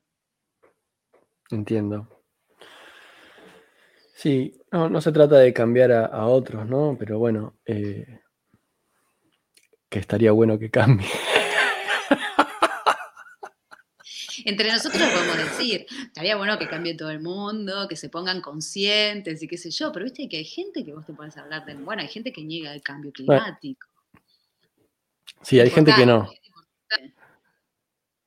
Entiendo. 1.51 2.09
Sí, 4.15 4.61
no, 4.73 5.01
se 5.01 5.13
trata 5.13 5.39
de 5.39 5.53
cambiar 5.53 5.93
a, 5.93 6.27
otros, 6.27 6.67
¿no? 6.67 6.97
Pero 6.99 7.19
bueno, 7.19 7.59
eh, 7.67 8.21
que 9.89 9.99
estaría 9.99 10.33
bueno 10.33 10.59
que 10.59 10.71
cambie. 10.71 11.07
Entre 14.47 14.71
nosotros 14.71 15.03
podemos 15.11 15.39
decir, 15.39 15.87
estaría 16.05 16.37
bueno 16.37 16.57
que 16.57 16.69
cambie 16.69 16.95
todo 16.95 17.11
el 17.11 17.21
mundo, 17.21 17.89
que 17.89 17.97
se 17.97 18.09
pongan 18.09 18.41
conscientes 18.41 19.43
y 19.43 19.49
qué 19.49 19.59
sé 19.59 19.73
yo, 19.73 19.91
pero 19.91 20.05
viste 20.05 20.29
que 20.29 20.37
hay 20.37 20.45
gente 20.45 20.85
que 20.85 20.93
vos 20.95 21.05
te 21.05 21.13
puedes 21.15 21.37
hablar 21.37 21.67
de, 21.67 21.75
bueno, 21.75 22.03
hay 22.03 22.07
gente 22.07 22.33
que 22.33 22.45
niega 22.45 22.73
el 22.73 22.81
cambio 22.81 23.11
climático. 23.11 23.89
Sí, 25.43 25.59
hay 25.59 25.69
gente 25.69 25.93
que 25.97 26.07
no. 26.07 26.31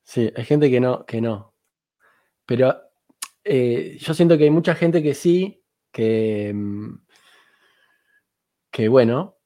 Sí, 0.04 0.30
hay 0.36 0.44
gente 0.44 0.70
que 0.70 0.82
no, 0.82 1.06
que 1.06 1.22
no. 1.22 1.54
Pero 2.46 2.78
eh, 3.46 3.98
yo 3.98 4.14
siento 4.14 4.38
que 4.38 4.44
hay 4.44 4.50
mucha 4.50 4.76
gente 4.76 5.02
que 5.02 5.14
sí, 5.14 5.64
que, 5.90 6.52
mm, 6.54 6.96
que 8.70 8.90
bueno, 8.90 9.38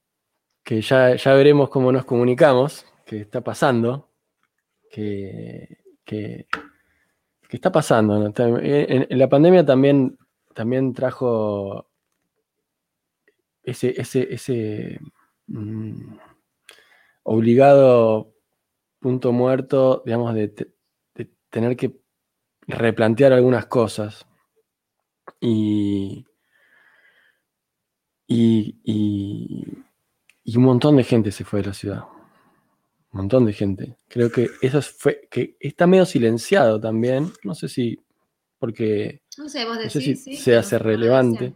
que 0.64 0.82
ya, 0.82 1.16
ya 1.18 1.36
veremos 1.36 1.70
cómo 1.70 1.92
nos 1.92 2.06
comunicamos, 2.06 2.88
que 3.06 3.22
está 3.22 3.42
pasando, 3.42 4.10
que, 4.90 5.83
está 7.50 7.72
pasando. 7.72 8.34
En, 8.36 9.08
la 9.18 9.30
pandemia 9.30 9.66
también, 9.66 10.18
también 10.54 10.94
trajo 10.94 11.90
ese, 13.64 14.00
ese, 14.00 14.34
ese 14.34 15.00
mm, 15.48 16.18
obligado 17.24 18.34
punto 19.00 19.32
muerto, 19.32 20.04
digamos, 20.06 20.34
de, 20.34 20.72
tener 21.50 21.78
que 21.78 21.96
replantear 22.68 23.34
algunas 23.34 23.68
cosas. 23.68 24.26
y, 25.40 26.26
y, 28.28 28.78
y 30.44 30.58
un 30.58 30.64
montón 30.64 30.98
de 30.98 31.04
gente 31.04 31.32
se 31.32 31.46
fue 31.46 31.62
de 31.62 31.68
la 31.68 31.74
ciudad. 31.74 32.13
Un 33.14 33.20
montón 33.20 33.46
de 33.46 33.54
gente. 33.54 33.96
Creo 34.08 34.32
que 34.32 34.50
eso 34.62 34.82
fue, 34.82 35.28
que 35.30 35.56
está 35.60 35.86
medio 35.86 36.06
silenciado 36.06 36.82
también. 36.82 37.32
No 37.44 37.54
sé 37.54 37.70
si, 37.70 38.00
porque 38.58 39.22
no 39.38 39.48
sé, 39.48 39.66
vos 39.66 39.78
decís, 39.78 39.96
no 39.96 40.02
sé 40.02 40.02
si 40.02 40.16
sí, 40.16 40.36
se 40.36 40.56
hace 40.56 40.80
relevante. 40.80 41.56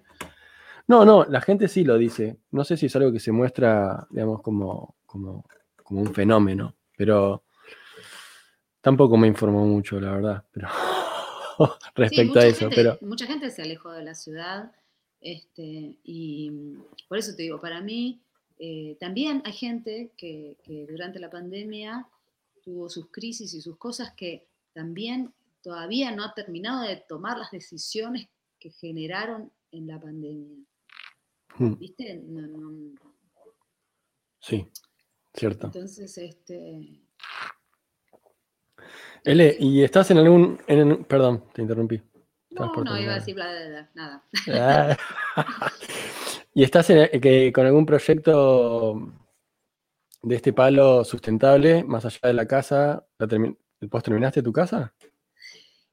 No, 0.87 1.03
no, 1.03 1.25
la 1.25 1.41
gente 1.41 1.67
sí 1.67 1.83
lo 1.83 1.97
dice. 1.97 2.37
No 2.51 2.63
sé 2.63 2.77
si 2.77 2.85
es 2.85 2.95
algo 2.95 3.11
que 3.11 3.19
se 3.19 3.31
muestra, 3.31 4.07
digamos, 4.11 4.41
como, 4.41 4.97
como, 5.05 5.45
como 5.83 6.01
un 6.01 6.13
fenómeno, 6.13 6.75
pero 6.95 7.43
tampoco 8.79 9.17
me 9.17 9.27
informó 9.27 9.65
mucho, 9.65 9.99
la 9.99 10.11
verdad, 10.11 10.45
pero 10.51 10.69
Sí, 11.57 11.65
respecto 11.95 12.39
a 12.39 12.45
eso, 12.45 12.59
gente, 12.69 12.75
pero 12.75 12.97
mucha 13.01 13.25
gente 13.25 13.49
se 13.49 13.63
alejó 13.63 13.91
de 13.91 14.03
la 14.03 14.13
ciudad, 14.13 14.71
este, 15.19 15.97
y 16.03 16.51
por 17.07 17.17
eso 17.17 17.35
te 17.35 17.43
digo, 17.43 17.59
para 17.59 17.81
mí 17.81 18.21
eh, 18.59 18.97
también 18.99 19.41
hay 19.45 19.53
gente 19.53 20.11
que, 20.17 20.57
que 20.63 20.85
durante 20.87 21.19
la 21.19 21.29
pandemia 21.29 22.07
tuvo 22.63 22.89
sus 22.89 23.09
crisis 23.11 23.53
y 23.53 23.61
sus 23.61 23.77
cosas 23.77 24.13
que 24.15 24.47
también 24.73 25.33
todavía 25.61 26.11
no 26.11 26.23
ha 26.23 26.33
terminado 26.33 26.81
de 26.81 26.97
tomar 27.07 27.37
las 27.37 27.51
decisiones 27.51 28.29
que 28.59 28.71
generaron 28.71 29.51
en 29.71 29.87
la 29.87 29.99
pandemia. 29.99 30.57
mm, 31.57 31.77
¿Viste? 31.77 32.15
No, 32.25 32.41
no- 32.47 32.95
sí, 34.39 34.67
cierto. 35.33 35.67
entonces, 35.67 36.17
este, 36.17 37.01
L, 39.23 39.57
¿y 39.59 39.83
estás 39.83 40.09
en 40.11 40.19
algún, 40.19 40.59
en 40.67 41.03
perdón, 41.03 41.43
te 41.53 41.61
interrumpí. 41.61 42.01
No, 42.51 42.73
no, 42.73 42.97
iba 42.97 43.11
a 43.11 43.15
decir 43.15 43.35
bla, 43.35 43.51
bla, 43.51 43.67
bla, 43.67 43.89
nada. 43.93 44.97
Ah. 45.35 45.67
¿Y 46.57 46.63
estás 46.63 46.89
en- 46.89 46.97
eh, 47.11 47.21
que- 47.21 47.53
con 47.53 47.67
algún 47.67 47.85
proyecto 47.85 48.95
de 50.23 50.35
este 50.35 50.53
palo 50.53 51.03
sustentable, 51.03 51.83
más 51.83 52.03
allá 52.03 52.17
de 52.23 52.33
la 52.33 52.47
casa? 52.47 53.05
¿La 53.19 53.27
termi- 53.27 53.55
¿Vos 53.81 54.01
terminaste 54.01 54.41
tu 54.41 54.51
casa? 54.51 54.91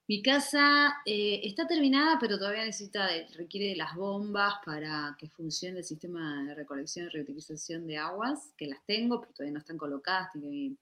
Mi 0.08 0.22
casa 0.22 0.94
eh, 1.04 1.42
está 1.44 1.66
terminada, 1.66 2.16
pero 2.18 2.38
todavía 2.38 2.64
necesita, 2.64 3.06
requiere 3.36 3.68
de 3.72 3.76
las 3.76 3.94
bombas 3.94 4.54
para 4.64 5.14
que 5.18 5.28
funcione 5.28 5.80
el 5.80 5.84
sistema 5.84 6.44
de 6.46 6.54
recolección 6.54 7.08
y 7.08 7.10
reutilización 7.10 7.86
de 7.86 7.98
aguas, 7.98 8.54
que 8.56 8.66
las 8.66 8.82
tengo, 8.86 9.20
pero 9.20 9.34
todavía 9.34 9.52
no 9.52 9.58
están 9.58 9.76
colocadas, 9.76 10.34
mi- 10.34 10.74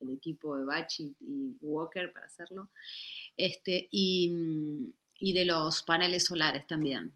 el 0.00 0.10
equipo 0.14 0.56
de 0.56 0.64
Bachi 0.64 1.14
y 1.20 1.56
Walker 1.60 2.10
para 2.10 2.24
hacerlo, 2.24 2.70
este, 3.36 3.86
y, 3.90 4.94
y 5.18 5.34
de 5.34 5.44
los 5.44 5.82
paneles 5.82 6.24
solares 6.24 6.66
también. 6.66 7.12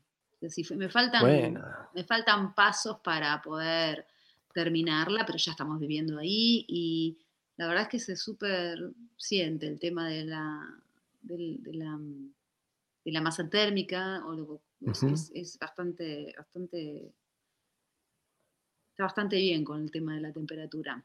Me 0.76 0.88
faltan, 0.88 1.62
me 1.94 2.04
faltan 2.04 2.54
pasos 2.54 2.98
para 3.00 3.40
poder 3.42 4.06
terminarla, 4.54 5.26
pero 5.26 5.38
ya 5.38 5.52
estamos 5.52 5.78
viviendo 5.78 6.18
ahí 6.18 6.64
y 6.66 7.18
la 7.56 7.66
verdad 7.66 7.82
es 7.82 7.88
que 7.88 7.98
se 8.00 8.16
súper 8.16 8.92
siente 9.16 9.66
el 9.66 9.78
tema 9.78 10.08
de 10.08 10.24
la, 10.24 10.82
de 11.20 11.60
la, 11.74 11.98
de 13.04 13.12
la 13.12 13.20
masa 13.20 13.48
térmica, 13.50 14.24
o 14.26 14.60
es 15.34 15.58
bastante, 15.58 16.34
bastante, 16.38 17.12
está 18.92 19.04
bastante 19.04 19.36
bien 19.36 19.62
con 19.62 19.82
el 19.82 19.90
tema 19.90 20.14
de 20.14 20.22
la 20.22 20.32
temperatura. 20.32 21.04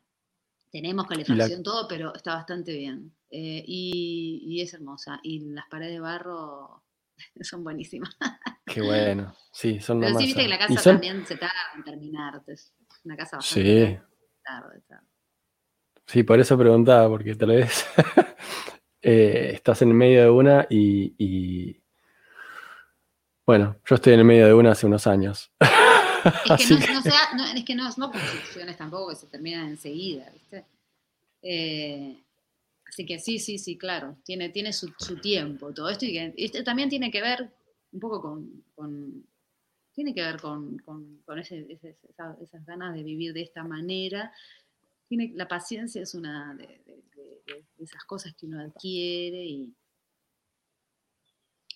Tenemos 0.72 1.08
calefacción, 1.08 1.62
todo, 1.62 1.88
pero 1.88 2.16
está 2.16 2.36
bastante 2.36 2.76
bien. 2.76 3.14
Eh, 3.30 3.64
y, 3.68 4.44
y 4.46 4.62
es 4.62 4.74
hermosa. 4.74 5.20
Y 5.24 5.40
las 5.40 5.68
paredes 5.68 5.94
de 5.94 6.00
barro 6.00 6.85
son 7.41 7.63
buenísimas. 7.63 8.16
Qué 8.66 8.82
bueno. 8.82 9.36
Sí, 9.51 9.80
son 9.80 9.97
una 9.97 10.07
Pero 10.07 10.20
sí, 10.20 10.26
viste 10.26 10.41
que 10.43 10.47
la 10.49 10.57
casa 10.57 10.80
son- 10.82 10.93
también 10.95 11.26
se 11.26 11.38
tarda 11.38 11.53
en 11.76 11.84
terminar. 11.84 12.41
Es 12.47 12.74
una 13.03 13.16
casa 13.16 13.38
bastante 13.38 13.88
Sí, 13.88 13.99
tarde. 14.43 14.82
tarde. 14.88 15.07
sí, 16.05 16.24
por 16.24 16.39
eso 16.39 16.57
preguntaba, 16.57 17.07
porque 17.07 17.36
tal 17.36 17.49
vez 17.49 17.86
eh, 19.01 19.51
estás 19.53 19.82
en 19.82 19.89
el 19.89 19.93
medio 19.95 20.22
de 20.24 20.30
una 20.30 20.68
y, 20.70 21.13
y- 21.18 21.82
Bueno, 23.45 23.78
yo 23.86 23.95
estoy 23.95 24.13
en 24.13 24.20
el 24.20 24.26
medio 24.26 24.47
de 24.47 24.53
una 24.53 24.72
hace 24.72 24.88
unos 24.88 25.05
años. 25.07 25.51
Es 25.59 25.72
que, 26.57 26.74
no, 26.74 26.80
que- 26.80 26.93
no 26.93 27.01
se 27.01 27.09
da- 27.09 27.34
no, 27.36 27.45
es 27.45 27.63
que 27.63 27.76
no, 27.76 27.89
no 27.97 28.11
construcciones 28.11 28.76
tampoco 28.78 29.09
que 29.09 29.16
se 29.16 29.28
terminan 29.28 29.68
enseguida, 29.68 30.28
¿viste? 30.32 30.66
Eh, 31.43 32.24
así 32.96 33.06
que 33.06 33.20
sí, 33.20 33.39
sí, 33.39 33.58
sí, 33.58 33.78
claro, 33.78 34.18
tiene, 34.24 34.48
tiene 34.50 34.72
su, 34.72 34.88
su 34.98 35.20
tiempo 35.20 35.74
todo 35.74 35.89
esto 35.89 36.06
y 36.06 36.14
que 36.14 36.34
esto 36.38 36.64
también 36.64 36.88
tiene 36.88 37.12
que 37.12 37.22
ver 37.22 37.52
un 37.91 38.00
poco 38.00 38.22
con, 38.22 38.64
con- 38.74 39.28
tiene 39.93 40.14
que 40.16 40.22
ver 40.22 40.39
con, 40.39 40.78
con- 40.80 41.22
con 41.26 41.38
ese- 41.39 41.66
ese- 41.70 41.98
esa- 42.10 42.38
esas 42.41 42.66
ganas 42.66 42.93
de 42.96 43.04
vivir 43.04 43.34
de 43.34 43.41
esta 43.41 43.64
manera. 43.66 44.32
Tiene, 45.10 45.34
la 45.36 45.46
paciencia 45.48 46.02
es 46.02 46.16
una 46.16 46.56
de, 46.56 46.68
de- 46.86 47.04
de- 47.46 47.66
de 47.78 47.84
esas 47.84 48.04
cosas 48.06 48.34
que 48.36 48.46
uno 48.46 48.62
adquiere 48.62 49.43
y 49.46 49.76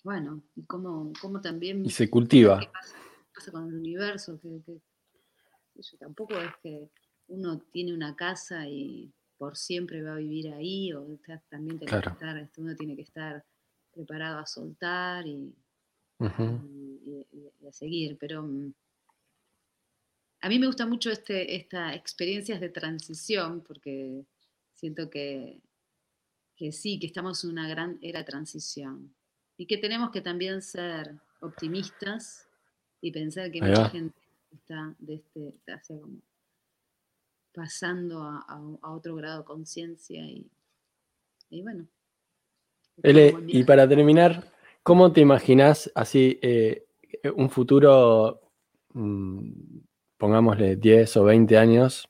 bueno, 0.02 0.42
y 0.56 0.62
cómo, 0.64 1.12
cómo 1.20 1.42
también 1.42 1.84
Y 1.84 1.90
se 1.90 2.08
cultiva. 2.08 2.58
qué 2.60 2.66
pasa, 2.72 2.94
qué 2.96 3.28
pasa 3.34 3.52
con 3.52 3.68
el 3.68 3.74
universo, 3.74 4.40
que, 4.40 4.62
que- 4.64 4.80
yo, 5.82 5.98
tampoco 5.98 6.34
es 6.38 6.50
que 6.62 6.88
uno 7.28 7.58
tiene 7.72 7.92
una 7.92 8.16
casa 8.16 8.66
y 8.66 9.12
por 9.40 9.56
siempre 9.56 10.02
va 10.02 10.12
a 10.12 10.18
vivir 10.18 10.52
ahí, 10.52 10.92
o 10.92 11.14
está- 11.14 11.42
también 11.48 11.78
tiene 11.78 11.88
Claro. 11.92 12.10
que 12.10 12.14
estar, 12.14 12.36
este, 12.36 12.60
uno 12.60 12.76
tiene 12.76 12.94
que 12.94 13.00
estar 13.00 13.42
preparado 13.90 14.38
a 14.38 14.44
soltar 14.46 15.26
y, 15.26 15.54
Ujú. 16.18 16.60
y- 17.06 17.26
y- 17.32 17.52
y 17.62 17.66
a 17.66 17.72
seguir, 17.72 18.18
pero 18.18 18.42
mm, 18.42 18.74
a 20.42 20.48
mí 20.50 20.58
me 20.58 20.66
gusta 20.66 20.84
mucho 20.86 21.10
este, 21.10 21.56
esta 21.56 21.94
experiencias 21.94 22.60
de 22.60 22.68
transición, 22.68 23.62
porque 23.66 24.26
siento 24.74 25.08
que, 25.08 25.58
que 26.56 26.70
sí, 26.72 26.98
que 26.98 27.06
estamos 27.06 27.42
en 27.42 27.50
una 27.50 27.66
gran 27.66 27.98
era 28.02 28.18
de 28.20 28.26
transición 28.26 29.14
y 29.56 29.64
que 29.64 29.78
tenemos 29.78 30.10
que 30.10 30.20
también 30.20 30.60
ser 30.60 31.14
optimistas 31.40 32.46
y 33.00 33.10
pensar 33.10 33.50
que 33.50 33.62
mucha 33.62 33.88
gente 33.88 34.18
está 34.52 34.94
de 34.98 35.14
este, 35.14 35.54
hacia 35.72 35.98
como 35.98 36.18
pasando 37.52 38.22
a, 38.22 38.44
a- 38.48 38.78
a 38.82 38.92
otro 38.92 39.14
grado 39.16 39.38
de 39.40 39.44
conciencia 39.44 40.24
y, 40.24 40.50
y 41.50 41.62
bueno. 41.62 41.86
Ele, 43.02 43.34
y 43.48 43.64
para 43.64 43.88
terminar, 43.88 44.52
¿cómo 44.82 45.12
te 45.12 45.20
imaginas 45.20 45.90
así 45.94 46.38
eh, 46.42 46.86
un 47.34 47.48
futuro, 47.50 48.40
mm, 48.92 49.50
pongámosle 50.18 50.76
10 50.76 51.16
o 51.16 51.24
20 51.24 51.56
años, 51.56 52.08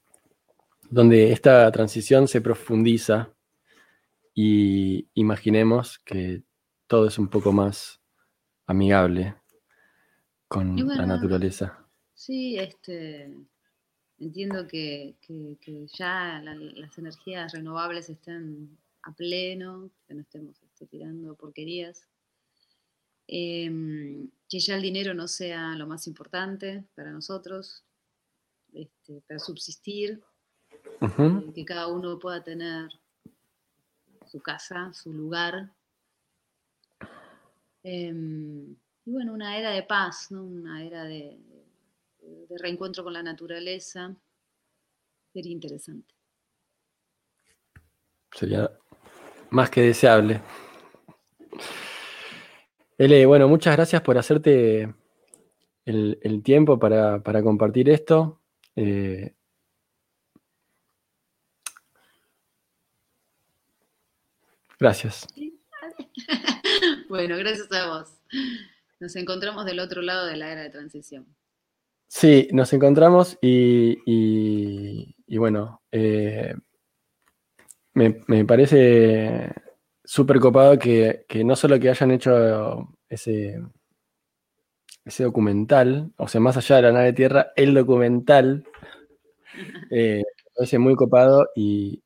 donde 0.91 1.33
esta 1.33 1.71
transición 1.71 2.27
se 2.29 2.41
profundiza 2.41 3.33
y 4.35 5.09
imaginemos 5.15 5.99
que 6.01 6.43
todo 6.87 7.07
es 7.07 7.19
un 7.19 7.29
poco 7.29 7.53
más 7.53 8.01
amigable 8.67 9.37
con 10.49 10.77
la 10.89 11.07
naturaleza? 11.07 11.87
Sí, 12.15 12.59
este, 12.59 13.33
entiendo 14.21 14.67
que, 14.69 15.15
que- 15.21 15.57
que 15.61 15.87
ya 15.89 16.41
la- 16.45 16.55
las 16.55 16.97
energías 16.99 17.53
renovables 17.53 18.09
estén 18.11 18.77
a 19.03 19.13
pleno, 19.15 19.91
que 20.07 20.15
no 20.15 20.21
estemos 20.21 20.63
este, 20.63 20.87
tirando 20.87 21.35
porquerías, 21.35 22.07
Em, 23.33 24.29
que 24.49 24.59
ya 24.59 24.75
el 24.75 24.83
dinero 24.83 25.15
no 25.15 25.29
sea 25.29 25.77
lo 25.77 25.87
más 25.87 26.09
importante 26.09 26.83
para 26.97 27.13
nosotros, 27.13 27.85
este, 28.73 29.21
para 29.29 29.39
subsistir, 29.39 30.21
eh, 31.49 31.53
que 31.55 31.65
cada 31.65 31.87
uno 31.87 32.19
pueda 32.19 32.43
tener 32.43 32.91
su 34.27 34.41
casa, 34.41 34.93
su 34.93 35.13
lugar. 35.13 35.73
Em, 37.85 38.73
y 39.05 39.11
bueno, 39.13 39.33
una 39.33 39.57
era 39.57 39.71
de 39.71 39.83
paz, 39.85 40.31
¿no? 40.31 40.45
una 40.45 40.85
era 40.85 41.05
de, 41.05 41.39
de 41.49 41.60
reencuentro 42.59 43.05
con 43.05 43.13
la 43.13 43.23
naturaleza. 43.23 44.15
Sería 45.33 45.53
interesante. 45.53 46.15
Sería 48.33 48.71
más 49.51 49.71
que 49.71 49.83
deseable. 49.83 50.41
Ele, 52.99 53.25
bueno, 53.27 53.49
muchas 53.49 53.75
gracias 53.77 54.03
por 54.03 54.19
hacerte 54.19 54.95
el, 55.85 56.19
el 56.23 56.43
tiempo 56.43 56.79
para, 56.79 57.23
para 57.23 57.43
compartir 57.43 57.89
esto. 57.89 58.41
Eh, 58.77 59.35
gracias. 64.79 65.27
Bueno, 67.09 67.37
gracias 67.37 67.71
a 67.73 67.89
vos. 67.89 68.09
Nos 69.01 69.17
encontramos 69.17 69.67
del 69.67 69.81
otro 69.81 70.01
lado 70.01 70.27
de 70.27 70.37
la 70.37 70.53
era 70.53 70.63
de 70.63 70.71
transición. 70.71 71.27
Sí, 72.13 72.49
nos 72.51 72.73
encontramos 72.73 73.39
y, 73.41 73.99
y- 74.05 75.15
y 75.29 75.39
bueno, 75.39 75.81
eh, 75.93 76.53
me, 77.95 78.25
me 78.27 78.45
parece 78.45 79.53
súper 80.05 80.41
copado 80.41 80.77
que, 80.77 81.25
que 81.29 81.45
no 81.45 81.55
solo 81.55 81.79
que 81.79 81.89
hayan 81.89 82.11
hecho 82.11 82.89
ese, 83.09 83.61
ese 85.05 85.23
documental, 85.23 86.13
o 86.17 86.27
sea, 86.27 86.41
más 86.41 86.57
allá 86.57 86.77
de 86.77 86.83
la 86.83 86.93
nave 86.93 87.13
tierra, 87.13 87.53
el 87.55 87.75
documental, 87.75 88.65
eh, 89.93 90.25
parece 90.53 90.81
muy 90.81 90.97
copado 90.97 91.47
y, 91.55 92.03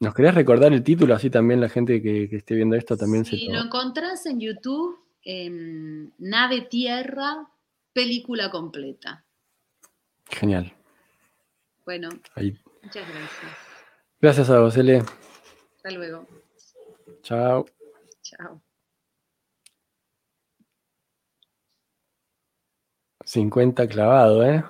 ¿Nos 0.00 0.14
querés 0.14 0.34
recordar 0.34 0.72
el 0.72 0.82
título? 0.82 1.14
Así 1.14 1.28
también 1.28 1.60
la 1.60 1.68
gente 1.68 2.00
que, 2.00 2.24
esté 2.34 2.54
viendo 2.54 2.76
esto 2.76 2.96
también 2.96 3.26
se 3.26 3.36
lo... 3.36 3.52
lo 3.52 3.64
encontrás 3.66 4.24
en 4.24 4.40
YouTube, 4.40 4.98
Nave 6.18 6.62
Tierra, 6.62 7.51
película 7.92 8.50
completa. 8.50 9.24
Genial. 10.26 10.72
Bueno, 11.84 12.08
muchas 12.08 13.08
gracias. 13.08 13.52
Gracias 14.20 14.50
a 14.50 14.60
vos, 14.60 14.76
Ele. 14.76 14.98
Hasta 14.98 15.90
luego. 15.90 16.26
Chao. 17.22 17.66
Chao. 18.22 18.62
50 23.24 23.88
clavado, 23.88 24.44
¿eh? 24.44 24.64